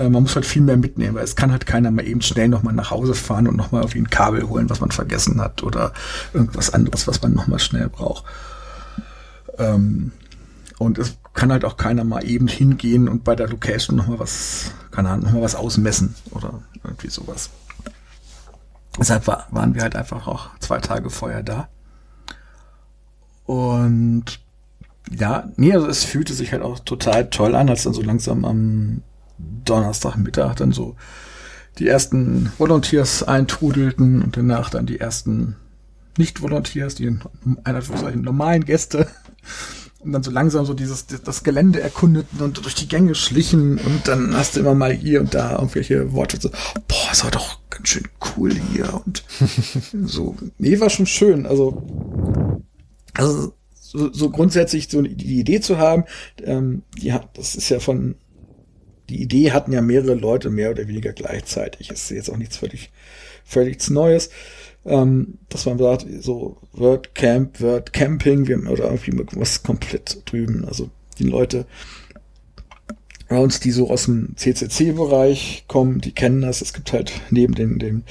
äh, 0.00 0.08
man 0.08 0.22
muss 0.22 0.34
halt 0.34 0.46
viel 0.46 0.62
mehr 0.62 0.78
mitnehmen, 0.78 1.14
weil 1.14 1.24
es 1.24 1.36
kann 1.36 1.52
halt 1.52 1.66
keiner 1.66 1.90
mal 1.90 2.06
eben 2.06 2.22
schnell 2.22 2.48
nochmal 2.48 2.72
nach 2.72 2.90
Hause 2.90 3.14
fahren 3.14 3.46
und 3.46 3.56
nochmal 3.56 3.82
irgendwie 3.82 3.98
ein 3.98 4.10
Kabel 4.10 4.48
holen, 4.48 4.70
was 4.70 4.80
man 4.80 4.90
vergessen 4.90 5.40
hat 5.40 5.62
oder 5.62 5.92
irgendwas 6.32 6.72
anderes, 6.72 7.06
was 7.06 7.20
man 7.20 7.34
nochmal 7.34 7.58
schnell 7.58 7.88
braucht. 7.90 8.24
Ähm, 9.58 10.12
und 10.78 10.96
es 10.98 11.18
kann 11.34 11.52
halt 11.52 11.66
auch 11.66 11.76
keiner 11.76 12.04
mal 12.04 12.24
eben 12.24 12.48
hingehen 12.48 13.08
und 13.08 13.24
bei 13.24 13.36
der 13.36 13.48
Location 13.48 13.96
nochmal 13.96 14.18
was, 14.18 14.72
keine 14.90 15.10
Ahnung, 15.10 15.26
nochmal 15.26 15.42
was 15.42 15.54
ausmessen 15.54 16.14
oder 16.30 16.62
irgendwie 16.82 17.10
sowas. 17.10 17.50
Deshalb 18.98 19.26
war, 19.26 19.46
waren 19.50 19.74
wir 19.74 19.82
halt 19.82 19.96
einfach 19.96 20.26
auch 20.26 20.48
zwei 20.60 20.78
Tage 20.78 21.10
vorher 21.10 21.42
da. 21.42 21.68
Und 23.44 24.40
ja, 25.10 25.48
nee, 25.56 25.74
also 25.74 25.88
es 25.88 26.04
fühlte 26.04 26.32
sich 26.32 26.52
halt 26.52 26.62
auch 26.62 26.78
total 26.78 27.28
toll 27.28 27.54
an, 27.54 27.68
als 27.68 27.82
dann 27.82 27.92
so 27.92 28.02
langsam 28.02 28.44
am 28.44 29.02
Donnerstagmittag 29.64 30.54
dann 30.56 30.72
so 30.72 30.96
die 31.78 31.88
ersten 31.88 32.52
Volunteers 32.58 33.22
eintrudelten 33.22 34.22
und 34.22 34.36
danach 34.36 34.70
dann 34.70 34.86
die 34.86 35.00
ersten 35.00 35.56
Nicht-Volunteers, 36.18 36.96
die 36.96 37.18
einer 37.64 37.82
normalen 38.14 38.64
Gäste 38.64 39.06
und 40.00 40.12
dann 40.12 40.22
so 40.22 40.30
langsam 40.30 40.64
so 40.64 40.74
dieses 40.74 41.06
das 41.06 41.44
Gelände 41.44 41.80
erkundeten 41.80 42.40
und 42.40 42.64
durch 42.64 42.74
die 42.74 42.88
Gänge 42.88 43.14
schlichen 43.14 43.78
und 43.78 44.08
dann 44.08 44.34
hast 44.34 44.56
du 44.56 44.60
immer 44.60 44.74
mal 44.74 44.92
hier 44.92 45.20
und 45.20 45.34
da 45.34 45.52
irgendwelche 45.52 46.12
Worte 46.12 46.40
so, 46.40 46.50
boah, 46.88 47.08
es 47.12 47.22
war 47.22 47.30
doch 47.30 47.58
ganz 47.68 47.88
schön 47.88 48.08
cool 48.36 48.54
hier 48.72 49.02
und 49.04 49.24
so. 50.04 50.36
Nee, 50.58 50.80
war 50.80 50.90
schon 50.90 51.06
schön. 51.06 51.46
Also, 51.46 51.82
also 53.14 53.54
so, 53.74 54.12
so 54.12 54.30
grundsätzlich 54.30 54.88
so 54.88 55.02
die 55.02 55.38
Idee 55.38 55.60
zu 55.60 55.78
haben, 55.78 56.04
ähm, 56.42 56.82
ja, 56.98 57.22
das 57.34 57.54
ist 57.54 57.68
ja 57.68 57.78
von 57.78 58.14
die 59.10 59.20
Idee 59.20 59.50
hatten 59.50 59.72
ja 59.72 59.82
mehrere 59.82 60.14
Leute 60.14 60.50
mehr 60.50 60.70
oder 60.70 60.86
weniger 60.86 61.12
gleichzeitig. 61.12 61.90
Ist 61.90 62.10
jetzt 62.10 62.30
auch 62.30 62.36
nichts 62.36 62.56
völlig, 62.56 62.90
völlig 63.44 63.88
Neues. 63.90 64.30
Ähm, 64.86 65.38
dass 65.50 65.66
man 65.66 65.78
sagt, 65.78 66.06
so 66.20 66.56
Word 66.72 67.14
Camp, 67.14 67.60
Word 67.60 67.92
Camping, 67.92 68.46
wir, 68.46 68.58
oder 68.70 68.84
irgendwie 68.84 69.12
was 69.32 69.62
komplett 69.62 70.22
drüben. 70.24 70.64
Also 70.64 70.88
die 71.18 71.24
Leute 71.24 71.66
bei 73.28 73.38
uns, 73.38 73.60
die 73.60 73.70
so 73.70 73.90
aus 73.90 74.06
dem 74.06 74.36
CCC-Bereich 74.36 75.64
kommen, 75.68 76.00
die 76.00 76.12
kennen 76.12 76.40
das. 76.40 76.62
Es 76.62 76.72
gibt 76.72 76.92
halt 76.92 77.12
neben 77.30 77.54
dem, 77.54 77.78
dem 77.78 78.02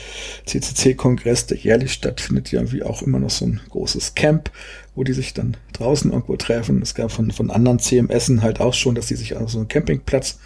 CCC-Kongress, 0.46 1.48
der 1.48 1.58
jährlich 1.58 1.92
stattfindet, 1.92 2.52
ja 2.52 2.60
irgendwie 2.60 2.84
auch 2.84 3.02
immer 3.02 3.20
noch 3.20 3.30
so 3.30 3.46
ein 3.46 3.60
großes 3.70 4.16
Camp, 4.16 4.50
wo 4.96 5.04
die 5.04 5.12
sich 5.12 5.34
dann 5.34 5.58
draußen 5.74 6.12
irgendwo 6.12 6.38
treffen. 6.38 6.82
Es 6.82 6.96
gab 6.96 7.12
von, 7.12 7.32
von 7.32 7.52
anderen 7.52 7.80
CMSen 7.80 8.42
halt 8.42 8.62
auch 8.62 8.74
schon, 8.74 8.96
dass 8.96 9.08
die 9.08 9.16
sich 9.16 9.36
auf 9.36 9.50
so 9.50 9.60
einem 9.60 9.68
Campingplatz 9.68 10.40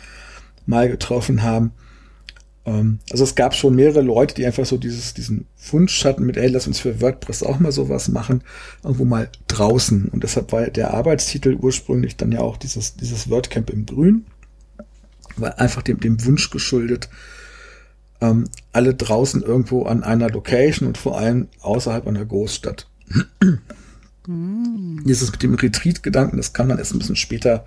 mal 0.65 0.89
getroffen 0.89 1.43
haben. 1.43 1.71
Ähm, 2.65 2.99
also 3.11 3.23
es 3.23 3.35
gab 3.35 3.55
schon 3.55 3.75
mehrere 3.75 4.01
Leute, 4.01 4.35
die 4.35 4.45
einfach 4.45 4.65
so 4.65 4.77
dieses, 4.77 5.13
diesen 5.13 5.47
Wunsch 5.71 6.03
hatten 6.05 6.25
mit, 6.25 6.37
ey, 6.37 6.47
lass 6.47 6.67
uns 6.67 6.79
für 6.79 7.01
WordPress 7.01 7.43
auch 7.43 7.59
mal 7.59 7.71
sowas 7.71 8.07
machen, 8.07 8.43
irgendwo 8.83 9.05
mal 9.05 9.29
draußen. 9.47 10.05
Und 10.09 10.23
deshalb 10.23 10.51
war 10.51 10.65
der 10.67 10.93
Arbeitstitel 10.93 11.57
ursprünglich 11.59 12.15
dann 12.15 12.31
ja 12.31 12.39
auch 12.39 12.57
dieses, 12.57 12.95
dieses 12.95 13.29
WordCamp 13.29 13.69
im 13.69 13.85
Grün. 13.85 14.25
War 15.35 15.59
einfach 15.59 15.81
dem, 15.81 15.99
dem 15.99 16.23
Wunsch 16.25 16.49
geschuldet, 16.51 17.09
ähm, 18.21 18.45
alle 18.71 18.93
draußen 18.93 19.41
irgendwo 19.41 19.83
an 19.83 20.03
einer 20.03 20.29
Location 20.29 20.87
und 20.87 20.97
vor 20.97 21.17
allem 21.17 21.47
außerhalb 21.61 22.07
einer 22.07 22.25
Großstadt. 22.25 22.87
Mm. 24.25 25.03
Dieses 25.05 25.31
mit 25.31 25.43
dem 25.43 25.55
Retreat-Gedanken, 25.55 26.37
das 26.37 26.53
kann 26.53 26.67
man 26.67 26.77
erst 26.77 26.93
ein 26.93 26.99
bisschen 26.99 27.17
später 27.17 27.65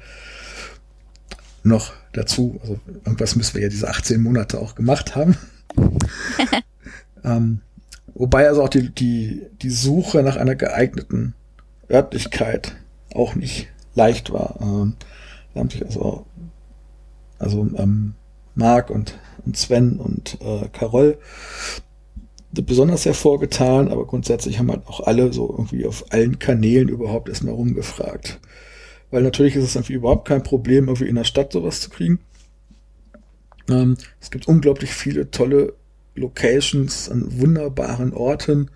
noch 1.67 1.93
dazu. 2.13 2.59
Also 2.63 2.79
irgendwas 3.05 3.37
müssen 3.37 3.55
wir 3.55 3.63
ja 3.63 3.69
diese 3.69 3.89
18 3.89 4.23
Monate 4.23 4.59
auch 4.59 4.75
gemacht 4.75 5.17
haben. 5.17 5.37
ähm, 7.25 7.61
wobei 8.15 8.49
also 8.49 8.63
auch 8.63 8.69
die, 8.69 8.91
die, 8.91 9.43
die 9.63 9.71
Suche 9.71 10.23
nach 10.23 10.37
einer 10.37 10.55
geeigneten 10.55 11.35
Örtlichkeit 11.91 12.77
auch 13.15 13.35
nicht 13.35 13.69
leicht 13.95 14.33
war. 14.33 14.59
Ähm, 14.61 14.95
da 15.55 15.61
haben 15.61 15.71
sich 15.71 15.85
also, 15.85 16.27
also 17.39 17.69
ähm, 17.77 18.15
Marc 18.55 18.91
und, 18.91 19.19
und 19.45 19.57
Sven 19.57 19.99
und 19.99 20.39
äh, 20.41 20.69
Carol 20.73 21.19
besonders 22.63 23.05
hervorgetan, 23.05 23.89
aber 23.89 24.07
grundsätzlich 24.07 24.59
haben 24.59 24.71
halt 24.71 24.87
auch 24.87 25.01
alle 25.01 25.33
so 25.33 25.51
irgendwie 25.51 25.87
auf 25.87 26.07
allen 26.11 26.39
Kanälen 26.39 26.89
überhaupt 26.89 27.29
erstmal 27.29 27.55
rumgefragt. 27.55 28.41
Weil 29.11 29.23
natürlich 29.23 29.57
ist 29.57 29.65
es 29.65 29.77
irgendwie 29.77 29.95
überhaupt 29.95 30.27
kein 30.27 30.43
Problem, 30.43 30.89
irgendwie 30.89 31.09
in 31.09 31.15
der 31.15 31.25
Stadt 31.25 31.53
sowas 31.53 31.81
zu 31.81 31.91
kriegen. 31.91 32.19
Ähm, 33.69 33.97
es 34.21 34.31
gibt 34.31 34.49
unglaublich 34.49 34.93
viele 34.93 35.31
tolle 35.31 35.75
Locations 36.15 37.11
an 37.11 37.41
wunderbaren 37.41 38.13
Orten, 38.13 38.71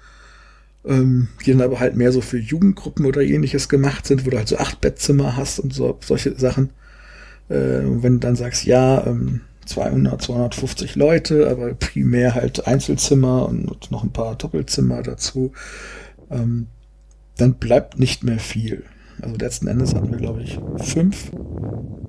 ähm, 0.85 1.28
die 1.45 1.53
dann 1.53 1.62
aber 1.62 1.81
halt 1.81 1.97
mehr 1.97 2.12
so 2.12 2.20
für 2.20 2.39
Jugendgruppen 2.39 3.07
oder 3.07 3.22
ähnliches 3.22 3.68
gemacht 3.68 4.07
sind, 4.07 4.26
wo 4.26 4.31
du 4.31 4.39
halt 4.39 4.49
so 4.49 4.59
acht 4.59 4.81
Bettzimmer 4.81 5.37
hast 5.37 5.59
und 5.59 5.72
so 5.72 5.99
solche 6.05 6.39
Sachen. 6.39 6.70
Äh, 7.49 7.81
wenn 7.83 8.14
du 8.14 8.18
dann 8.20 8.37
sagst, 8.37 8.64
ja, 8.64 9.07
ähm, 9.07 9.43
200, 9.66 10.20
250 10.20 10.97
Leute, 10.97 11.49
aber 11.49 11.74
primär 11.74 12.35
halt 12.35 12.66
Einzelzimmer 12.66 13.49
und 13.49 13.91
noch 13.91 14.03
ein 14.03 14.12
paar 14.12 14.35
Doppelzimmer 14.37 15.03
dazu, 15.03 15.53
ähm, 16.31 16.66
dann 17.37 17.55
bleibt 17.55 17.99
nicht 17.99 18.24
mehr 18.24 18.39
viel. 18.39 18.85
Also 19.22 19.36
letzten 19.36 19.66
Endes 19.66 19.94
hatten 19.94 20.10
wir, 20.10 20.18
glaube 20.18 20.42
ich, 20.42 20.58
fünf 20.76 21.30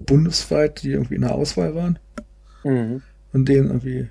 bundesweit, 0.06 0.84
die 0.84 0.92
irgendwie 0.92 1.16
in 1.16 1.22
der 1.22 1.36
Auswahl 1.36 1.76
waren. 1.76 2.00
Mhm. 2.64 3.02
Und 3.34 3.48
denen 3.48 3.68
irgendwie 3.68 4.10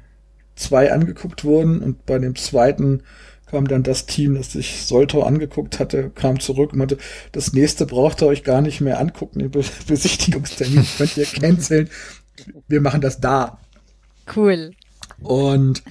zwei 0.57 0.93
angeguckt 0.93 1.45
wurden 1.45 1.81
und 1.81 2.07
bei 2.07 2.19
dem 2.19 2.37
zweiten 2.37 3.03
kam 3.47 3.67
dann 3.67 3.83
das 3.83 4.07
Team, 4.07 4.37
das 4.37 4.53
sich 4.53 4.87
Soltau 4.87 5.23
angeguckt 5.23 5.81
hatte, 5.81 6.11
kam 6.11 6.39
zurück 6.39 6.73
und 6.73 6.79
meinte, 6.79 6.99
das 7.33 7.53
nächste 7.53 7.85
braucht 7.85 8.23
ihr 8.23 8.29
euch 8.29 8.45
gar 8.45 8.61
nicht 8.61 8.81
mehr 8.81 9.01
angucken, 9.01 9.41
den 9.41 9.51
Be 9.51 9.65
Besichtigungstermin 9.89 10.87
könnt 10.97 11.17
ihr 11.17 11.27
canceln 11.27 11.89
wir 12.69 12.81
machen 12.81 13.01
das 13.01 13.21
da. 13.21 13.59
Cool. 14.35 14.73
Und 15.21 15.83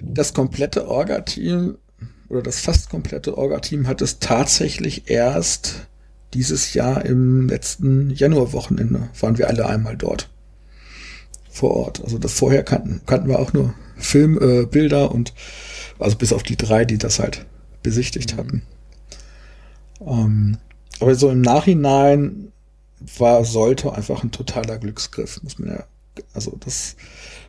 das 0.00 0.32
komplette 0.32 0.88
Orga-Team 0.88 1.76
oder 2.28 2.42
das 2.42 2.60
fast 2.60 2.88
komplette 2.88 3.36
Orga-Team 3.36 3.86
hat 3.86 4.00
es 4.00 4.18
tatsächlich 4.18 5.10
erst 5.10 5.88
dieses 6.34 6.74
Jahr 6.74 7.04
im 7.04 7.48
letzten 7.48 8.10
Januarwochenende 8.10 9.08
waren 9.20 9.38
wir 9.38 9.48
alle 9.48 9.66
einmal 9.66 9.96
dort 9.96 10.28
vor 11.50 11.72
Ort. 11.72 12.02
Also 12.04 12.18
das 12.18 12.34
vorher 12.34 12.62
kannten, 12.62 13.00
kannten 13.06 13.28
wir 13.28 13.38
auch 13.38 13.52
nur 13.52 13.74
Filmbilder 13.96 15.04
äh, 15.04 15.08
und 15.08 15.34
also 15.98 16.16
bis 16.16 16.32
auf 16.32 16.42
die 16.42 16.56
drei, 16.56 16.84
die 16.84 16.98
das 16.98 17.18
halt 17.18 17.46
besichtigt 17.82 18.34
mhm. 18.34 18.38
hatten. 18.38 18.62
Ähm, 20.06 20.58
aber 21.00 21.14
so 21.14 21.30
im 21.30 21.40
Nachhinein 21.40 22.52
war, 23.18 23.44
sollte 23.44 23.92
einfach 23.94 24.22
ein 24.22 24.30
totaler 24.30 24.78
Glücksgriff, 24.78 25.42
muss 25.42 25.58
man 25.58 25.70
ja, 25.70 25.84
also 26.34 26.56
das, 26.60 26.96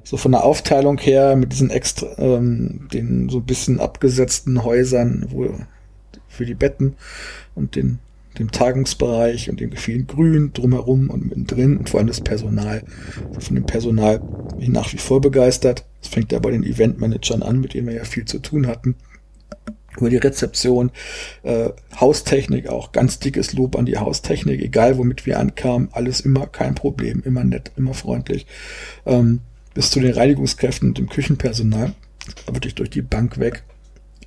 so 0.03 0.17
von 0.17 0.31
der 0.31 0.43
Aufteilung 0.43 0.97
her 0.97 1.35
mit 1.35 1.51
diesen 1.51 1.69
extra, 1.69 2.07
ähm, 2.17 2.87
den 2.93 3.29
so 3.29 3.39
ein 3.39 3.45
bisschen 3.45 3.79
abgesetzten 3.79 4.63
Häusern, 4.63 5.27
wo 5.29 5.49
für 6.27 6.45
die 6.45 6.55
Betten 6.55 6.95
und 7.55 7.75
den, 7.75 7.99
dem 8.39 8.51
Tagungsbereich 8.51 9.49
und 9.49 9.59
dem 9.59 9.71
vielen 9.73 10.07
Grün 10.07 10.53
drumherum 10.53 11.09
und 11.09 11.27
mittendrin 11.27 11.77
und 11.77 11.89
vor 11.89 11.99
allem 11.99 12.07
das 12.07 12.21
Personal. 12.21 12.83
Von 13.39 13.55
dem 13.55 13.65
Personal 13.65 14.19
bin 14.19 14.61
ich 14.61 14.69
nach 14.69 14.91
wie 14.93 14.97
vor 14.97 15.21
begeistert. 15.21 15.85
Das 16.01 16.09
fängt 16.09 16.31
ja 16.31 16.39
bei 16.39 16.51
den 16.51 16.63
Eventmanagern 16.63 17.43
an, 17.43 17.59
mit 17.59 17.73
denen 17.73 17.87
wir 17.87 17.95
ja 17.95 18.05
viel 18.05 18.25
zu 18.25 18.39
tun 18.39 18.67
hatten 18.67 18.95
über 19.97 20.09
die 20.09 20.17
Rezeption, 20.17 20.91
äh, 21.43 21.69
Haustechnik 21.99 22.67
auch, 22.67 22.91
ganz 22.91 23.19
dickes 23.19 23.53
Lob 23.53 23.75
an 23.75 23.85
die 23.85 23.97
Haustechnik, 23.97 24.61
egal 24.61 24.97
womit 24.97 25.25
wir 25.25 25.39
ankamen, 25.39 25.89
alles 25.91 26.21
immer 26.21 26.47
kein 26.47 26.75
Problem, 26.75 27.21
immer 27.25 27.43
nett, 27.43 27.71
immer 27.75 27.93
freundlich. 27.93 28.45
Ähm, 29.05 29.41
bis 29.73 29.91
zu 29.91 29.99
den 29.99 30.13
Reinigungskräften 30.13 30.89
und 30.89 30.97
dem 30.97 31.09
Küchenpersonal, 31.09 31.93
wirklich 32.51 32.75
durch 32.75 32.89
die 32.89 33.01
Bank 33.01 33.39
weg. 33.39 33.63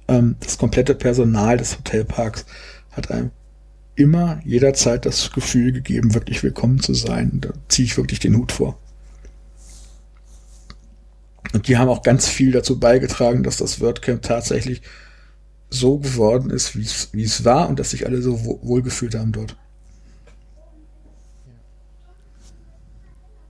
Ähm, 0.09 0.37
das 0.41 0.59
komplette 0.59 0.95
Personal 0.95 1.57
des 1.57 1.79
Hotelparks 1.79 2.45
hat 2.93 3.11
einem 3.11 3.31
immer 3.97 4.41
jederzeit 4.45 5.07
das 5.07 5.31
Gefühl 5.33 5.73
gegeben, 5.73 6.15
wirklich 6.15 6.43
willkommen 6.43 6.81
zu 6.81 6.95
sein. 6.95 7.41
Da 7.41 7.51
ziehe 7.69 7.87
ich 7.87 7.97
wirklich 7.97 8.19
den 8.19 8.37
Hut 8.37 8.53
vor. 8.53 8.79
Und 11.53 11.69
die 11.69 11.77
haben 11.77 11.89
auch 11.89 12.03
ganz 12.03 12.29
viel 12.29 12.51
dazu 12.51 12.81
beigetragen, 12.81 13.45
dass 13.45 13.59
das 13.59 13.81
WordCamp 13.81 14.23
tatsächlich 14.23 14.83
so 15.71 15.99
geworden 15.99 16.51
ist, 16.51 16.77
wie 16.77 17.23
es 17.23 17.45
war 17.45 17.69
und 17.69 17.79
dass 17.79 17.91
sich 17.91 18.07
alle 18.07 18.23
so 18.23 18.45
wohlgefühlt 18.45 19.15
haben 19.15 19.33
dort. 19.33 19.57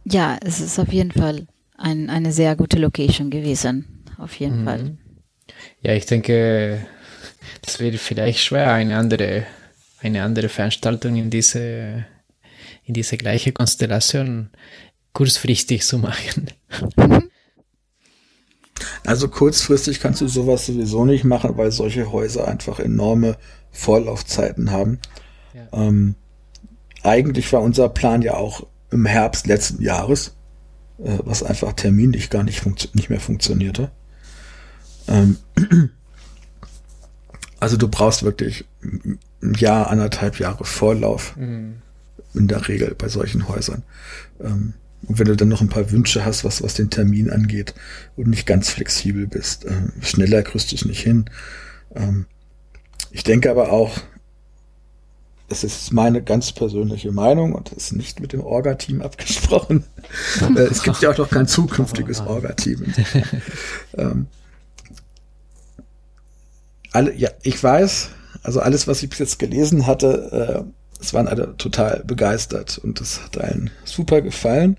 Ja, 0.05 0.39
es 0.43 0.61
ist 0.61 0.79
auf 0.79 0.93
jeden 0.93 1.13
Fall 1.13 1.47
ein, 1.79 2.11
eine 2.11 2.33
sehr 2.33 2.57
gute 2.57 2.79
Location 2.79 3.31
gewesen. 3.31 4.05
Auf 4.19 4.35
jeden 4.35 4.61
mhm. 4.61 4.65
Fall. 4.65 4.99
Ja, 5.81 5.95
ich 5.95 6.07
denke, 6.07 6.87
das 7.63 7.81
wäre 7.81 7.97
vielleicht 7.99 8.41
schwer, 8.41 8.73
eine 8.73 8.97
andere, 8.97 9.47
eine 10.05 10.23
andere 10.23 10.49
Veranstaltung 10.49 11.17
in 11.17 11.31
diese, 11.31 12.05
in 12.85 12.95
diese 12.95 13.17
gleiche 13.17 13.53
Konstellation 13.53 14.51
kurzfristig 15.13 15.83
zu 15.83 15.99
machen. 15.99 16.51
Also 19.07 19.29
kurzfristig 19.29 20.01
kannst 20.01 20.21
du 20.21 20.29
sowas 20.29 20.67
sowieso 20.67 21.05
nicht 21.05 21.25
machen, 21.25 21.57
weil 21.57 21.71
solche 21.71 22.11
Häuser 22.11 22.49
einfach 22.49 22.81
enorme 22.81 23.37
Vorlaufzeiten 23.71 24.71
haben. 24.71 24.99
Ja. 25.55 25.69
Ähm, 25.73 26.17
eigentlich 27.03 27.53
war 27.53 27.63
unser 27.63 27.89
Plan 27.89 28.23
ja 28.23 28.35
auch 28.35 28.67
im 28.91 29.07
Herbst 29.07 29.47
letzten 29.47 29.83
Jahres, 29.83 30.35
äh, 30.99 31.19
was 31.23 31.43
einfach 31.43 31.75
terminlich 31.75 32.31
gar 32.31 32.43
nicht, 32.43 32.65
nicht 32.95 33.11
mehr 33.11 33.21
funktionierte. 33.21 33.91
Ähm, 35.07 35.37
also 37.61 37.77
du 37.77 37.89
brauchst 37.89 38.23
wirklich 38.23 38.65
ein 39.45 39.55
Jahr, 39.55 39.91
anderthalb 39.91 40.39
Jahre 40.39 40.65
Vorlauf 40.65 41.37
mhm. 41.37 41.77
in 42.35 42.49
der 42.49 42.67
Regel 42.69 42.95
bei 42.97 43.09
solchen 43.09 43.49
Häusern. 43.49 43.83
Ähm, 44.41 44.75
und 45.07 45.19
wenn 45.19 45.27
du 45.27 45.37
dann 45.37 45.49
noch 45.49 45.61
ein 45.61 45.69
paar 45.69 45.91
Wünsche 45.91 46.25
hast, 46.25 46.45
was, 46.45 46.63
was 46.63 46.75
den 46.75 46.91
Termin 46.91 47.31
angeht 47.31 47.75
und 48.17 48.29
nicht 48.29 48.47
ganz 48.47 48.71
flexibel 48.71 49.27
bist, 49.27 49.65
äh, 49.65 49.83
schneller 50.01 50.43
kriegst 50.43 50.73
du 50.73 50.77
es 50.77 50.85
nicht 50.85 51.03
hin. 51.03 51.27
Ähm, 51.95 52.27
ich 53.11 53.23
denke 53.23 53.51
aber 53.51 53.71
auch, 53.71 53.99
das 55.49 55.63
ist 55.63 55.93
meine 55.93 56.23
ganz 56.23 56.53
persönliche 56.53 57.13
Meinung 57.13 57.53
und 57.53 57.71
das 57.71 57.85
ist 57.85 57.93
nicht 57.93 58.19
mit 58.21 58.33
dem 58.33 58.41
Orga-Team 58.41 59.03
abgesprochen. 59.03 59.85
äh, 60.57 60.61
es 60.61 60.83
gibt 60.83 61.01
ja 61.03 61.11
auch 61.11 61.19
noch 61.19 61.31
kein 61.31 61.47
zukünftiges 61.47 62.21
Orga-Team. 62.21 62.95
ähm, 63.97 64.27
alle, 66.93 67.15
ja, 67.15 67.31
ich 67.43 67.63
weiß, 67.63 68.11
also 68.45 68.61
alles, 68.61 68.87
was 68.87 69.03
ich 69.03 69.09
bis 69.09 69.19
jetzt 69.19 69.39
gelesen 69.39 69.87
hatte, 69.87 70.65
äh, 70.71 71.01
es 71.01 71.13
waren 71.13 71.27
alle 71.27 71.57
total 71.57 72.05
begeistert 72.07 72.79
und 72.79 73.01
es 73.01 73.23
hat 73.23 73.39
allen 73.39 73.71
super 73.85 74.23
gefallen. 74.23 74.77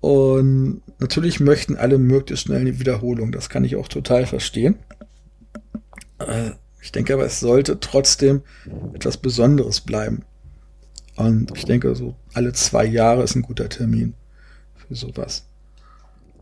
Und 0.00 0.82
natürlich 0.98 1.40
möchten 1.40 1.76
alle 1.76 1.98
möglichst 1.98 2.46
schnell 2.46 2.60
eine 2.60 2.78
Wiederholung. 2.78 3.32
Das 3.32 3.48
kann 3.48 3.64
ich 3.64 3.76
auch 3.76 3.88
total 3.88 4.26
verstehen. 4.26 4.76
Äh, 6.18 6.50
ich 6.82 6.92
denke 6.92 7.14
aber, 7.14 7.24
es 7.24 7.40
sollte 7.40 7.80
trotzdem 7.80 8.42
etwas 8.92 9.16
Besonderes 9.16 9.80
bleiben. 9.80 10.22
Und 11.16 11.52
ich 11.56 11.64
denke, 11.64 11.94
so 11.94 12.14
alle 12.34 12.52
zwei 12.52 12.84
Jahre 12.84 13.22
ist 13.22 13.34
ein 13.34 13.42
guter 13.42 13.68
Termin 13.68 14.14
für 14.86 14.94
sowas. 14.94 15.46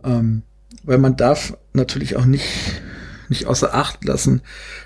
Ähm, 0.02 0.42
weil 0.82 0.98
man 0.98 1.16
darf 1.16 1.56
natürlich 1.72 2.16
auch 2.16 2.26
nicht 2.26 2.44
nicht 3.28 3.46
außer 3.46 3.74
Acht 3.74 4.04
lassen, 4.04 4.42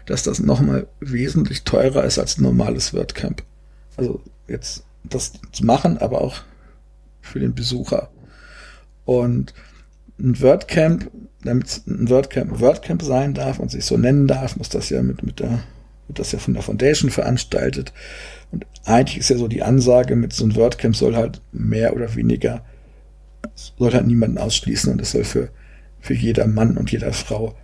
dass 0.07 0.23
das 0.23 0.41
nochmal 0.41 0.87
wesentlich 1.01 1.65
teurer 1.65 2.05
ist 2.05 2.19
als 2.19 2.39
ein 2.39 2.43
normales 2.43 2.95
WordCamp. 2.95 3.43
Also 3.97 4.23
jetzt 4.47 4.85
das 5.05 5.33
zu 5.53 5.65
machen, 5.65 5.99
aber 5.99 6.21
auch 6.21 6.43
für 7.21 7.41
den 7.41 7.55
Besucher. 7.55 8.11
Und 9.05 9.55
ein 10.19 10.41
WordCamp, 10.41 11.11
damit 11.43 11.83
ein 11.87 12.09
WordCamp 12.09 12.53
ein 12.53 12.61
WordCamp 12.61 13.03
sein 13.03 13.35
darf 13.35 13.59
und 13.59 13.71
sich 13.71 13.85
so 13.85 13.97
nennen 13.97 14.27
darf, 14.27 14.57
muss 14.57 14.69
das 14.69 14.91
ja 14.91 15.03
mit, 15.03 15.23
mit 15.23 15.41
der, 15.41 15.63
wird 16.07 16.19
das 16.19 16.33
ja 16.33 16.39
von 16.39 16.55
der 16.55 16.63
Foundation 16.63 17.11
veranstaltet. 17.11 17.93
Und 18.51 18.67
eigentlich 18.85 19.19
ist 19.19 19.31
ja 19.31 19.37
so 19.37 19.49
die 19.49 19.63
Ansage 19.63 20.17
mit 20.17 20.33
so 20.33 20.45
einem 20.45 20.57
WordCamp 20.57 20.97
soll 20.97 21.17
halt 21.17 21.41
mehr 21.53 21.95
oder 21.95 22.15
weniger, 22.15 22.65
soll 23.55 23.93
halt 23.93 24.07
niemanden 24.07 24.39
ausschließen 24.39 24.93
und 24.93 25.01
es 25.01 25.13
soll 25.13 25.25
für 25.25 25.51
für 26.01 26.15
jeder 26.15 26.47
Mann 26.47 26.77
und 26.77 26.91
jeder 26.91 27.13
Frau 27.13 27.55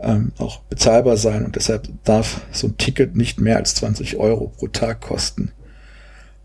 ähm, 0.00 0.32
auch 0.38 0.60
bezahlbar 0.60 1.16
sein 1.16 1.44
und 1.44 1.56
deshalb 1.56 1.88
darf 2.04 2.42
so 2.52 2.68
ein 2.68 2.76
Ticket 2.78 3.16
nicht 3.16 3.40
mehr 3.40 3.56
als 3.56 3.74
20 3.76 4.16
Euro 4.16 4.48
pro 4.48 4.68
Tag 4.68 5.00
kosten. 5.00 5.52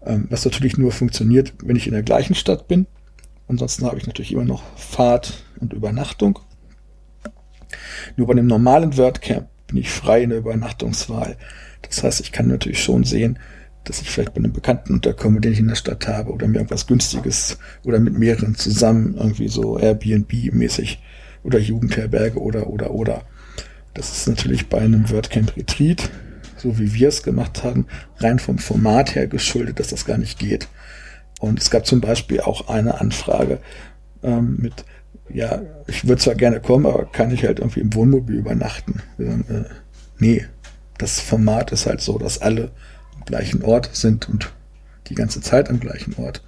Ähm, 0.06 0.28
was 0.30 0.45
natürlich 0.45 0.78
nur 0.78 0.91
funktioniert, 0.91 1.54
wenn 1.64 1.76
ich 1.76 1.88
in 1.88 1.93
der 1.93 2.04
gleichen 2.04 2.36
Stadt 2.36 2.68
bin. 2.68 2.88
Ansonsten 3.47 3.86
habe 3.86 3.97
ich 3.97 4.08
natürlich 4.08 4.32
immer 4.32 4.45
noch 4.45 4.64
Fahrt 4.78 5.43
und 5.60 5.74
Übernachtung. 5.74 6.39
Nur 8.16 8.28
bei 8.28 8.34
einem 8.34 8.47
normalen 8.47 8.97
WordCamp 8.97 9.47
bin 9.68 9.78
ich 9.78 9.89
frei 9.89 10.24
in 10.24 10.30
der 10.30 10.39
Übernachtungswahl. 10.39 11.38
Das 11.82 12.04
heißt, 12.04 12.22
ich 12.22 12.32
kann 12.32 12.47
natürlich 12.47 12.82
schon 12.82 13.04
sehen, 13.04 13.39
dass 13.84 14.01
ich 14.01 14.10
vielleicht 14.10 14.34
bei 14.34 14.39
einem 14.39 14.54
Bekannten 14.54 14.93
unterkomme, 14.93 15.41
den 15.41 15.51
ich 15.51 15.60
in 15.60 15.68
der 15.68 15.76
Stadt 15.76 16.08
habe, 16.08 16.32
oder 16.32 16.47
mir 16.47 16.58
irgendwas 16.58 16.88
Günstiges 16.88 17.58
oder 17.84 17.99
mit 17.99 18.18
mehreren 18.18 18.56
zusammen, 18.56 19.16
irgendwie 19.18 19.49
so 19.49 19.78
Airbnb-mäßig 19.78 20.99
oder 21.43 21.60
Jugendherberge 21.60 22.39
oder, 22.39 22.68
oder, 22.68 22.91
oder. 22.91 23.24
Das 23.94 24.12
ist 24.12 24.28
natürlich 24.28 24.70
bei 24.70 24.80
einem 24.80 25.10
WordCamp 25.10 25.56
Retreat, 25.56 26.10
so 26.58 26.80
wie 26.80 26.94
wir 26.94 27.10
es 27.10 27.24
gemacht 27.24 27.64
haben, 27.64 27.88
rein 28.18 28.39
vom 28.39 28.58
Format 28.58 29.16
her 29.16 29.28
geschuldet, 29.28 29.80
dass 29.80 29.89
das 29.89 30.06
gar 30.06 30.18
nicht 30.18 30.39
geht. 30.39 30.68
Und 31.39 31.60
es 31.60 31.70
gab 31.70 31.86
zum 31.86 32.02
Beispiel 32.02 32.41
auch 32.41 32.70
eine 32.70 33.00
Anfrage 33.02 33.60
ähm, 34.24 34.58
mit, 34.60 34.86
ja, 35.30 35.62
ich 35.88 36.08
würde 36.08 36.22
zwar 36.22 36.36
gerne 36.36 36.62
kommen, 36.62 36.86
aber 36.86 37.06
kann 37.06 37.32
ich 37.32 37.44
halt 37.44 37.60
irgendwie 37.60 37.82
im 37.82 37.94
Wohnmobil 37.94 38.38
übernachten? 38.38 39.02
Sagen, 39.18 39.46
äh, 39.50 39.74
nee, 40.18 40.46
das 40.98 41.20
Format 41.20 41.72
ist 41.72 41.86
halt 41.86 42.02
so, 42.02 42.18
dass 42.18 42.41
alle 42.41 42.72
am 43.16 43.26
gleichen 43.26 43.62
Ort 43.64 43.89
sind 43.94 44.30
und 44.30 44.54
die 45.08 45.16
ganze 45.16 45.41
Zeit 45.41 45.70
am 45.70 45.80
gleichen 45.80 46.16
Ort. 46.16 46.44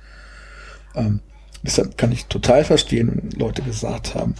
Ähm, 0.95 1.19
deshalb 1.61 1.97
kann 1.97 2.11
ich 2.11 2.25
total 2.27 2.63
verstehen, 2.63 3.11
wenn 3.13 3.31
Leute 3.31 3.61
gesagt 3.61 4.15
haben, 4.15 4.35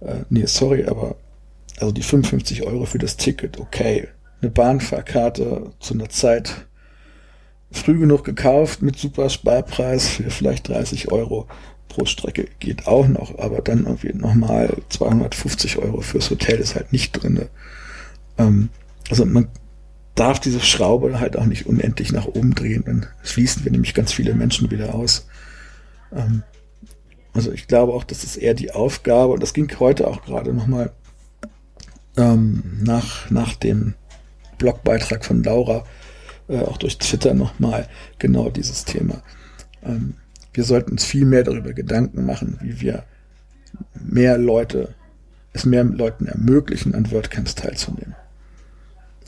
äh, 0.00 0.24
nee, 0.30 0.46
sorry, 0.46 0.84
aber 0.84 1.16
also 1.82 1.92
die 1.92 2.02
55 2.02 2.62
Euro 2.62 2.86
für 2.86 2.98
das 2.98 3.16
Ticket, 3.16 3.58
okay. 3.58 4.08
Eine 4.40 4.50
Bahnfahrkarte 4.50 5.72
zu 5.80 5.94
einer 5.94 6.08
Zeit 6.08 6.66
früh 7.72 7.98
genug 7.98 8.24
gekauft 8.24 8.82
mit 8.82 8.96
super 8.98 9.28
Sparpreis 9.30 10.08
für 10.08 10.30
vielleicht 10.30 10.68
30 10.68 11.10
Euro 11.10 11.48
pro 11.88 12.04
Strecke 12.04 12.46
geht 12.60 12.86
auch 12.86 13.06
noch, 13.08 13.38
aber 13.38 13.60
dann 13.60 13.84
irgendwie 13.84 14.12
nochmal 14.12 14.76
250 14.90 15.78
Euro 15.78 16.00
fürs 16.00 16.30
Hotel 16.30 16.58
ist 16.58 16.74
halt 16.74 16.92
nicht 16.92 17.12
drin. 17.12 17.48
Ähm, 18.38 18.68
also 19.10 19.24
man 19.24 19.48
darf 20.14 20.38
diese 20.38 20.60
Schraube 20.60 21.18
halt 21.18 21.36
auch 21.36 21.46
nicht 21.46 21.66
unendlich 21.66 22.12
nach 22.12 22.26
oben 22.26 22.54
drehen, 22.54 22.84
dann 22.86 23.06
schließen 23.22 23.64
wir 23.64 23.72
nämlich 23.72 23.94
ganz 23.94 24.12
viele 24.12 24.34
Menschen 24.34 24.70
wieder 24.70 24.94
aus. 24.94 25.26
Ähm, 26.14 26.42
also 27.34 27.50
ich 27.50 27.66
glaube 27.66 27.92
auch, 27.92 28.04
das 28.04 28.24
ist 28.24 28.36
eher 28.36 28.54
die 28.54 28.72
Aufgabe, 28.72 29.32
und 29.32 29.42
das 29.42 29.54
ging 29.54 29.70
heute 29.78 30.06
auch 30.06 30.22
gerade 30.24 30.52
nochmal 30.52 30.92
ähm, 32.16 32.62
nach, 32.82 33.30
nach 33.30 33.54
dem 33.54 33.94
Blogbeitrag 34.58 35.24
von 35.24 35.42
Laura, 35.42 35.84
äh, 36.48 36.60
auch 36.60 36.76
durch 36.76 36.98
Twitter 36.98 37.34
nochmal 37.34 37.88
genau 38.18 38.50
dieses 38.50 38.84
Thema. 38.84 39.22
Ähm, 39.82 40.14
wir 40.52 40.64
sollten 40.64 40.92
uns 40.92 41.04
viel 41.04 41.24
mehr 41.24 41.44
darüber 41.44 41.72
Gedanken 41.72 42.26
machen, 42.26 42.58
wie 42.62 42.80
wir 42.80 43.04
mehr 43.94 44.38
Leute, 44.38 44.94
es 45.52 45.64
mehr 45.64 45.84
Leuten 45.84 46.26
ermöglichen, 46.26 46.94
an 46.94 47.10
WordCamps 47.10 47.54
teilzunehmen. 47.54 48.14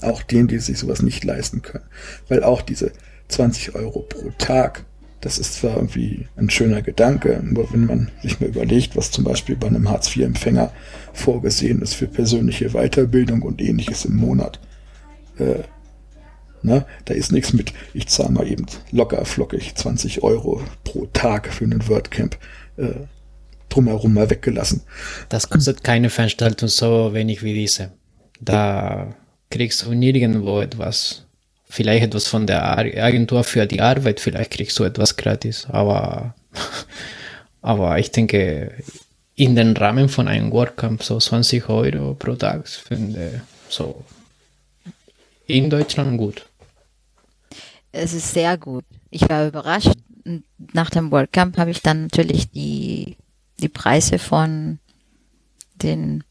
Auch 0.03 0.22
denen, 0.22 0.49
die 0.49 0.59
sich 0.59 0.78
sowas 0.78 1.03
nicht 1.03 1.24
leisten 1.24 1.62
können. 1.62 1.85
Weil 2.28 2.45
auch 2.45 2.61
diese 2.61 2.93
20 3.28 3.74
Euro 3.74 4.01
pro 4.01 4.30
Tag 4.39 4.85
das 5.25 5.39
ist 5.39 5.55
zwar 5.55 5.77
irgendwie 5.77 6.27
ein 6.37 6.51
schöner 6.51 6.83
Gedanke, 6.83 7.41
nur 7.43 7.72
wenn 7.72 7.87
man 7.87 8.11
sich 8.22 8.41
mal 8.41 8.51
überlegt, 8.51 8.95
was 8.95 9.11
zum 9.11 9.25
Beispiel 9.25 9.57
bei 9.57 9.68
einem 9.68 9.89
Hartz-IV-Empfänger 9.89 10.70
vorgesehen 11.14 11.81
ist 11.81 11.95
für 11.95 12.07
persönliche 12.07 12.70
Weiterbildung 12.72 13.41
und 13.41 13.62
ähnliches 13.62 14.05
im 14.05 14.16
Monat. 14.16 14.61
Äh, 15.39 15.62
ne? 16.61 16.85
Da 17.07 17.14
ist 17.14 17.33
nichts 17.33 17.55
mit, 17.55 17.72
ich 17.95 18.07
zahle 18.09 18.33
mal 18.33 18.47
eben 18.47 18.66
locker 18.91 19.25
flockig 19.25 19.75
20 19.75 20.22
Euro 20.22 20.62
pro 20.85 21.07
Tag 21.07 21.51
für 21.51 21.64
einen 21.64 21.89
WordCamp. 21.89 22.37
Äh, 22.77 23.07
drumherum 23.70 24.12
mal 24.12 24.29
weggelassen. 24.29 24.83
Das 25.31 25.49
kostet 25.49 25.83
keine 25.83 26.11
Veranstaltung 26.11 26.68
so 26.68 27.14
wenig 27.14 27.43
wie 27.43 27.55
diese. 27.55 27.93
Da 28.43 29.16
kriegst 29.49 29.87
du 29.87 29.95
nirgendwo 29.95 30.61
etwas 30.61 31.24
vielleicht 31.68 32.04
etwas 32.04 32.26
von 32.26 32.46
der 32.46 32.78
Agentur 32.78 33.44
für 33.44 33.66
die 33.66 33.80
Arbeit, 33.80 34.20
vielleicht 34.20 34.52
kriegst 34.52 34.78
du 34.78 34.84
etwas 34.84 35.16
gratis, 35.16 35.66
aber, 35.68 36.34
aber 37.62 37.98
ich 37.98 38.10
denke, 38.10 38.72
in 39.34 39.56
den 39.56 39.76
Rahmen 39.76 40.08
von 40.08 40.28
einem 40.28 40.52
WordCamp 40.52 41.02
so 41.02 41.18
20 41.18 41.68
Euro 41.68 42.14
pro 42.14 42.34
Tag 42.34 42.68
finde 42.68 43.42
so 43.68 44.04
in 45.46 45.70
Deutschland 45.70 46.16
gut. 46.18 46.46
Es 47.92 48.12
ist 48.12 48.32
sehr 48.32 48.56
gut. 48.56 48.84
Ich 49.10 49.28
war 49.28 49.46
überrascht. 49.46 49.94
Nach 50.72 50.90
dem 50.90 51.10
WordCamp 51.10 51.58
habe 51.58 51.70
ich 51.70 51.82
dann 51.82 52.04
natürlich 52.04 52.50
die, 52.50 53.16
die 53.60 53.68
Preise 53.68 54.18
von 54.18 54.78
den 55.76 56.24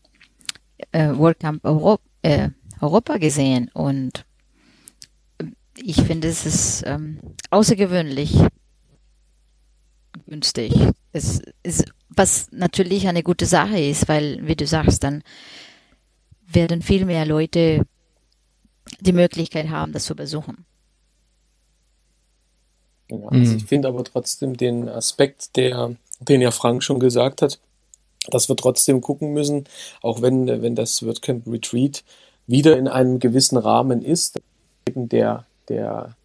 äh, 0.92 1.10
WordCamp 1.16 1.64
Euro, 1.64 2.00
äh, 2.22 2.50
Europa 2.82 3.18
gesehen 3.18 3.70
und 3.74 4.26
ich 5.86 6.02
finde, 6.02 6.30
es 6.30 6.46
ist 6.46 6.84
ähm, 6.86 7.20
außergewöhnlich 7.50 8.36
günstig. 10.28 10.74
Es 11.12 11.42
ist, 11.62 11.86
was 12.10 12.48
natürlich 12.52 13.08
eine 13.08 13.24
gute 13.24 13.46
Sache 13.46 13.80
ist, 13.80 14.08
weil, 14.08 14.40
wie 14.48 14.56
du 14.56 14.66
sagst, 14.66 15.04
dann 15.04 15.24
werden 16.48 16.82
viel 16.82 17.06
mehr 17.06 17.26
Leute 17.26 17.86
die 19.00 19.14
Möglichkeit 19.14 19.70
haben, 19.70 19.92
das 19.92 20.06
zu 20.06 20.16
besuchen. 20.16 20.66
Ja, 23.10 23.18
also 23.28 23.52
mhm. 23.52 23.58
ich 23.58 23.66
finde 23.66 23.88
aber 23.90 24.04
trotzdem 24.04 24.56
den 24.56 24.88
Aspekt, 24.88 25.56
der, 25.56 25.96
den 26.20 26.42
ja 26.42 26.52
Frank 26.52 26.84
schon 26.84 27.00
gesagt 27.00 27.42
hat, 27.42 27.60
dass 28.30 28.48
wir 28.48 28.56
trotzdem 28.56 29.02
gucken 29.02 29.34
müssen, 29.34 29.66
auch 30.02 30.22
wenn, 30.22 30.48
wenn 30.48 30.76
das 30.76 31.06
WordCamp 31.06 31.46
Retreat 31.48 32.04
wieder 32.48 32.78
in 32.78 32.88
einem 32.88 33.20
gewissen 33.20 33.58
Rahmen 33.58 34.02
ist, 34.02 34.42
eben 34.88 35.10
der 35.10 35.46
der, 35.70 36.16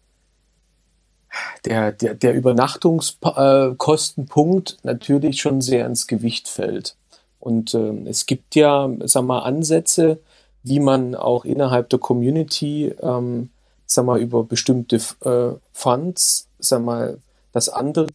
der, 1.65 1.91
der, 1.91 2.15
der 2.15 2.33
Übernachtungskostenpunkt 2.33 4.77
natürlich 4.83 5.41
schon 5.41 5.61
sehr 5.61 5.85
ins 5.85 6.07
Gewicht 6.07 6.47
fällt. 6.47 6.95
Und 7.39 7.73
äh, 7.73 7.93
es 8.05 8.25
gibt 8.25 8.55
ja, 8.55 8.89
sag 9.05 9.23
mal, 9.23 9.39
Ansätze, 9.39 10.19
wie 10.63 10.79
man 10.79 11.15
auch 11.15 11.45
innerhalb 11.45 11.89
der 11.89 11.99
Community, 11.99 12.93
ähm, 13.01 13.49
sag 13.85 14.05
mal, 14.05 14.19
über 14.19 14.43
bestimmte 14.43 14.97
äh, 15.21 15.55
Funds, 15.71 16.47
sag 16.59 16.83
mal, 16.83 17.19
dass 17.53 17.69
andere 17.69 18.07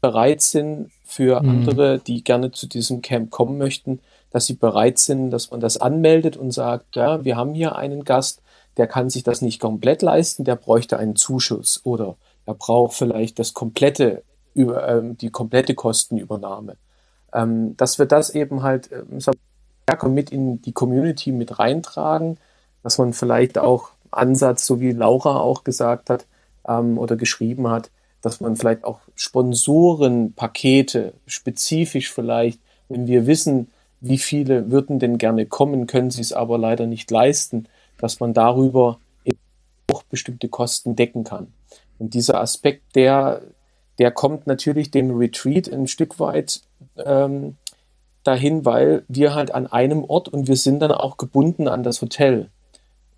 bereit 0.00 0.42
sind 0.42 0.90
für 1.04 1.42
mhm. 1.42 1.48
andere, 1.48 1.98
die 1.98 2.22
gerne 2.22 2.52
zu 2.52 2.66
diesem 2.66 3.02
Camp 3.02 3.30
kommen 3.30 3.58
möchten, 3.58 4.00
dass 4.30 4.46
sie 4.46 4.54
bereit 4.54 4.98
sind, 4.98 5.30
dass 5.30 5.50
man 5.50 5.60
das 5.60 5.76
anmeldet 5.76 6.36
und 6.36 6.52
sagt, 6.52 6.96
ja, 6.96 7.24
wir 7.24 7.36
haben 7.36 7.54
hier 7.54 7.76
einen 7.76 8.04
Gast, 8.04 8.42
der 8.76 8.86
kann 8.86 9.10
sich 9.10 9.22
das 9.22 9.42
nicht 9.42 9.60
komplett 9.60 10.02
leisten, 10.02 10.44
der 10.44 10.56
bräuchte 10.56 10.98
einen 10.98 11.16
Zuschuss 11.16 11.80
oder 11.84 12.16
er 12.46 12.54
braucht 12.54 12.94
vielleicht 12.94 13.38
das 13.38 13.54
komplette, 13.54 14.22
über, 14.54 14.88
ähm, 14.88 15.16
die 15.16 15.30
komplette 15.30 15.74
Kostenübernahme. 15.74 16.76
Ähm, 17.32 17.76
dass 17.76 17.98
wir 17.98 18.06
das 18.06 18.30
eben 18.30 18.62
halt 18.62 18.90
ähm, 18.92 19.20
stärker 19.90 20.08
mit 20.08 20.30
in 20.30 20.62
die 20.62 20.72
Community 20.72 21.32
mit 21.32 21.58
reintragen, 21.58 22.38
dass 22.82 22.98
man 22.98 23.12
vielleicht 23.12 23.58
auch 23.58 23.90
Ansatz, 24.10 24.66
so 24.66 24.80
wie 24.80 24.92
Laura 24.92 25.40
auch 25.40 25.64
gesagt 25.64 26.10
hat 26.10 26.26
ähm, 26.66 26.98
oder 26.98 27.16
geschrieben 27.16 27.68
hat, 27.68 27.90
dass 28.22 28.40
man 28.40 28.56
vielleicht 28.56 28.84
auch 28.84 29.00
Sponsorenpakete 29.14 31.14
spezifisch 31.26 32.12
vielleicht, 32.12 32.60
wenn 32.88 33.06
wir 33.06 33.26
wissen, 33.26 33.68
wie 34.00 34.18
viele 34.18 34.70
würden 34.70 34.98
denn 34.98 35.18
gerne 35.18 35.46
kommen, 35.46 35.86
können 35.86 36.10
sie 36.10 36.22
es 36.22 36.32
aber 36.32 36.58
leider 36.58 36.86
nicht 36.86 37.10
leisten, 37.10 37.66
dass 38.00 38.20
man 38.20 38.34
darüber 38.34 38.98
auch 39.92 40.02
bestimmte 40.04 40.48
Kosten 40.48 40.96
decken 40.96 41.24
kann. 41.24 41.52
Und 41.98 42.14
dieser 42.14 42.40
Aspekt, 42.40 42.96
der, 42.96 43.42
der 43.98 44.10
kommt 44.10 44.46
natürlich 44.46 44.90
dem 44.90 45.10
Retreat 45.16 45.70
ein 45.70 45.86
Stück 45.86 46.18
weit 46.20 46.62
ähm, 46.96 47.56
dahin, 48.24 48.64
weil 48.64 49.04
wir 49.08 49.34
halt 49.34 49.52
an 49.52 49.66
einem 49.66 50.04
Ort 50.04 50.28
und 50.28 50.48
wir 50.48 50.56
sind 50.56 50.80
dann 50.80 50.92
auch 50.92 51.16
gebunden 51.16 51.68
an 51.68 51.82
das 51.82 52.00
Hotel. 52.00 52.50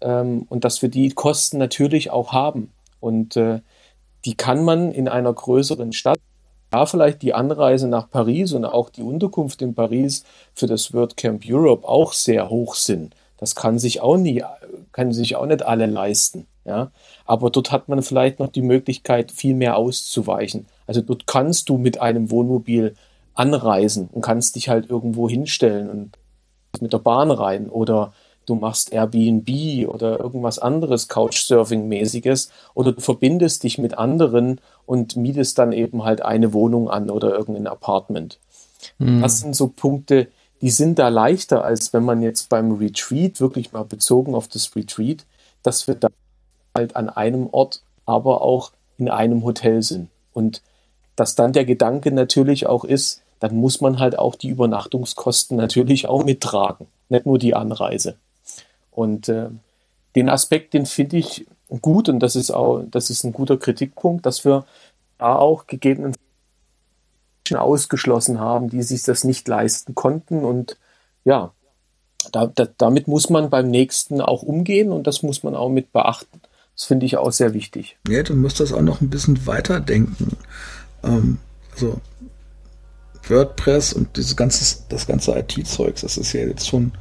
Ähm, 0.01 0.47
und 0.49 0.65
dass 0.65 0.83
wir 0.83 0.89
die 0.89 1.11
Kosten 1.11 1.59
natürlich 1.59 2.11
auch 2.11 2.33
haben. 2.33 2.73
Und 3.01 3.37
äh, 3.37 3.61
die 4.25 4.35
kann 4.35 4.65
man 4.65 4.93
in 4.93 5.09
einer 5.09 5.33
größeren 5.33 5.93
Stadt, 5.93 6.21
ja, 6.73 6.87
vielleicht 6.87 7.23
die 7.23 7.35
Anreise 7.35 7.87
nach 7.87 8.09
Paris 8.09 8.53
und 8.53 8.65
auch 8.65 8.89
die 8.89 9.03
Unterkunft 9.03 9.61
in 9.61 9.75
Paris 9.75 10.25
für 10.55 10.67
das 10.67 10.95
WordCamp 10.95 11.43
Europe 11.47 11.87
auch 11.87 12.13
sehr 12.15 12.49
hoch 12.49 12.75
sind. 12.75 13.15
Das 13.37 13.55
kann 13.55 13.79
sich 13.79 14.01
auch 14.01 14.17
nie, 14.17 14.43
kann 14.93 15.13
sich 15.13 15.37
auch 15.37 15.47
nicht 15.47 15.63
alle 15.65 15.87
leisten. 15.87 16.47
Ja, 16.65 16.93
aber 17.25 17.51
dort 17.51 17.73
hat 17.73 17.89
man 17.89 18.03
vielleicht 18.03 18.39
noch 18.39 18.49
die 18.49 18.63
Möglichkeit, 18.63 19.33
viel 19.33 19.55
mehr 19.55 19.77
auszuweichen. 19.77 20.67
Also 20.87 21.01
dort 21.01 21.27
kannst 21.27 21.69
du 21.69 21.77
mit 21.77 22.01
einem 22.01 22.31
Wohnmobil 22.31 22.95
anreisen 23.35 24.09
und 24.13 24.23
kannst 24.23 24.55
dich 24.55 24.69
halt 24.69 24.89
irgendwo 24.89 25.29
hinstellen 25.29 25.91
und 25.91 26.19
mit 26.81 26.93
der 26.93 26.99
Bahn 26.99 27.33
rein 27.33 27.69
oder 27.69 28.13
du 28.47 28.55
machst 28.55 28.93
Airbnb 28.93 29.89
oder 29.89 30.21
irgendwas 30.21 30.59
anderes 30.59 31.09
Couchsurfing-mäßiges 31.09 32.51
oder 32.75 32.93
du 32.93 33.01
verbindest 33.01 33.63
dich 33.63 33.79
mit 33.79 33.99
anderen 33.99 34.61
und 34.87 35.17
mietest 35.17 35.59
dann 35.59 35.73
eben 35.73 36.05
halt 36.05 36.23
eine 36.23 36.53
Wohnung 36.53 36.91
an 36.91 37.11
oder 37.11 37.33
irgendein 37.33 37.67
Apartment. 37.67 38.39
Mhm. 38.99 39.21
Das 39.21 39.41
sind 39.41 39.55
so 39.55 39.69
Punkte, 39.69 40.29
die 40.63 40.71
sind 40.71 40.99
da 40.99 41.09
leichter, 41.09 41.65
als 41.65 41.93
wenn 41.93 42.05
man 42.05 42.23
jetzt 42.23 42.49
beim 42.49 42.73
Retreat, 42.73 43.41
wirklich 43.41 43.73
mal 43.73 43.85
bezogen 43.85 44.35
auf 44.35 44.47
das 44.49 44.75
Retreat, 44.77 45.27
dass 45.63 45.89
wir 45.89 45.97
da 45.97 46.09
halt 46.75 46.97
an 46.97 47.11
einem 47.11 47.49
Ort, 47.51 47.83
aber 48.07 48.43
auch 48.43 48.73
in 48.97 49.11
einem 49.11 49.45
Hotel 49.45 49.83
sind. 49.83 50.09
Und 50.33 50.63
dass 51.17 51.35
dann 51.35 51.53
der 51.53 51.65
Gedanke 51.65 52.13
natürlich 52.13 52.67
auch 52.67 52.85
ist, 52.85 53.23
dann 53.41 53.57
muss 53.57 53.81
man 53.81 53.99
halt 53.99 54.17
auch 54.17 54.37
die 54.37 54.49
Übernachtungskosten 54.49 55.57
natürlich 55.57 56.07
auch 56.07 56.25
mittragen, 56.25 56.87
nicht 57.09 57.27
nur 57.27 57.39
die 57.39 57.55
Anreise. 57.55 58.17
Und 58.93 59.29
äh, 59.29 59.49
den 60.15 60.29
Aspekt, 60.29 60.75
den 60.75 60.87
finde 60.87 61.17
ich 61.17 61.47
gut 61.81 62.09
und 62.09 62.21
das 62.21 62.37
ist 62.37 62.53
auch, 62.53 62.85
das 62.89 63.11
ist 63.11 63.25
ein 63.25 63.33
guter 63.33 63.57
Kritikpunkt, 63.57 64.27
dass 64.27 64.45
wir 64.45 64.65
da 65.19 65.35
auch 65.37 65.67
gegebenenfalls 65.67 66.22
ausgeschlossen 67.51 68.41
haben, 68.41 68.71
die 68.71 68.83
sich 68.83 69.03
das 69.03 69.25
nicht 69.25 69.47
leisten 69.49 69.95
konnten 69.95 70.45
und 70.45 70.79
ja, 71.25 71.53
da, 72.31 72.47
da, 72.47 72.69
damit 72.79 73.09
muss 73.09 73.31
man 73.31 73.51
beim 73.51 73.69
nächsten 73.69 74.21
auch 74.21 74.43
umgehen 74.43 74.93
und 74.93 75.07
das 75.07 75.23
muss 75.23 75.43
man 75.43 75.55
auch 75.55 75.69
mit 75.69 75.93
beachten. 75.93 76.41
Das 76.77 76.85
finde 76.85 77.07
ich 77.07 77.17
auch 77.17 77.33
sehr 77.33 77.53
wichtig. 77.53 77.99
Ja, 78.09 78.23
du 78.23 78.35
musst 78.35 78.61
das 78.61 78.73
auch 78.73 78.81
noch 78.81 79.01
ein 79.01 79.11
bisschen 79.11 79.47
weiterdenken. 79.47 80.37
Ähm, 81.03 81.39
also 81.73 82.01
WordPress 83.29 83.93
und 83.93 84.17
dieses 84.17 84.37
ganze, 84.37 84.85
das 84.89 85.07
ganze 85.07 85.39
IT-Zeugs, 85.39 86.03
das 86.03 86.17
ist 86.17 86.33
ja 86.33 86.41
jetzt 86.41 86.69
schon 86.69 86.93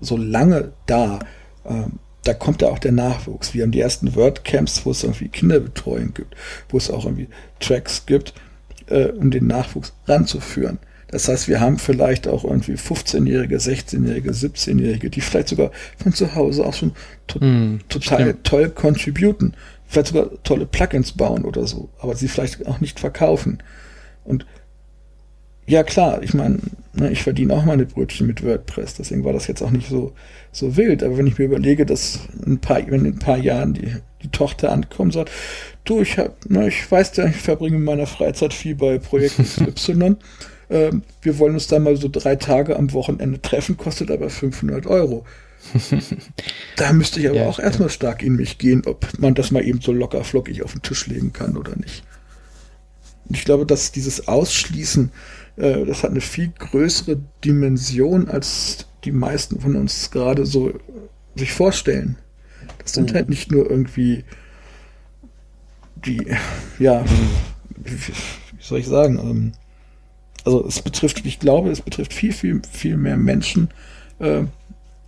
so 0.00 0.16
lange 0.16 0.72
da. 0.86 1.20
Ähm, 1.64 1.98
da 2.24 2.34
kommt 2.34 2.62
ja 2.62 2.68
auch 2.68 2.78
der 2.78 2.92
Nachwuchs. 2.92 3.52
Wir 3.54 3.62
haben 3.62 3.72
die 3.72 3.80
ersten 3.80 4.14
WordCamps, 4.14 4.84
wo 4.86 4.90
es 4.90 5.02
irgendwie 5.02 5.28
Kinderbetreuung 5.28 6.14
gibt, 6.14 6.36
wo 6.68 6.76
es 6.76 6.90
auch 6.90 7.04
irgendwie 7.04 7.28
Tracks 7.58 8.06
gibt, 8.06 8.32
äh, 8.88 9.06
um 9.06 9.30
den 9.30 9.46
Nachwuchs 9.46 9.92
ranzuführen. 10.06 10.78
Das 11.12 11.28
heißt, 11.28 11.46
wir 11.46 11.60
haben 11.60 11.78
vielleicht 11.78 12.26
auch 12.26 12.42
irgendwie 12.42 12.72
15-Jährige, 12.72 13.58
16-Jährige, 13.58 14.30
17-Jährige, 14.30 15.10
die 15.10 15.20
vielleicht 15.20 15.48
sogar 15.48 15.70
von 16.02 16.14
zu 16.14 16.34
Hause 16.34 16.64
auch 16.64 16.72
schon 16.72 16.92
to 17.26 17.38
mm, 17.38 17.80
total 17.90 18.22
stimmt. 18.22 18.44
toll 18.44 18.70
contributen, 18.70 19.54
vielleicht 19.86 20.08
sogar 20.08 20.30
tolle 20.42 20.64
Plugins 20.64 21.12
bauen 21.12 21.44
oder 21.44 21.66
so, 21.66 21.90
aber 21.98 22.16
sie 22.16 22.28
vielleicht 22.28 22.66
auch 22.66 22.80
nicht 22.80 22.98
verkaufen. 22.98 23.62
Und 24.24 24.46
ja 25.66 25.82
klar, 25.82 26.22
ich 26.22 26.32
meine, 26.32 26.60
ne, 26.94 27.10
ich 27.10 27.22
verdiene 27.22 27.52
auch 27.52 27.64
meine 27.66 27.84
Brötchen 27.84 28.26
mit 28.26 28.42
WordPress, 28.42 28.94
deswegen 28.94 29.22
war 29.22 29.34
das 29.34 29.46
jetzt 29.46 29.62
auch 29.62 29.70
nicht 29.70 29.90
so, 29.90 30.14
so 30.50 30.78
wild. 30.78 31.02
Aber 31.02 31.18
wenn 31.18 31.26
ich 31.26 31.38
mir 31.38 31.44
überlege, 31.44 31.84
dass 31.84 32.20
ein 32.46 32.58
paar, 32.58 32.78
wenn 32.86 33.04
in 33.04 33.14
ein 33.14 33.18
paar 33.18 33.38
Jahren 33.38 33.74
die, 33.74 33.96
die 34.22 34.28
Tochter 34.28 34.72
ankommt 34.72 35.00
und 35.00 35.12
sagt, 35.12 35.30
du, 35.84 36.00
ich 36.00 36.18
hab, 36.18 36.48
ne, 36.48 36.68
ich 36.68 36.90
weiß 36.90 37.16
ja, 37.16 37.26
ich 37.26 37.36
verbringe 37.36 37.76
in 37.76 37.84
meiner 37.84 38.06
Freizeit 38.06 38.54
viel 38.54 38.74
bei 38.74 38.98
Projekt 38.98 39.38
Y. 39.60 40.16
ähm, 40.70 41.02
wir 41.22 41.38
wollen 41.38 41.54
uns 41.54 41.66
da 41.66 41.78
mal 41.78 41.96
so 41.96 42.08
drei 42.10 42.36
Tage 42.36 42.76
am 42.76 42.92
Wochenende 42.92 43.40
treffen, 43.40 43.76
kostet 43.76 44.10
aber 44.10 44.30
500 44.30 44.86
Euro. 44.86 45.24
da 46.76 46.92
müsste 46.92 47.20
ich 47.20 47.28
aber 47.28 47.36
ja, 47.36 47.48
auch 47.48 47.60
erstmal 47.60 47.88
stark 47.88 48.22
in 48.22 48.34
mich 48.34 48.58
gehen, 48.58 48.82
ob 48.86 49.06
man 49.18 49.34
das 49.34 49.52
mal 49.52 49.64
eben 49.64 49.80
so 49.80 49.92
locker 49.92 50.24
flockig 50.24 50.62
auf 50.62 50.72
den 50.72 50.82
Tisch 50.82 51.06
legen 51.06 51.32
kann 51.32 51.56
oder 51.56 51.76
nicht. 51.76 52.02
Und 53.28 53.36
ich 53.36 53.44
glaube, 53.44 53.64
dass 53.64 53.92
dieses 53.92 54.26
Ausschließen 54.26 55.12
äh, 55.56 55.84
das 55.84 56.02
hat 56.02 56.10
eine 56.10 56.20
viel 56.20 56.52
größere 56.58 57.20
Dimension, 57.44 58.28
als 58.28 58.86
die 59.04 59.12
meisten 59.12 59.60
von 59.60 59.76
uns 59.76 60.10
gerade 60.10 60.46
so 60.46 60.72
sich 61.34 61.52
vorstellen. 61.52 62.16
Das 62.78 62.92
sind 62.94 63.10
mhm. 63.10 63.16
halt 63.16 63.28
nicht 63.28 63.50
nur 63.50 63.70
irgendwie 63.70 64.24
die, 66.04 66.26
ja, 66.78 67.04
wie, 67.04 67.98
soll 68.60 68.78
ich 68.78 68.86
sagen, 68.86 69.18
ähm, 69.18 69.52
also 70.44 70.66
es 70.66 70.82
betrifft, 70.82 71.24
ich 71.24 71.38
glaube, 71.38 71.70
es 71.70 71.80
betrifft 71.80 72.12
viel, 72.12 72.32
viel, 72.32 72.62
viel 72.70 72.96
mehr 72.96 73.16
Menschen, 73.16 73.70
äh, 74.18 74.44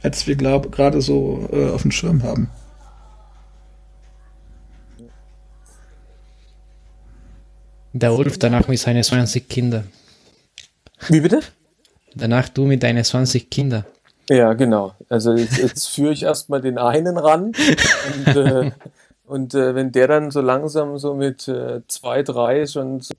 als 0.03 0.27
wir 0.27 0.37
gerade 0.37 1.01
so 1.01 1.49
äh, 1.53 1.71
auf 1.71 1.83
dem 1.83 1.91
Schirm 1.91 2.23
haben. 2.23 2.51
Der 7.93 8.13
Ulf 8.13 8.39
danach 8.39 8.67
mit 8.67 8.81
seinen 8.81 9.05
20 9.05 9.49
Kindern. 9.49 9.89
Wie 11.09 11.21
bitte? 11.21 11.41
Danach 12.15 12.49
du 12.49 12.65
mit 12.65 12.83
deinen 12.83 13.05
20 13.05 13.51
Kindern. 13.51 13.85
Ja, 14.29 14.55
genau. 14.55 14.95
Also 15.09 15.35
jetzt, 15.35 15.59
jetzt 15.59 15.89
führe 15.89 16.13
ich 16.13 16.23
erstmal 16.23 16.61
den 16.61 16.79
einen 16.79 17.17
ran 17.17 17.53
und, 18.27 18.37
äh, 18.37 18.73
und 19.27 19.55
äh, 19.55 19.75
wenn 19.75 19.93
der 19.93 20.09
dann 20.09 20.31
so 20.31 20.41
langsam 20.41 20.99
so 20.99 21.15
mit 21.15 21.49
äh, 21.49 21.81
zwei, 21.89 22.23
drei 22.23 22.67
schon 22.67 23.01
so, 23.01 23.15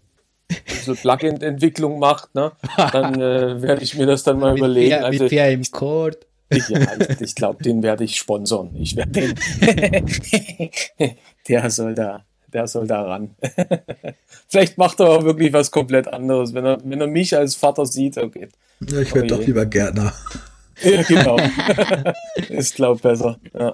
so 0.84 0.94
Plugin-Entwicklung 0.94 2.00
macht, 2.00 2.36
ne, 2.36 2.52
dann 2.92 3.20
äh, 3.20 3.62
werde 3.62 3.84
ich 3.84 3.96
mir 3.98 4.06
das 4.06 4.24
dann 4.24 4.40
mal 4.40 4.54
mit 4.54 4.60
überlegen. 4.60 4.90
Wer, 4.92 5.06
also, 5.06 5.24
mit 5.24 5.32
wer 5.32 5.52
im 5.52 5.64
Code? 5.64 6.18
Ja, 6.52 6.88
ich, 7.00 7.22
ich 7.22 7.36
glaube, 7.36 7.64
den 7.64 7.82
werde 7.82 8.04
ich 8.04 8.18
sponsern. 8.18 8.76
Ich 8.76 8.96
werde 8.96 9.12
den. 9.12 9.36
der 11.48 11.70
soll 11.72 11.96
da 11.96 12.24
der 12.56 12.68
soll 12.68 12.88
da 12.88 13.04
ran. 13.04 13.36
Vielleicht 14.48 14.78
macht 14.78 15.02
er 15.02 15.10
auch 15.10 15.24
wirklich 15.24 15.52
was 15.52 15.72
komplett 15.72 16.08
anderes, 16.08 16.54
wenn 16.54 16.66
er, 16.66 16.78
wenn 16.84 17.02
er 17.02 17.08
mich 17.08 17.36
als 17.36 17.56
Vater 17.56 17.86
sieht. 17.86 18.18
Okay. 18.18 18.48
Ja, 18.80 19.02
ich 19.02 19.14
werde 19.14 19.28
doch 19.28 19.46
lieber 19.46 19.66
Gärtner. 19.66 20.14
Ja, 20.82 21.04
genau. 21.04 21.38
Ist, 22.50 22.76
glaub 22.76 23.02
besser. 23.02 23.38
Ja. 23.54 23.74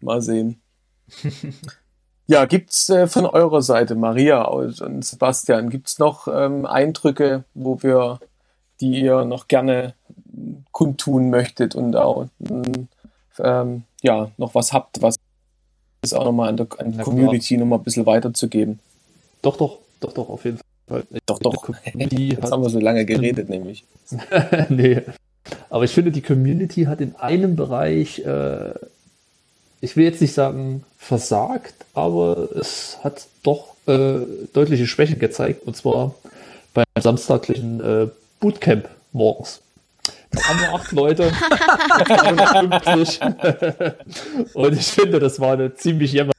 Mal 0.00 0.22
sehen. 0.22 0.61
Ja, 2.26 2.44
gibt's 2.46 2.88
äh, 2.88 3.08
von 3.08 3.26
eurer 3.26 3.62
Seite, 3.62 3.94
Maria 3.94 4.42
und 4.44 5.04
Sebastian, 5.04 5.70
gibt's 5.70 5.98
noch 5.98 6.28
ähm, 6.28 6.66
Eindrücke, 6.66 7.44
wo 7.52 7.82
wir, 7.82 8.20
die 8.80 9.02
ihr 9.02 9.24
noch 9.24 9.48
gerne 9.48 9.94
kundtun 10.70 11.30
möchtet 11.30 11.74
und 11.74 11.96
auch 11.96 12.28
ähm, 13.38 13.82
ja, 14.02 14.30
noch 14.36 14.54
was 14.54 14.72
habt, 14.72 15.02
was 15.02 15.16
ist 16.02 16.14
auch 16.14 16.24
nochmal 16.24 16.48
an, 16.48 16.56
der, 16.56 16.66
an 16.78 16.92
die 16.92 16.98
Community 16.98 17.56
nochmal 17.56 17.78
ein 17.78 17.84
bisschen 17.84 18.06
weiterzugeben. 18.06 18.80
Doch, 19.40 19.56
doch, 19.56 19.78
doch, 20.00 20.12
doch, 20.12 20.28
auf 20.28 20.44
jeden 20.44 20.58
Fall. 20.88 21.04
Doch, 21.26 21.38
doch. 21.38 21.68
Jetzt 21.94 22.50
haben 22.50 22.62
wir 22.62 22.70
so 22.70 22.80
lange 22.80 23.04
geredet, 23.04 23.48
nämlich. 23.48 23.84
nee. 24.68 25.02
Aber 25.70 25.84
ich 25.84 25.92
finde, 25.92 26.10
die 26.10 26.22
Community 26.22 26.84
hat 26.84 27.00
in 27.00 27.14
einem 27.16 27.56
Bereich, 27.56 28.18
äh, 28.20 28.74
ich 29.82 29.96
will 29.96 30.04
jetzt 30.04 30.22
nicht 30.22 30.32
sagen 30.32 30.84
versagt, 30.96 31.74
aber 31.92 32.48
es 32.54 32.98
hat 33.02 33.26
doch 33.42 33.74
äh, 33.86 34.20
deutliche 34.52 34.86
Schwächen 34.86 35.18
gezeigt. 35.18 35.66
Und 35.66 35.76
zwar 35.76 36.14
beim 36.72 36.84
samstaglichen 36.98 37.80
äh, 37.80 38.08
Bootcamp 38.38 38.88
morgens. 39.10 39.60
Da 40.30 40.42
haben 40.44 40.60
wir 40.60 40.72
acht 40.72 40.92
Leute. 40.92 41.32
50. 42.84 43.20
Und 44.54 44.72
ich 44.72 44.86
finde, 44.86 45.18
das 45.18 45.40
war 45.40 45.54
eine 45.54 45.74
ziemlich 45.74 46.12
jämmernde 46.12 46.32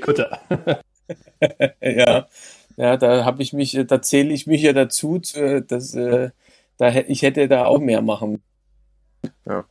Kutte. 0.00 0.30
ja. 1.80 2.28
Ja, 2.76 2.96
da 2.96 3.24
habe 3.24 3.42
ich 3.42 3.54
mich, 3.54 3.78
da 3.86 4.02
zähle 4.02 4.32
ich 4.32 4.46
mich 4.46 4.62
ja 4.62 4.74
dazu, 4.74 5.18
dass 5.18 5.94
äh, 5.94 6.30
da, 6.76 6.94
ich 7.08 7.22
hätte 7.22 7.48
da 7.48 7.64
auch 7.64 7.80
mehr 7.80 8.02
machen. 8.02 8.42
Ja. 9.46 9.64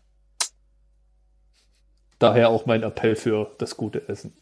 Daher 2.19 2.49
auch 2.49 2.65
mein 2.65 2.83
Appell 2.83 3.15
für 3.15 3.51
das 3.57 3.77
gute 3.77 4.07
Essen. 4.09 4.33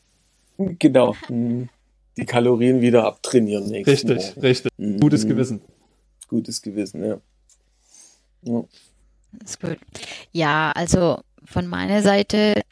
Genau. 0.57 1.15
Hm. 1.27 1.69
Die 2.17 2.25
Kalorien 2.25 2.81
wieder 2.81 3.05
abtrainieren. 3.05 3.71
Richtig, 3.71 4.07
Morgen. 4.07 4.41
richtig. 4.41 4.71
Gutes 4.99 5.23
mhm. 5.23 5.29
Gewissen. 5.29 5.61
Gutes 6.27 6.61
Gewissen, 6.61 7.05
ja. 7.05 7.17
ja. 8.41 8.63
Ist 9.43 9.61
gut. 9.61 9.77
Ja, 10.31 10.71
also 10.75 11.19
von 11.45 11.67
meiner 11.67 12.01
Seite, 12.01 12.63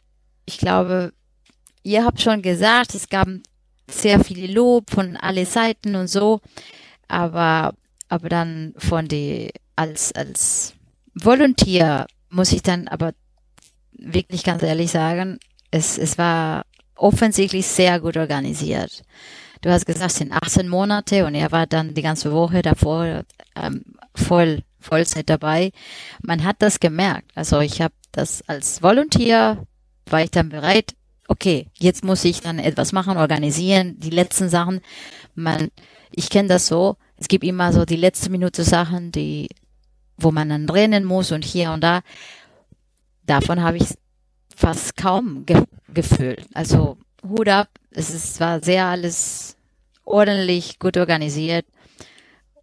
ich 0.44 0.58
glaube, 0.58 1.12
ihr 1.84 2.04
habt 2.04 2.20
schon 2.20 2.42
gesagt, 2.42 2.94
es 2.94 3.08
gab 3.08 3.28
sehr 3.88 4.22
viel 4.24 4.52
Lob 4.52 4.90
von 4.90 5.16
alle 5.16 5.46
Seiten 5.46 5.94
und 5.94 6.08
so, 6.08 6.40
aber, 7.06 7.74
aber 8.08 8.28
dann 8.28 8.74
von 8.76 9.06
die, 9.06 9.52
als, 9.76 10.12
als 10.12 10.74
Volunteer 11.14 12.06
muss 12.30 12.52
ich 12.52 12.62
dann 12.62 12.88
aber 12.88 13.12
wirklich 13.98 14.44
ganz 14.44 14.62
ehrlich 14.62 14.90
sagen, 14.90 15.38
es, 15.70 15.98
es 15.98 16.18
war 16.18 16.64
offensichtlich 16.94 17.66
sehr 17.66 18.00
gut 18.00 18.16
organisiert. 18.16 19.02
Du 19.60 19.70
hast 19.70 19.86
gesagt, 19.86 20.12
es 20.12 20.18
sind 20.18 20.32
18 20.32 20.68
Monate 20.68 21.26
und 21.26 21.34
er 21.34 21.50
war 21.52 21.66
dann 21.66 21.94
die 21.94 22.02
ganze 22.02 22.32
Woche 22.32 22.62
davor 22.62 23.24
ähm, 23.54 23.84
voll 24.14 24.62
Vollzeit 24.78 25.28
dabei. 25.28 25.72
Man 26.22 26.44
hat 26.44 26.56
das 26.60 26.78
gemerkt. 26.78 27.32
Also 27.34 27.60
ich 27.60 27.80
habe 27.80 27.94
das 28.12 28.42
als 28.48 28.82
Volunteer, 28.82 29.66
war 30.08 30.22
ich 30.22 30.30
dann 30.30 30.48
bereit, 30.48 30.94
okay, 31.26 31.66
jetzt 31.76 32.04
muss 32.04 32.24
ich 32.24 32.40
dann 32.40 32.60
etwas 32.60 32.92
machen, 32.92 33.18
organisieren, 33.18 33.98
die 33.98 34.10
letzten 34.10 34.48
Sachen. 34.48 34.80
Man, 35.34 35.70
ich 36.12 36.30
kenne 36.30 36.48
das 36.48 36.68
so, 36.68 36.96
es 37.16 37.26
gibt 37.26 37.42
immer 37.42 37.72
so 37.72 37.84
die 37.84 37.96
letzte 37.96 38.30
Minute 38.30 38.62
Sachen, 38.62 39.10
die 39.10 39.48
wo 40.18 40.30
man 40.30 40.48
dann 40.48 40.68
rennen 40.68 41.04
muss 41.04 41.32
und 41.32 41.44
hier 41.44 41.72
und 41.72 41.82
da. 41.82 42.00
Davon 43.26 43.62
habe 43.62 43.76
ich 43.78 43.86
fast 44.54 44.96
kaum 44.96 45.44
ge 45.46 45.62
gefühlt. 45.92 46.46
Also 46.54 46.98
Hut 47.26 47.48
ab, 47.48 47.68
es 47.90 48.10
ist, 48.10 48.40
war 48.40 48.62
sehr 48.62 48.86
alles 48.86 49.56
ordentlich, 50.04 50.78
gut 50.78 50.96
organisiert. 50.96 51.66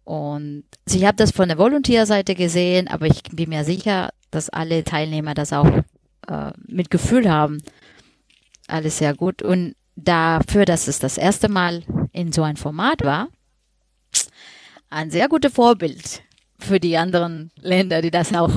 Und 0.04 0.64
ich 0.88 1.04
habe 1.04 1.16
das 1.16 1.30
von 1.30 1.48
der 1.48 1.58
Volontierseite 1.58 2.34
gesehen, 2.34 2.88
aber 2.88 3.06
ich 3.06 3.22
bin 3.32 3.48
mir 3.48 3.64
sicher, 3.64 4.10
dass 4.30 4.50
alle 4.50 4.84
Teilnehmer 4.84 5.34
das 5.34 5.52
auch 5.52 5.66
äh, 6.28 6.52
mit 6.66 6.90
Gefühl 6.90 7.30
haben. 7.30 7.62
Alles 8.66 8.98
sehr 8.98 9.14
gut. 9.14 9.42
Und 9.42 9.74
dafür, 9.96 10.64
dass 10.64 10.88
es 10.88 10.98
das 10.98 11.18
erste 11.18 11.48
Mal 11.48 11.82
in 12.12 12.32
so 12.32 12.42
ein 12.42 12.56
Format 12.56 13.02
war, 13.02 13.28
ein 14.90 15.10
sehr 15.10 15.28
gutes 15.28 15.52
Vorbild 15.52 16.22
für 16.58 16.78
die 16.78 16.96
anderen 16.96 17.50
Länder, 17.56 18.02
die 18.02 18.10
das 18.10 18.32
auch 18.34 18.52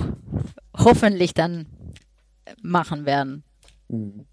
hoffentlich 0.76 1.34
dann 1.34 1.66
machen 2.62 3.06
werden. 3.06 3.44
Mhm. 3.88 4.26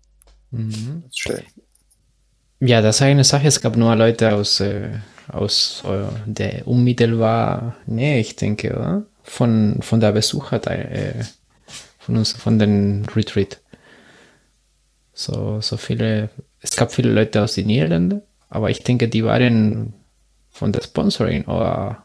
Ja, 2.61 2.81
das 2.81 2.97
ist 2.97 3.03
eine 3.03 3.25
Sache. 3.25 3.49
Es 3.49 3.61
gab 3.61 3.77
nur 3.77 3.95
Leute 3.97 4.35
aus, 4.35 4.61
äh, 4.61 4.99
aus 5.29 5.83
äh, 5.87 6.07
der 6.27 6.67
unmittelbar 6.67 7.77
Nähe, 7.87 8.21
ich 8.21 8.37
denke, 8.37 8.75
oder? 8.75 9.07
Von, 9.23 9.81
von 9.81 10.01
der 10.01 10.12
Besucher, 10.12 10.61
äh, 10.71 11.25
von 11.99 12.17
uns, 12.17 12.33
von 12.33 12.59
den 12.59 13.07
Retreat. 13.15 13.61
So, 15.12 15.61
so 15.61 15.77
viele, 15.77 16.31
es 16.61 16.77
gab 16.77 16.93
viele 16.93 17.12
Leute 17.12 17.43
aus 17.43 17.55
den 17.55 17.67
Niederlanden, 17.67 18.23
aber 18.51 18.71
ich 18.71 18.83
denke, 18.83 19.09
die 19.09 19.25
waren 19.25 19.95
von 20.51 20.73
der 20.73 20.83
Sponsoring 20.83 21.45
oder, 21.47 22.05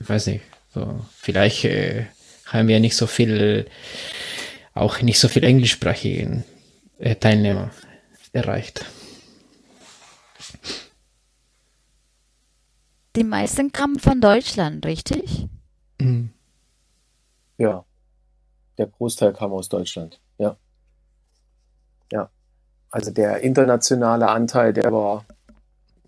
ich 0.00 0.08
weiß 0.08 0.28
nicht, 0.28 0.42
so, 0.72 1.00
vielleicht 1.16 1.64
äh, 1.64 2.06
haben 2.46 2.68
wir 2.68 2.80
nicht 2.80 2.96
so 2.96 3.06
viel, 3.06 3.66
auch 4.74 5.00
nicht 5.00 5.18
so 5.18 5.28
viel 5.28 5.44
englischsprachigen 5.44 6.44
äh, 6.98 7.14
Teilnehmer 7.14 7.70
erreicht. 8.32 8.84
Die 13.16 13.24
meisten 13.24 13.70
kamen 13.70 14.00
von 14.00 14.20
Deutschland, 14.20 14.84
richtig? 14.84 15.46
Mhm. 16.00 16.30
Ja, 17.58 17.84
der 18.76 18.88
Großteil 18.88 19.32
kam 19.32 19.52
aus 19.52 19.68
Deutschland, 19.68 20.20
ja. 20.38 20.56
Ja, 22.10 22.28
also 22.90 23.12
der 23.12 23.40
internationale 23.40 24.28
Anteil, 24.28 24.72
der 24.72 24.92
war, 24.92 25.24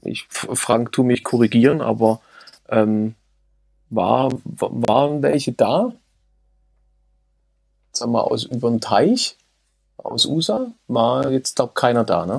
ich, 0.02 0.26
Frank, 0.28 0.90
tu 0.90 1.04
mich 1.04 1.22
korrigieren, 1.22 1.80
aber 1.80 2.20
ähm, 2.68 3.14
war, 3.88 4.32
waren 4.44 5.22
welche 5.22 5.52
da? 5.52 5.92
Sagen 7.96 8.12
wir 8.12 8.30
aus 8.30 8.44
über 8.44 8.68
den 8.68 8.80
Teich, 8.80 9.36
aus 9.96 10.26
USA, 10.26 10.72
war 10.88 11.30
jetzt 11.30 11.56
glaube 11.56 11.72
keiner 11.74 12.04
da, 12.04 12.26
ne? 12.26 12.38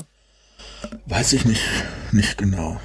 Weiß 1.07 1.33
ich 1.33 1.45
nicht, 1.45 1.63
nicht 2.11 2.37
genau. 2.37 2.77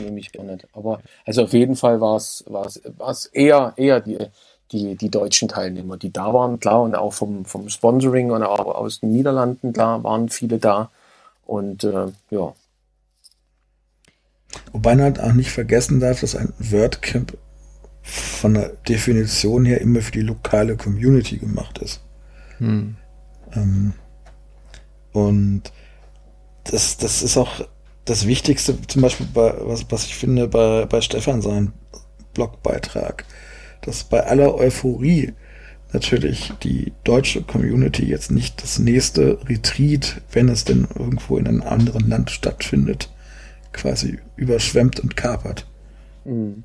Nehme 0.00 0.20
ich 0.20 0.32
gar 0.32 0.44
nicht. 0.44 0.66
Aber 0.72 1.00
also 1.24 1.44
auf 1.44 1.52
jeden 1.52 1.76
Fall 1.76 2.00
war 2.00 2.16
es 2.16 3.26
eher, 3.26 3.72
eher 3.76 4.00
die, 4.00 4.18
die, 4.72 4.96
die 4.96 5.10
deutschen 5.10 5.48
Teilnehmer, 5.48 5.96
die 5.96 6.12
da 6.12 6.34
waren, 6.34 6.58
klar, 6.58 6.82
und 6.82 6.94
auch 6.94 7.12
vom, 7.12 7.44
vom 7.44 7.68
Sponsoring 7.68 8.30
und 8.30 8.42
auch 8.42 8.74
aus 8.74 9.00
den 9.00 9.12
Niederlanden, 9.12 9.72
da 9.72 10.02
waren 10.02 10.28
viele 10.28 10.58
da. 10.58 10.90
Und 11.46 11.84
äh, 11.84 12.08
ja. 12.30 12.54
Wobei 14.72 14.94
man 14.96 15.04
halt 15.04 15.20
auch 15.20 15.32
nicht 15.32 15.50
vergessen 15.50 16.00
darf, 16.00 16.20
dass 16.20 16.36
ein 16.36 16.52
WordCamp 16.58 17.36
von 18.02 18.54
der 18.54 18.70
Definition 18.88 19.64
her 19.64 19.80
immer 19.80 20.00
für 20.00 20.12
die 20.12 20.22
lokale 20.22 20.76
Community 20.76 21.38
gemacht 21.38 21.78
ist. 21.78 22.00
Hm. 22.58 22.96
Ähm, 23.54 23.92
und 25.12 25.62
das, 26.64 26.96
das 26.96 27.22
ist 27.22 27.36
auch 27.36 27.66
das 28.04 28.26
Wichtigste, 28.26 28.80
zum 28.86 29.02
Beispiel 29.02 29.26
bei, 29.32 29.54
was, 29.60 29.86
was 29.90 30.06
ich 30.06 30.16
finde, 30.16 30.48
bei, 30.48 30.86
bei 30.86 31.00
Stefan 31.00 31.42
sein 31.42 31.72
Blogbeitrag, 32.34 33.24
dass 33.82 34.04
bei 34.04 34.24
aller 34.24 34.54
Euphorie 34.54 35.34
natürlich 35.92 36.52
die 36.62 36.92
deutsche 37.04 37.42
Community 37.42 38.04
jetzt 38.04 38.30
nicht 38.30 38.62
das 38.62 38.78
nächste 38.78 39.38
Retreat, 39.46 40.22
wenn 40.32 40.48
es 40.48 40.64
denn 40.64 40.88
irgendwo 40.98 41.36
in 41.36 41.46
einem 41.46 41.62
anderen 41.62 42.08
Land 42.08 42.30
stattfindet, 42.30 43.10
quasi 43.72 44.18
überschwemmt 44.36 45.00
und 45.00 45.16
kapert. 45.16 45.66
Mhm. 46.24 46.64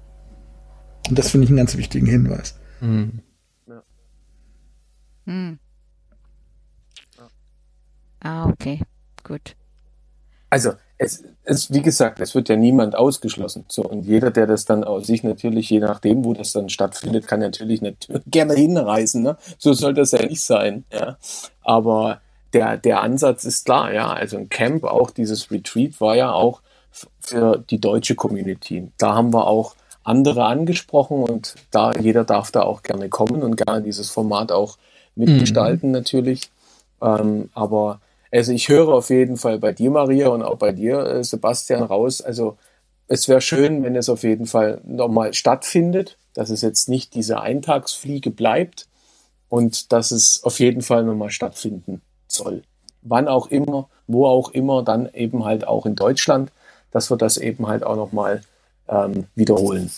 Und 1.09 1.17
das 1.17 1.31
finde 1.31 1.45
ich 1.45 1.49
einen 1.49 1.57
ganz 1.57 1.77
wichtigen 1.77 2.07
Hinweis. 2.07 2.55
Mhm. 2.81 3.21
Ja. 3.67 3.83
Mhm. 5.25 5.59
Ah, 8.19 8.49
okay, 8.49 8.81
gut. 9.23 9.55
Also, 10.49 10.73
es, 10.97 11.23
es, 11.43 11.71
wie 11.71 11.81
gesagt, 11.81 12.19
es 12.19 12.33
wird 12.33 12.49
ja 12.49 12.55
niemand 12.55 12.95
ausgeschlossen. 12.95 13.65
So, 13.67 13.83
und 13.83 14.03
jeder, 14.05 14.31
der 14.31 14.47
das 14.47 14.65
dann 14.65 14.83
aus 14.83 15.07
sich 15.07 15.23
natürlich, 15.23 15.69
je 15.69 15.79
nachdem, 15.79 16.25
wo 16.25 16.33
das 16.33 16.53
dann 16.53 16.69
stattfindet, 16.69 17.27
kann 17.27 17.39
natürlich, 17.39 17.81
natürlich 17.81 18.23
gerne 18.27 18.55
hinreisen. 18.55 19.23
Ne? 19.23 19.37
So 19.57 19.73
soll 19.73 19.93
das 19.93 20.11
ja 20.11 20.25
nicht 20.25 20.41
sein. 20.41 20.85
Ja? 20.91 21.17
Aber 21.63 22.21
der, 22.53 22.77
der 22.77 23.01
Ansatz 23.01 23.43
ist 23.43 23.65
klar, 23.65 23.93
ja. 23.93 24.11
Also 24.11 24.37
ein 24.37 24.49
Camp, 24.49 24.83
auch 24.83 25.11
dieses 25.11 25.51
Retreat 25.51 26.01
war 26.01 26.15
ja 26.15 26.31
auch 26.31 26.61
für 27.19 27.63
die 27.69 27.79
deutsche 27.79 28.15
Community. 28.15 28.91
Da 28.97 29.13
haben 29.13 29.33
wir 29.33 29.45
auch 29.47 29.75
andere 30.07 30.45
angesprochen 30.45 31.23
und 31.23 31.55
da 31.71 31.91
jeder 31.91 32.23
darf 32.23 32.51
da 32.51 32.61
auch 32.61 32.81
gerne 32.81 33.09
kommen 33.09 33.43
und 33.43 33.57
gerne 33.57 33.81
dieses 33.81 34.09
Format 34.09 34.51
auch 34.51 34.77
mitgestalten 35.15 35.89
mhm. 35.89 35.95
natürlich. 35.95 36.49
Ähm, 37.01 37.49
aber 37.53 37.99
also 38.31 38.53
ich 38.53 38.69
höre 38.69 38.89
auf 38.89 39.09
jeden 39.09 39.37
Fall 39.37 39.59
bei 39.59 39.73
dir, 39.73 39.91
Maria, 39.91 40.29
und 40.29 40.43
auch 40.43 40.57
bei 40.57 40.71
dir, 40.71 40.99
äh, 40.99 41.23
Sebastian, 41.23 41.83
raus. 41.83 42.21
Also 42.21 42.57
es 43.07 43.27
wäre 43.27 43.41
schön, 43.41 43.83
wenn 43.83 43.95
es 43.95 44.09
auf 44.09 44.23
jeden 44.23 44.45
Fall 44.45 44.81
nochmal 44.85 45.33
stattfindet, 45.33 46.17
dass 46.33 46.49
es 46.49 46.61
jetzt 46.61 46.87
nicht 46.87 47.13
diese 47.13 47.41
Eintagsfliege 47.41 48.31
bleibt 48.31 48.87
und 49.49 49.91
dass 49.91 50.11
es 50.11 50.41
auf 50.43 50.59
jeden 50.59 50.81
Fall 50.81 51.03
nochmal 51.03 51.31
stattfinden 51.31 52.01
soll. 52.27 52.63
Wann 53.01 53.27
auch 53.27 53.47
immer, 53.47 53.89
wo 54.07 54.25
auch 54.25 54.51
immer, 54.51 54.83
dann 54.83 55.09
eben 55.13 55.43
halt 55.43 55.67
auch 55.67 55.85
in 55.85 55.95
Deutschland, 55.95 56.51
dass 56.91 57.09
wir 57.09 57.17
das 57.17 57.37
eben 57.37 57.67
halt 57.67 57.83
auch 57.83 57.95
nochmal 57.95 58.41
ähm, 58.89 59.25
wiederholen. 59.35 59.89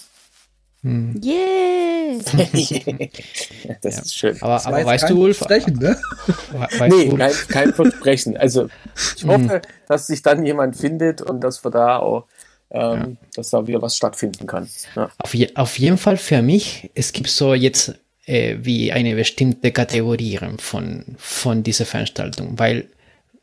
Hm. 0.83 1.19
Yes! 1.21 2.25
das 3.81 3.95
ja. 3.95 4.01
ist 4.01 4.15
schön. 4.15 4.41
Aber, 4.41 4.65
aber 4.65 4.85
weißt 4.85 5.09
du, 5.09 5.21
Ulf? 5.21 5.37
Versprechen, 5.37 5.77
ne? 5.77 5.97
Weißt 6.51 6.95
nee, 6.95 7.09
kein, 7.09 7.33
kein, 7.49 7.73
Versprechen. 7.73 8.37
Also 8.37 8.69
ich 9.17 9.25
hoffe, 9.25 9.55
hm. 9.55 9.61
dass 9.87 10.07
sich 10.07 10.21
dann 10.21 10.45
jemand 10.45 10.77
findet 10.77 11.21
und 11.21 11.41
dass 11.41 11.63
wir 11.63 11.71
da 11.71 11.97
auch, 11.97 12.25
ähm, 12.71 12.79
ja. 12.81 13.07
dass 13.35 13.49
da 13.49 13.67
wieder 13.67 13.81
was 13.81 13.97
stattfinden 13.97 14.47
kann. 14.47 14.69
Ja. 14.95 15.09
Auf, 15.17 15.33
je, 15.33 15.53
auf 15.55 15.77
jeden 15.77 15.97
Fall 15.97 16.17
für 16.17 16.41
mich, 16.41 16.89
es 16.95 17.11
gibt 17.11 17.29
so 17.29 17.53
jetzt 17.53 17.95
äh, 18.25 18.57
wie 18.61 18.91
eine 18.93 19.15
bestimmte 19.15 19.71
Kategorie 19.71 20.39
von, 20.59 21.03
von 21.17 21.63
dieser 21.63 21.85
Veranstaltung, 21.85 22.57
weil 22.57 22.87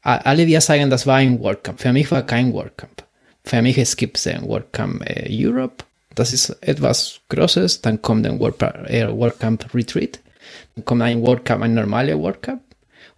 alle 0.03 0.47
wir 0.47 0.61
sagen, 0.61 0.89
das 0.89 1.07
war 1.07 1.17
ein 1.17 1.41
WordCamp. 1.41 1.81
Für 1.81 1.93
mich 1.93 2.11
war 2.13 2.23
kein 2.23 2.53
WordCamp. 2.53 3.06
Für 3.47 3.63
mich 3.63 3.79
es 3.79 3.97
gibt 3.97 4.27
ein 4.27 4.47
WordCamp 4.47 5.09
äh, 5.09 5.27
Europe 5.31 5.85
das 6.17 6.33
ist 6.33 6.51
etwas 6.63 7.21
Großes. 7.29 7.83
Dann 7.83 8.03
kommt 8.03 8.27
ein 8.27 8.41
WordCamp 8.41 9.75
Retreat. 9.75 10.19
Dann 10.75 10.85
kommt 10.85 11.03
ein 11.03 11.23
WordCamp, 11.23 11.63
ein 11.63 11.75
normaler 11.75 12.19
WordCamp. 12.19 12.63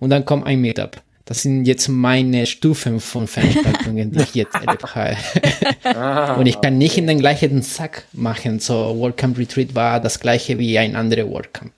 Und 0.01 0.11
dann 0.11 0.24
kommt 0.24 0.47
ein 0.47 0.61
Meetup. 0.61 1.01
Das 1.24 1.43
sind 1.43 1.66
jetzt 1.66 1.89
meine 1.89 2.47
Stufen 2.47 3.01
von 3.01 3.29
Veranstaltungen, 3.29 4.12
die 4.12 4.22
ich 4.22 4.35
jetzt 4.35 4.55
erlebt 4.66 4.95
habe. 4.95 5.16
Ah, 5.85 6.35
und 6.35 6.47
ich 6.47 6.61
kann 6.61 6.79
nicht 6.79 6.99
in 6.99 7.07
den 7.07 7.20
gleichen 7.20 7.62
Sack 7.62 8.05
machen. 8.12 8.59
So, 8.59 8.99
WordCamp 8.99 9.39
Retreat 9.39 9.74
war 9.74 10.01
das 10.01 10.18
gleiche 10.18 10.59
wie 10.59 10.79
ein 10.79 10.97
anderer 10.97 11.29
WordCamp. 11.29 11.72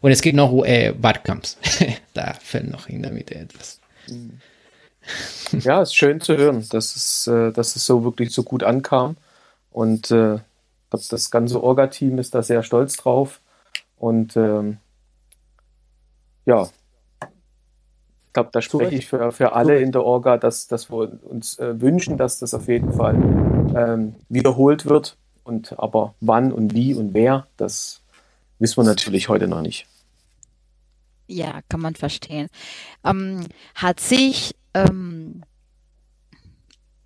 Und 0.00 0.10
es 0.12 0.22
gibt 0.22 0.36
noch 0.36 0.64
äh, 0.64 0.92
Barcamps. 0.92 1.58
da 2.14 2.34
fällt 2.42 2.70
noch 2.70 2.88
in 2.88 3.02
der 3.02 3.12
Mitte 3.12 3.34
etwas. 3.34 3.80
Ja, 5.52 5.82
ist 5.82 5.94
schön 5.94 6.20
zu 6.20 6.36
hören, 6.36 6.66
dass 6.70 6.96
es, 6.96 7.26
äh, 7.26 7.52
dass 7.52 7.76
es 7.76 7.84
so 7.84 8.04
wirklich 8.04 8.32
so 8.32 8.42
gut 8.42 8.62
ankam. 8.62 9.16
Und 9.70 10.10
äh, 10.10 10.38
das 10.90 11.30
ganze 11.30 11.62
Orga-Team 11.62 12.18
ist 12.18 12.34
da 12.34 12.42
sehr 12.42 12.62
stolz 12.62 12.96
drauf. 12.96 13.40
Und 13.98 14.36
ähm, 14.36 14.78
ja, 16.44 16.68
ich 18.32 18.34
glaube, 18.34 18.50
da 18.52 18.62
spreche 18.62 18.94
ich 18.94 19.06
für, 19.06 19.30
für 19.30 19.52
alle 19.52 19.78
in 19.80 19.92
der 19.92 20.04
Orga, 20.04 20.38
dass, 20.38 20.66
dass 20.66 20.90
wir 20.90 21.18
uns 21.22 21.58
äh, 21.58 21.80
wünschen, 21.80 22.16
dass 22.16 22.38
das 22.38 22.54
auf 22.54 22.66
jeden 22.66 22.92
Fall 22.92 23.14
ähm, 23.76 24.14
wiederholt 24.28 24.86
wird. 24.86 25.16
Und 25.44 25.78
aber 25.78 26.14
wann 26.20 26.52
und 26.52 26.74
wie 26.74 26.94
und 26.94 27.14
wer, 27.14 27.46
das 27.56 28.00
wissen 28.58 28.78
wir 28.78 28.84
natürlich 28.84 29.28
heute 29.28 29.48
noch 29.48 29.60
nicht. 29.60 29.86
Ja, 31.26 31.60
kann 31.68 31.80
man 31.80 31.94
verstehen. 31.94 32.48
Ähm, 33.04 33.46
hat 33.74 34.00
sich 34.00 34.51
ähm, 34.74 35.42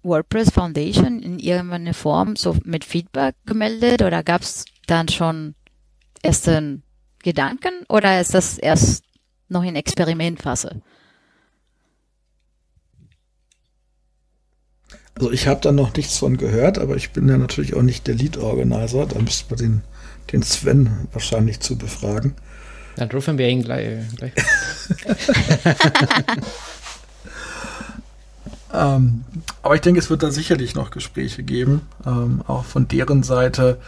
WordPress 0.03 0.51
Foundation 0.51 1.21
in 1.21 1.39
irgendeiner 1.39 1.95
Form 1.95 2.37
so 2.37 2.57
mit 2.65 2.85
Feedback 2.85 3.35
gemeldet 3.45 4.03
oder 4.03 4.23
gab 4.23 4.43
es 4.43 4.65
dann 4.87 5.09
schon 5.09 5.55
ersten 6.23 6.83
Gedanken 7.19 7.85
oder 7.89 8.21
ist 8.21 8.35
das 8.35 8.59
erst 8.59 9.05
noch 9.49 9.65
in 9.65 9.77
Experimentphase? 9.77 10.83
Also 15.15 15.33
ich 15.33 15.47
habe 15.47 15.61
da 15.61 15.73
noch 15.73 15.95
nichts 15.95 16.19
von 16.19 16.37
gehört, 16.37 16.79
aber 16.79 16.97
ich 16.97 17.11
bin 17.11 17.29
ja 17.29 17.39
natürlich 17.39 17.75
auch 17.75 17.83
nicht 17.83 18.07
der 18.07 18.15
Lead-Organizer. 18.15 19.07
Da 19.07 19.19
müsste 19.19 19.47
man 19.49 19.59
den, 19.59 19.83
den 20.31 20.43
Sven 20.43 21.09
wahrscheinlich 21.13 21.61
zu 21.61 21.79
befragen. 21.79 22.35
Dann 22.97 23.11
rufen 23.11 23.39
wir 23.39 23.49
ihn 23.49 23.63
gleich. 23.63 24.07
gleich. 24.17 24.33
ähm, 28.73 29.25
aber 29.63 29.75
ich 29.75 29.81
denke, 29.81 30.01
es 30.01 30.11
wird 30.11 30.23
da 30.23 30.31
sicherlich 30.31 30.75
noch 30.75 30.91
Gespräche 30.91 31.43
geben. 31.43 31.83
Ähm, 32.05 32.43
auch 32.47 32.65
von 32.65 32.89
deren 32.89 33.23
Seite 33.23 33.79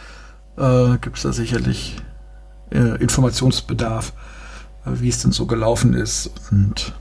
äh, 0.57 0.97
gibt 0.99 1.17
es 1.17 1.23
da 1.23 1.33
sicherlich 1.33 1.97
äh, 2.71 3.01
Informationsbedarf, 3.01 4.13
äh, 4.85 4.91
wie 5.01 5.09
es 5.09 5.21
denn 5.21 5.31
so 5.31 5.45
gelaufen 5.45 5.93
ist. 5.93 6.31
Und 6.51 6.93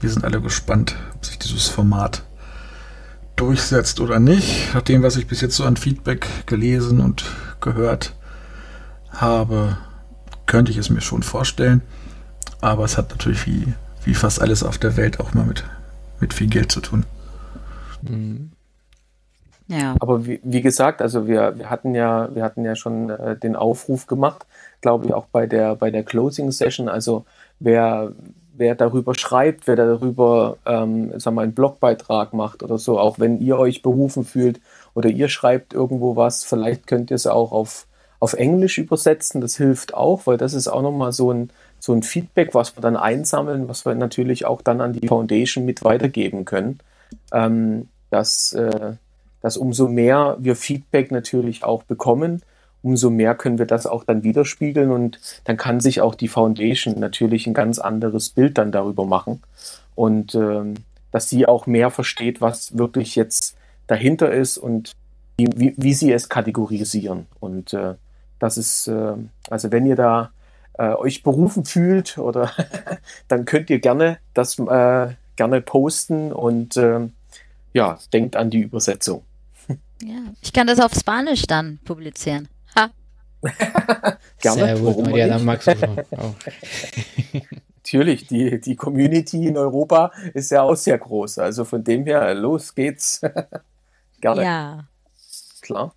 wir 0.00 0.10
sind 0.10 0.24
alle 0.24 0.40
gespannt, 0.40 0.96
ob 1.14 1.24
sich 1.24 1.38
dieses 1.38 1.68
Format 1.68 2.22
durchsetzt 3.36 4.00
oder 4.00 4.18
nicht. 4.18 4.74
Nach 4.74 4.82
dem, 4.82 5.02
was 5.02 5.16
ich 5.16 5.26
bis 5.26 5.40
jetzt 5.40 5.56
so 5.56 5.64
an 5.64 5.76
Feedback 5.76 6.26
gelesen 6.46 7.00
und 7.00 7.24
gehört 7.60 8.14
habe, 9.10 9.76
könnte 10.46 10.70
ich 10.70 10.78
es 10.78 10.90
mir 10.90 11.00
schon 11.00 11.22
vorstellen. 11.22 11.82
Aber 12.60 12.84
es 12.84 12.96
hat 12.96 13.10
natürlich 13.10 13.46
wie, 13.46 13.74
wie 14.04 14.14
fast 14.14 14.40
alles 14.40 14.62
auf 14.62 14.78
der 14.78 14.96
Welt 14.96 15.20
auch 15.20 15.34
mal 15.34 15.44
mit, 15.44 15.64
mit 16.22 16.32
viel 16.32 16.48
Geld 16.48 16.72
zu 16.72 16.80
tun. 16.80 17.04
Mhm. 18.00 18.52
Ja. 19.68 19.96
Aber 20.00 20.26
wie, 20.26 20.40
wie, 20.42 20.62
gesagt, 20.62 21.02
also 21.02 21.26
wir, 21.26 21.58
wir 21.58 21.68
hatten 21.68 21.94
ja, 21.94 22.34
wir 22.34 22.42
hatten 22.42 22.64
ja 22.64 22.74
schon 22.74 23.10
äh, 23.10 23.36
den 23.36 23.56
Aufruf 23.56 24.06
gemacht, 24.06 24.46
glaube 24.80 25.06
ich, 25.06 25.14
auch 25.14 25.26
bei 25.26 25.46
der, 25.46 25.76
bei 25.76 25.90
der 25.90 26.02
Closing 26.02 26.50
Session. 26.50 26.88
Also 26.88 27.24
wer, 27.58 28.12
wer 28.54 28.74
darüber 28.74 29.14
schreibt, 29.14 29.66
wer 29.66 29.76
darüber, 29.76 30.58
ähm, 30.66 31.12
sag 31.18 31.34
mal, 31.34 31.42
einen 31.42 31.54
Blogbeitrag 31.54 32.32
macht 32.34 32.62
oder 32.62 32.78
so, 32.78 32.98
auch 32.98 33.18
wenn 33.18 33.40
ihr 33.40 33.58
euch 33.58 33.82
berufen 33.82 34.24
fühlt 34.24 34.60
oder 34.94 35.08
ihr 35.08 35.28
schreibt 35.28 35.74
irgendwo 35.74 36.16
was, 36.16 36.44
vielleicht 36.44 36.86
könnt 36.86 37.10
ihr 37.10 37.16
es 37.16 37.26
auch 37.26 37.52
auf, 37.52 37.86
auf 38.20 38.34
Englisch 38.34 38.78
übersetzen. 38.78 39.40
Das 39.40 39.56
hilft 39.56 39.94
auch, 39.94 40.26
weil 40.26 40.36
das 40.36 40.54
ist 40.54 40.68
auch 40.68 40.82
nochmal 40.82 41.12
so 41.12 41.32
ein, 41.32 41.50
so 41.82 41.92
ein 41.92 42.04
Feedback, 42.04 42.54
was 42.54 42.76
wir 42.76 42.80
dann 42.80 42.96
einsammeln, 42.96 43.68
was 43.68 43.84
wir 43.84 43.96
natürlich 43.96 44.44
auch 44.44 44.62
dann 44.62 44.80
an 44.80 44.92
die 44.92 45.08
Foundation 45.08 45.64
mit 45.64 45.82
weitergeben 45.82 46.44
können. 46.44 46.78
Ähm, 47.32 47.88
dass, 48.08 48.52
äh, 48.52 48.92
dass 49.40 49.56
umso 49.56 49.88
mehr 49.88 50.36
wir 50.38 50.54
Feedback 50.54 51.10
natürlich 51.10 51.64
auch 51.64 51.82
bekommen, 51.82 52.42
umso 52.82 53.10
mehr 53.10 53.34
können 53.34 53.58
wir 53.58 53.66
das 53.66 53.88
auch 53.88 54.04
dann 54.04 54.22
widerspiegeln 54.22 54.92
und 54.92 55.18
dann 55.42 55.56
kann 55.56 55.80
sich 55.80 56.00
auch 56.00 56.14
die 56.14 56.28
Foundation 56.28 57.00
natürlich 57.00 57.48
ein 57.48 57.54
ganz 57.54 57.80
anderes 57.80 58.30
Bild 58.30 58.58
dann 58.58 58.70
darüber 58.70 59.04
machen 59.04 59.42
und 59.96 60.36
ähm, 60.36 60.74
dass 61.10 61.28
sie 61.28 61.46
auch 61.46 61.66
mehr 61.66 61.90
versteht, 61.90 62.40
was 62.40 62.78
wirklich 62.78 63.16
jetzt 63.16 63.56
dahinter 63.88 64.30
ist 64.30 64.56
und 64.56 64.92
wie, 65.36 65.48
wie, 65.56 65.74
wie 65.76 65.94
sie 65.94 66.12
es 66.12 66.28
kategorisieren. 66.28 67.26
Und 67.40 67.74
äh, 67.74 67.94
das 68.38 68.56
ist, 68.56 68.86
äh, 68.86 69.14
also 69.50 69.72
wenn 69.72 69.84
ihr 69.84 69.96
da 69.96 70.30
äh, 70.74 70.94
euch 70.94 71.22
berufen 71.22 71.64
fühlt 71.64 72.18
oder 72.18 72.52
dann 73.28 73.44
könnt 73.44 73.70
ihr 73.70 73.80
gerne 73.80 74.18
das 74.34 74.58
äh, 74.58 75.14
gerne 75.36 75.60
posten 75.60 76.32
und 76.32 76.76
äh, 76.76 77.08
ja, 77.72 77.98
denkt 78.12 78.36
an 78.36 78.50
die 78.50 78.60
Übersetzung. 78.60 79.24
Ja, 80.02 80.18
ich 80.40 80.52
kann 80.52 80.66
das 80.66 80.80
auf 80.80 80.92
Spanisch 80.94 81.42
dann 81.46 81.78
publizieren. 81.84 82.48
Gerne. 84.40 84.60
Sehr 84.60 84.78
gut, 84.78 85.04
Maria, 85.04 85.28
dann 85.28 85.44
magst 85.44 85.66
du 85.66 85.72
auch. 85.72 86.34
Natürlich, 87.76 88.28
die, 88.28 88.60
die 88.60 88.76
Community 88.76 89.46
in 89.46 89.56
Europa 89.56 90.12
ist 90.34 90.50
ja 90.52 90.62
auch 90.62 90.76
sehr 90.76 90.98
groß. 90.98 91.38
Also 91.38 91.64
von 91.64 91.82
dem 91.82 92.04
her, 92.06 92.34
los 92.34 92.74
geht's. 92.74 93.20
Gerne. 94.20 94.44
Ja. 94.44 94.88
Klar. 95.60 95.94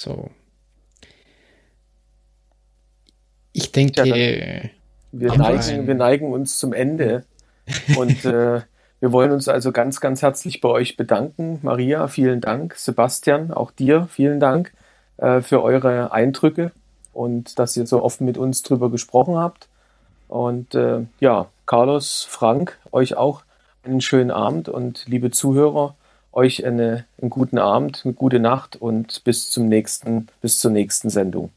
So. 0.00 0.30
Ich 3.52 3.70
denke. 3.70 4.06
Ja, 4.06 4.70
wir, 5.12 5.36
neigen, 5.36 5.86
wir 5.86 5.94
neigen 5.94 6.32
uns 6.32 6.58
zum 6.58 6.72
Ende. 6.72 7.24
Und 7.98 8.24
äh, 8.24 8.62
wir 9.00 9.12
wollen 9.12 9.30
uns 9.30 9.46
also 9.46 9.72
ganz, 9.72 10.00
ganz 10.00 10.22
herzlich 10.22 10.62
bei 10.62 10.70
euch 10.70 10.96
bedanken. 10.96 11.58
Maria, 11.62 12.08
vielen 12.08 12.40
Dank. 12.40 12.76
Sebastian, 12.76 13.52
auch 13.52 13.70
dir 13.70 14.08
vielen 14.10 14.40
Dank 14.40 14.72
äh, 15.18 15.42
für 15.42 15.62
eure 15.62 16.12
Eindrücke 16.12 16.72
und 17.12 17.58
dass 17.58 17.76
ihr 17.76 17.86
so 17.86 18.02
offen 18.02 18.24
mit 18.24 18.38
uns 18.38 18.62
drüber 18.62 18.90
gesprochen 18.90 19.36
habt. 19.36 19.68
Und 20.28 20.74
äh, 20.74 21.00
ja, 21.20 21.48
Carlos, 21.66 22.26
Frank, 22.28 22.78
euch 22.90 23.16
auch 23.16 23.42
einen 23.82 24.00
schönen 24.00 24.30
Abend 24.30 24.70
und 24.70 25.04
liebe 25.06 25.30
Zuhörer, 25.30 25.94
euch 26.32 26.64
eine, 26.64 27.04
einen 27.20 27.30
guten 27.30 27.58
Abend, 27.58 28.02
eine 28.04 28.14
gute 28.14 28.40
Nacht 28.40 28.76
und 28.76 29.24
bis 29.24 29.50
zum 29.50 29.68
nächsten, 29.68 30.28
bis 30.40 30.58
zur 30.58 30.70
nächsten 30.70 31.10
Sendung. 31.10 31.50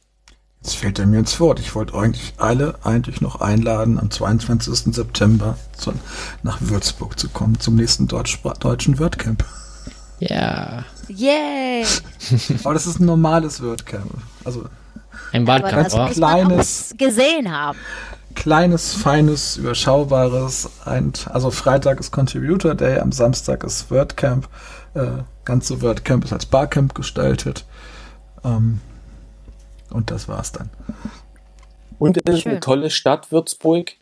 Jetzt 0.62 0.78
fällt 0.78 0.98
er 0.98 1.06
mir 1.06 1.20
ins 1.20 1.40
Wort. 1.42 1.60
Ich 1.60 1.76
wollte 1.76 1.94
eigentlich 1.94 2.34
alle 2.38 2.76
eigentlich 2.84 3.20
noch 3.20 3.42
einladen, 3.42 4.00
am 4.00 4.10
22. 4.10 4.96
September 4.96 5.58
zu, 5.76 5.92
nach 6.42 6.58
Würzburg 6.62 7.20
zu 7.20 7.28
kommen, 7.28 7.60
zum 7.60 7.76
nächsten 7.76 8.08
Deutsch, 8.08 8.42
deutschen 8.60 8.98
WordCamp. 8.98 9.44
Ja. 10.20 10.86
Yay! 11.10 11.86
Aber 12.64 12.74
das 12.74 12.88
ist 12.88 13.00
ein 13.00 13.06
normales 13.06 13.62
WordCamp. 13.62 14.10
Also 14.46 14.64
ein 15.34 15.46
Wahlkampf. 15.48 15.94
Das 15.94 16.14
kleines, 16.14 16.96
gesehen 16.98 17.52
haben. 17.52 17.78
Kleines, 18.36 18.94
feines, 18.94 19.58
überschaubares. 19.58 20.70
Ein, 20.86 21.14
also 21.26 21.52
Freitag 21.52 22.00
ist 22.00 22.12
Contributor 22.12 22.76
Day, 22.76 23.00
am 23.00 23.12
Samstag 23.12 23.64
ist 23.64 23.90
WordCamp. 23.92 24.48
Äh, 24.94 25.24
ganze 25.46 25.82
WordCamp 25.82 26.26
ist 26.26 26.34
als 26.34 26.46
Barcamp 26.46 26.96
gestaltet. 26.96 27.66
Ähm, 28.44 28.82
und 29.90 30.12
das 30.12 30.28
war's 30.28 30.52
dann. 30.52 30.70
Und 32.00 32.18
es 32.18 32.40
ist 32.40 32.48
eine 32.48 32.60
tolle 32.60 32.90
Stadt, 32.90 33.32
Würzburg, 33.32 33.94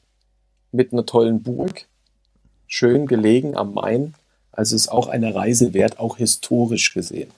mit 0.72 0.94
einer 0.94 1.06
tollen 1.06 1.44
Burg. 1.44 1.86
Schön 2.68 3.06
gelegen 3.06 3.56
am 3.56 3.74
Main. 3.74 4.16
Also 4.52 4.76
ist 4.76 4.90
auch 4.90 5.08
eine 5.08 5.36
Reise 5.36 5.74
wert, 5.74 6.00
auch 6.00 6.18
historisch 6.18 6.94
gesehen. 6.94 7.32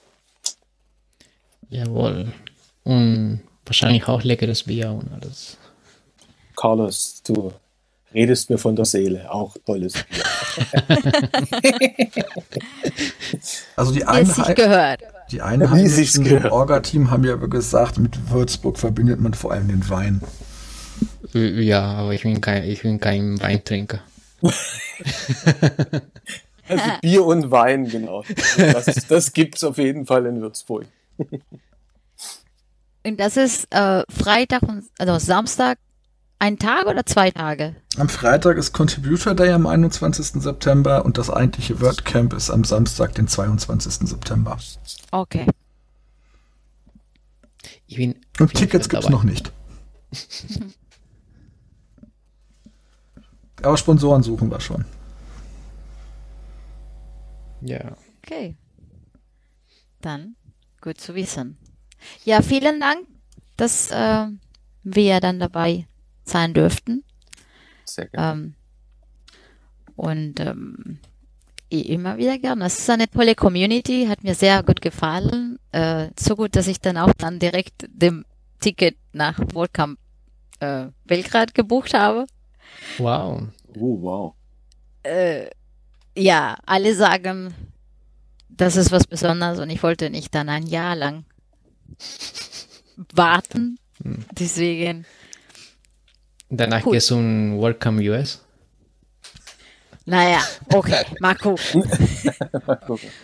Jawohl. 1.69 2.31
Und 2.83 3.41
wahrscheinlich 3.65 4.07
auch 4.07 4.23
leckeres 4.23 4.63
Bier 4.63 4.91
und 4.91 5.11
alles. 5.11 5.57
Carlos, 6.55 7.21
du 7.23 7.53
redest 8.13 8.49
mir 8.49 8.57
von 8.57 8.75
der 8.75 8.85
Seele. 8.85 9.31
Auch 9.31 9.55
tolles 9.65 9.93
Bier. 9.93 10.23
also 13.75 13.91
die 13.91 14.05
Einheit, 14.05 14.55
gehört. 14.55 15.01
Die 15.31 15.41
Einheimischen 15.41 16.25
im 16.25 16.45
Orga-Team 16.45 17.09
haben 17.09 17.23
ja 17.23 17.35
gesagt, 17.35 17.97
mit 17.97 18.29
Würzburg 18.29 18.77
verbindet 18.77 19.19
man 19.19 19.33
vor 19.33 19.51
allem 19.51 19.67
den 19.67 19.89
Wein. 19.89 20.21
Ja, 21.33 21.81
aber 21.93 22.13
ich 22.13 22.21
bin 22.23 22.39
kein, 22.41 22.63
ich 22.65 22.83
bin 22.83 22.99
kein 22.99 23.41
Weintrinker. 23.41 23.99
also 26.67 26.83
Bier 27.01 27.25
und 27.25 27.49
Wein, 27.49 27.87
genau. 27.89 28.23
Das, 28.57 28.85
das 29.07 29.33
gibt 29.33 29.55
es 29.55 29.63
auf 29.63 29.77
jeden 29.77 30.05
Fall 30.05 30.27
in 30.27 30.41
Würzburg. 30.41 30.85
Und 33.05 33.19
das 33.19 33.37
ist 33.37 33.67
äh, 33.73 34.03
Freitag 34.09 34.63
und 34.63 34.83
also 34.97 35.17
Samstag 35.17 35.77
ein 36.43 36.59
Tag 36.59 36.87
oder 36.87 37.05
zwei 37.05 37.31
Tage? 37.31 37.73
Am 37.95 38.09
Freitag 38.09 38.57
ist 38.57 38.73
Contributor 38.73 39.33
Day 39.33 39.53
am 39.53 39.65
21. 39.65 40.41
September 40.43 41.05
und 41.05 41.17
das 41.17 41.29
eigentliche 41.29 41.79
WordCamp 41.79 42.33
ist 42.33 42.49
am 42.49 42.65
Samstag, 42.65 43.15
den 43.15 43.29
22. 43.29 44.09
September. 44.09 44.57
Okay. 45.11 45.47
und 48.41 48.53
Tickets 48.53 48.89
gibt 48.89 49.03
es 49.03 49.09
noch 49.09 49.23
nicht. 49.23 49.53
Aber 53.61 53.77
Sponsoren 53.77 54.21
suchen 54.21 54.51
wir 54.51 54.59
schon. 54.59 54.83
Ja. 57.61 57.95
Okay. 58.21 58.57
Dann 60.01 60.35
gut 60.81 60.99
zu 60.99 61.15
wissen. 61.15 61.57
Ja, 62.25 62.41
vielen 62.41 62.81
Dank, 62.81 63.07
dass 63.55 63.89
äh, 63.91 64.25
wir 64.83 65.21
dann 65.21 65.39
dabei 65.39 65.87
sein 66.23 66.53
dürften. 66.53 67.03
Sehr 67.85 68.07
gerne. 68.07 68.31
Ähm, 68.31 68.55
und 69.95 70.39
ähm, 70.39 70.99
immer 71.69 72.17
wieder 72.17 72.37
gerne. 72.37 72.65
Es 72.65 72.79
ist 72.79 72.89
eine 72.89 73.09
tolle 73.09 73.35
Community, 73.35 74.05
hat 74.07 74.23
mir 74.23 74.35
sehr 74.35 74.63
gut 74.63 74.81
gefallen. 74.81 75.59
Äh, 75.71 76.09
so 76.19 76.35
gut, 76.35 76.55
dass 76.55 76.67
ich 76.67 76.79
dann 76.79 76.97
auch 76.97 77.13
dann 77.17 77.39
direkt 77.39 77.87
dem 77.89 78.25
Ticket 78.59 78.95
nach 79.11 79.39
WordCamp 79.53 79.99
äh, 80.59 80.87
Belgrad 81.05 81.53
gebucht 81.53 81.93
habe. 81.93 82.25
Wow. 82.97 83.43
Oh, 83.75 84.01
wow. 84.01 84.33
Äh, 85.03 85.49
ja, 86.15 86.57
alle 86.65 86.95
sagen, 86.95 87.53
das 88.49 88.75
ist 88.75 88.91
was 88.91 89.07
Besonderes 89.07 89.59
und 89.59 89.69
ich 89.69 89.81
wollte 89.83 90.09
nicht 90.09 90.33
dann 90.35 90.49
ein 90.49 90.67
Jahr 90.67 90.95
lang 90.95 91.25
warten. 93.13 93.79
Hm. 94.01 94.25
Deswegen. 94.31 95.05
Danach 96.55 96.85
cool. 96.85 96.93
gehst 96.93 97.09
du 97.09 97.15
ein 97.15 97.59
Welcome 97.59 97.99
US? 98.11 98.39
Naja, 100.05 100.39
okay, 100.71 101.03
mal 101.19 101.33
gucken. 101.33 101.83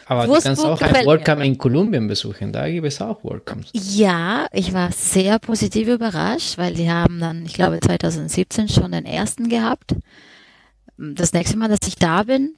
Aber 0.08 0.26
du 0.26 0.42
kannst 0.42 0.66
auch 0.66 0.82
ein 0.82 1.06
Welcome 1.06 1.46
in 1.46 1.56
Kolumbien 1.56 2.08
besuchen, 2.08 2.52
da 2.52 2.68
gibt 2.68 2.88
es 2.88 3.00
auch 3.02 3.24
Welcomes. 3.24 3.70
Ja, 3.74 4.48
ich 4.52 4.74
war 4.74 4.92
sehr 4.92 5.38
positiv 5.38 5.90
überrascht, 5.90 6.58
weil 6.58 6.74
die 6.74 6.90
haben 6.90 7.20
dann, 7.20 7.46
ich 7.46 7.54
glaube 7.54 7.80
2017 7.80 8.68
schon 8.68 8.94
den 8.94 9.06
ersten 9.06 9.48
gehabt. 9.48 9.96
Das 10.98 11.32
nächste 11.34 11.58
Mal, 11.58 11.70
dass 11.70 11.88
ich 11.88 11.98
da 11.98 12.24
bin, 12.24 12.56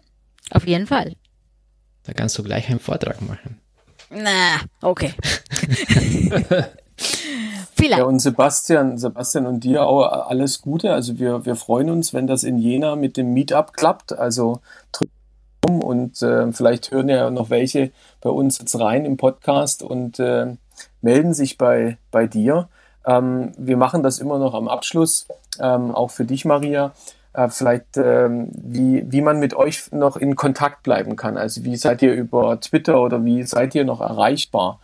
auf 0.51 0.65
jeden 0.65 0.88
Fall. 0.88 1.15
Da 2.03 2.13
kannst 2.13 2.38
du 2.38 2.43
gleich 2.43 2.69
einen 2.69 2.80
Vortrag 2.80 3.22
machen. 3.22 3.59
Na, 4.09 4.61
okay. 4.82 5.13
Vielleicht. 7.75 7.99
Ja, 7.99 8.05
und 8.05 8.19
Sebastian, 8.19 8.97
Sebastian 8.97 9.45
und 9.47 9.63
dir 9.63 9.85
auch 9.85 10.29
alles 10.29 10.61
Gute. 10.61 10.93
Also 10.93 11.17
wir, 11.17 11.45
wir 11.45 11.55
freuen 11.55 11.89
uns, 11.89 12.13
wenn 12.13 12.27
das 12.27 12.43
in 12.43 12.57
Jena 12.57 12.95
mit 12.95 13.17
dem 13.17 13.33
Meetup 13.33 13.73
klappt. 13.73 14.17
Also 14.17 14.59
um 15.65 15.81
und 15.81 16.21
äh, 16.21 16.51
vielleicht 16.51 16.91
hören 16.91 17.09
ja 17.09 17.29
noch 17.29 17.49
welche 17.49 17.91
bei 18.19 18.29
uns 18.29 18.59
jetzt 18.59 18.79
rein 18.79 19.05
im 19.05 19.17
Podcast 19.17 19.83
und 19.83 20.19
äh, 20.19 20.55
melden 21.01 21.33
sich 21.33 21.57
bei, 21.57 21.97
bei 22.11 22.27
dir. 22.27 22.67
Ähm, 23.05 23.51
wir 23.57 23.77
machen 23.77 24.03
das 24.03 24.19
immer 24.19 24.39
noch 24.39 24.53
am 24.53 24.67
Abschluss, 24.67 25.27
ähm, 25.59 25.93
auch 25.93 26.11
für 26.11 26.25
dich, 26.25 26.45
Maria. 26.45 26.93
Äh, 27.33 27.49
vielleicht, 27.49 27.97
ähm, 27.97 28.49
wie, 28.51 29.05
wie 29.11 29.21
man 29.21 29.39
mit 29.39 29.53
euch 29.53 29.91
noch 29.91 30.17
in 30.17 30.35
Kontakt 30.35 30.83
bleiben 30.83 31.15
kann. 31.15 31.37
Also 31.37 31.63
wie 31.63 31.75
seid 31.77 32.01
ihr 32.01 32.13
über 32.13 32.59
Twitter 32.59 33.01
oder 33.01 33.23
wie 33.23 33.43
seid 33.43 33.73
ihr 33.75 33.85
noch 33.85 34.01
erreichbar? 34.01 34.79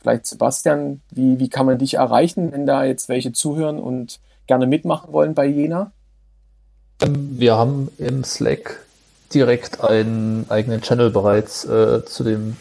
Vielleicht 0.00 0.26
Sebastian, 0.26 1.00
wie, 1.10 1.38
wie 1.38 1.48
kann 1.48 1.66
man 1.66 1.78
dich 1.78 1.94
erreichen, 1.94 2.52
wenn 2.52 2.66
da 2.66 2.84
jetzt 2.84 3.08
welche 3.08 3.32
zuhören 3.32 3.78
und 3.78 4.20
gerne 4.46 4.66
mitmachen 4.66 5.12
wollen 5.12 5.34
bei 5.34 5.46
Jena? 5.46 5.92
Ähm, 7.02 7.38
wir 7.38 7.56
haben 7.56 7.90
im 7.98 8.24
Slack 8.24 8.84
direkt 9.34 9.80
einen 9.80 10.46
eigenen 10.48 10.80
Channel 10.80 11.10
bereits 11.10 11.64
äh, 11.64 12.04
zu 12.04 12.24
dem 12.24 12.56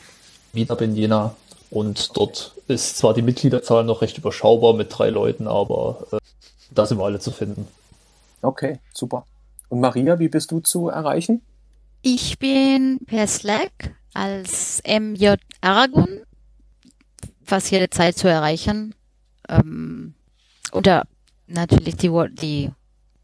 Meetup 0.53 0.81
in 0.81 0.95
Jena 0.95 1.35
und 1.71 2.17
dort 2.17 2.53
ist 2.67 2.97
zwar 2.97 3.13
die 3.13 3.21
Mitgliederzahl 3.21 3.83
noch 3.83 4.01
recht 4.01 4.17
überschaubar 4.17 4.73
mit 4.73 4.95
drei 4.95 5.09
Leuten, 5.09 5.47
aber 5.47 6.05
äh, 6.11 6.17
da 6.71 6.85
sind 6.85 6.97
wir 6.97 7.05
alle 7.05 7.19
zu 7.19 7.31
finden. 7.31 7.67
Okay, 8.41 8.79
super. 8.93 9.25
Und 9.69 9.79
Maria, 9.79 10.19
wie 10.19 10.29
bist 10.29 10.51
du 10.51 10.59
zu 10.59 10.89
erreichen? 10.89 11.41
Ich 12.01 12.39
bin 12.39 12.99
per 13.05 13.27
Slack 13.27 13.95
als 14.13 14.81
MJ 14.87 15.35
Aragon 15.61 16.21
fast 17.49 17.71
jede 17.71 17.89
Zeit 17.89 18.17
zu 18.17 18.27
erreichen. 18.29 18.95
Ähm, 19.49 20.13
oder 20.71 21.05
natürlich 21.47 21.97
die, 21.97 22.11
die 22.33 22.71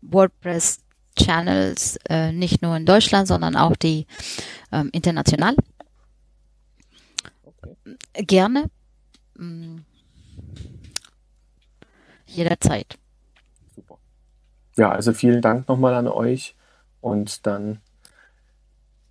WordPress-Channels, 0.02 1.98
äh, 2.10 2.32
nicht 2.32 2.62
nur 2.62 2.76
in 2.76 2.86
Deutschland, 2.86 3.28
sondern 3.28 3.56
auch 3.56 3.76
die 3.76 4.08
ähm, 4.72 4.90
international. 4.92 5.56
Okay. 7.44 7.76
Gerne. 8.26 8.70
Ähm, 9.40 9.86
jederzeit. 12.26 12.98
Super. 13.76 13.98
Ja, 14.76 14.92
also 14.92 15.14
vielen 15.14 15.42
Dank 15.42 15.68
nochmal 15.70 15.94
an 15.94 16.08
euch 16.08 16.56
und 17.00 17.46
dann 17.46 17.80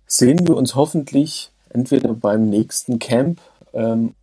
sehen 0.05 0.45
wir 0.47 0.55
uns 0.55 0.75
hoffentlich 0.75 1.51
entweder 1.69 2.13
beim 2.13 2.49
nächsten 2.49 2.99
Camp 2.99 3.39
ähm, 3.73 4.13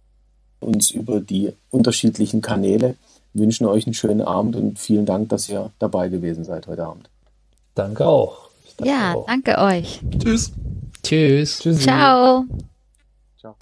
uns 0.63 0.91
über 0.91 1.21
die 1.21 1.53
unterschiedlichen 1.71 2.41
Kanäle. 2.43 2.97
Wir 3.33 3.43
wünschen 3.43 3.67
euch 3.67 3.87
einen 3.87 3.95
schönen 3.95 4.21
Abend 4.21 4.57
und 4.57 4.79
vielen 4.79 5.07
Dank, 5.07 5.29
dass 5.31 5.49
ihr 5.49 5.71
dabei 5.79 6.09
gewesen 6.09 6.45
seid 6.45 6.67
heute 6.67 6.85
Abend. 6.85 7.09
Danke 7.75 8.07
auch. 8.07 8.51
Danke 8.77 8.93
ja, 8.93 9.15
auch. 9.15 9.27
danke 9.27 9.59
euch. 9.59 10.01
Tschüss. 10.19 10.53
Tschüss. 11.03 11.59
Tschüss. 11.59 11.81
Ciao. 11.81 12.45
Ciao. 13.39 13.57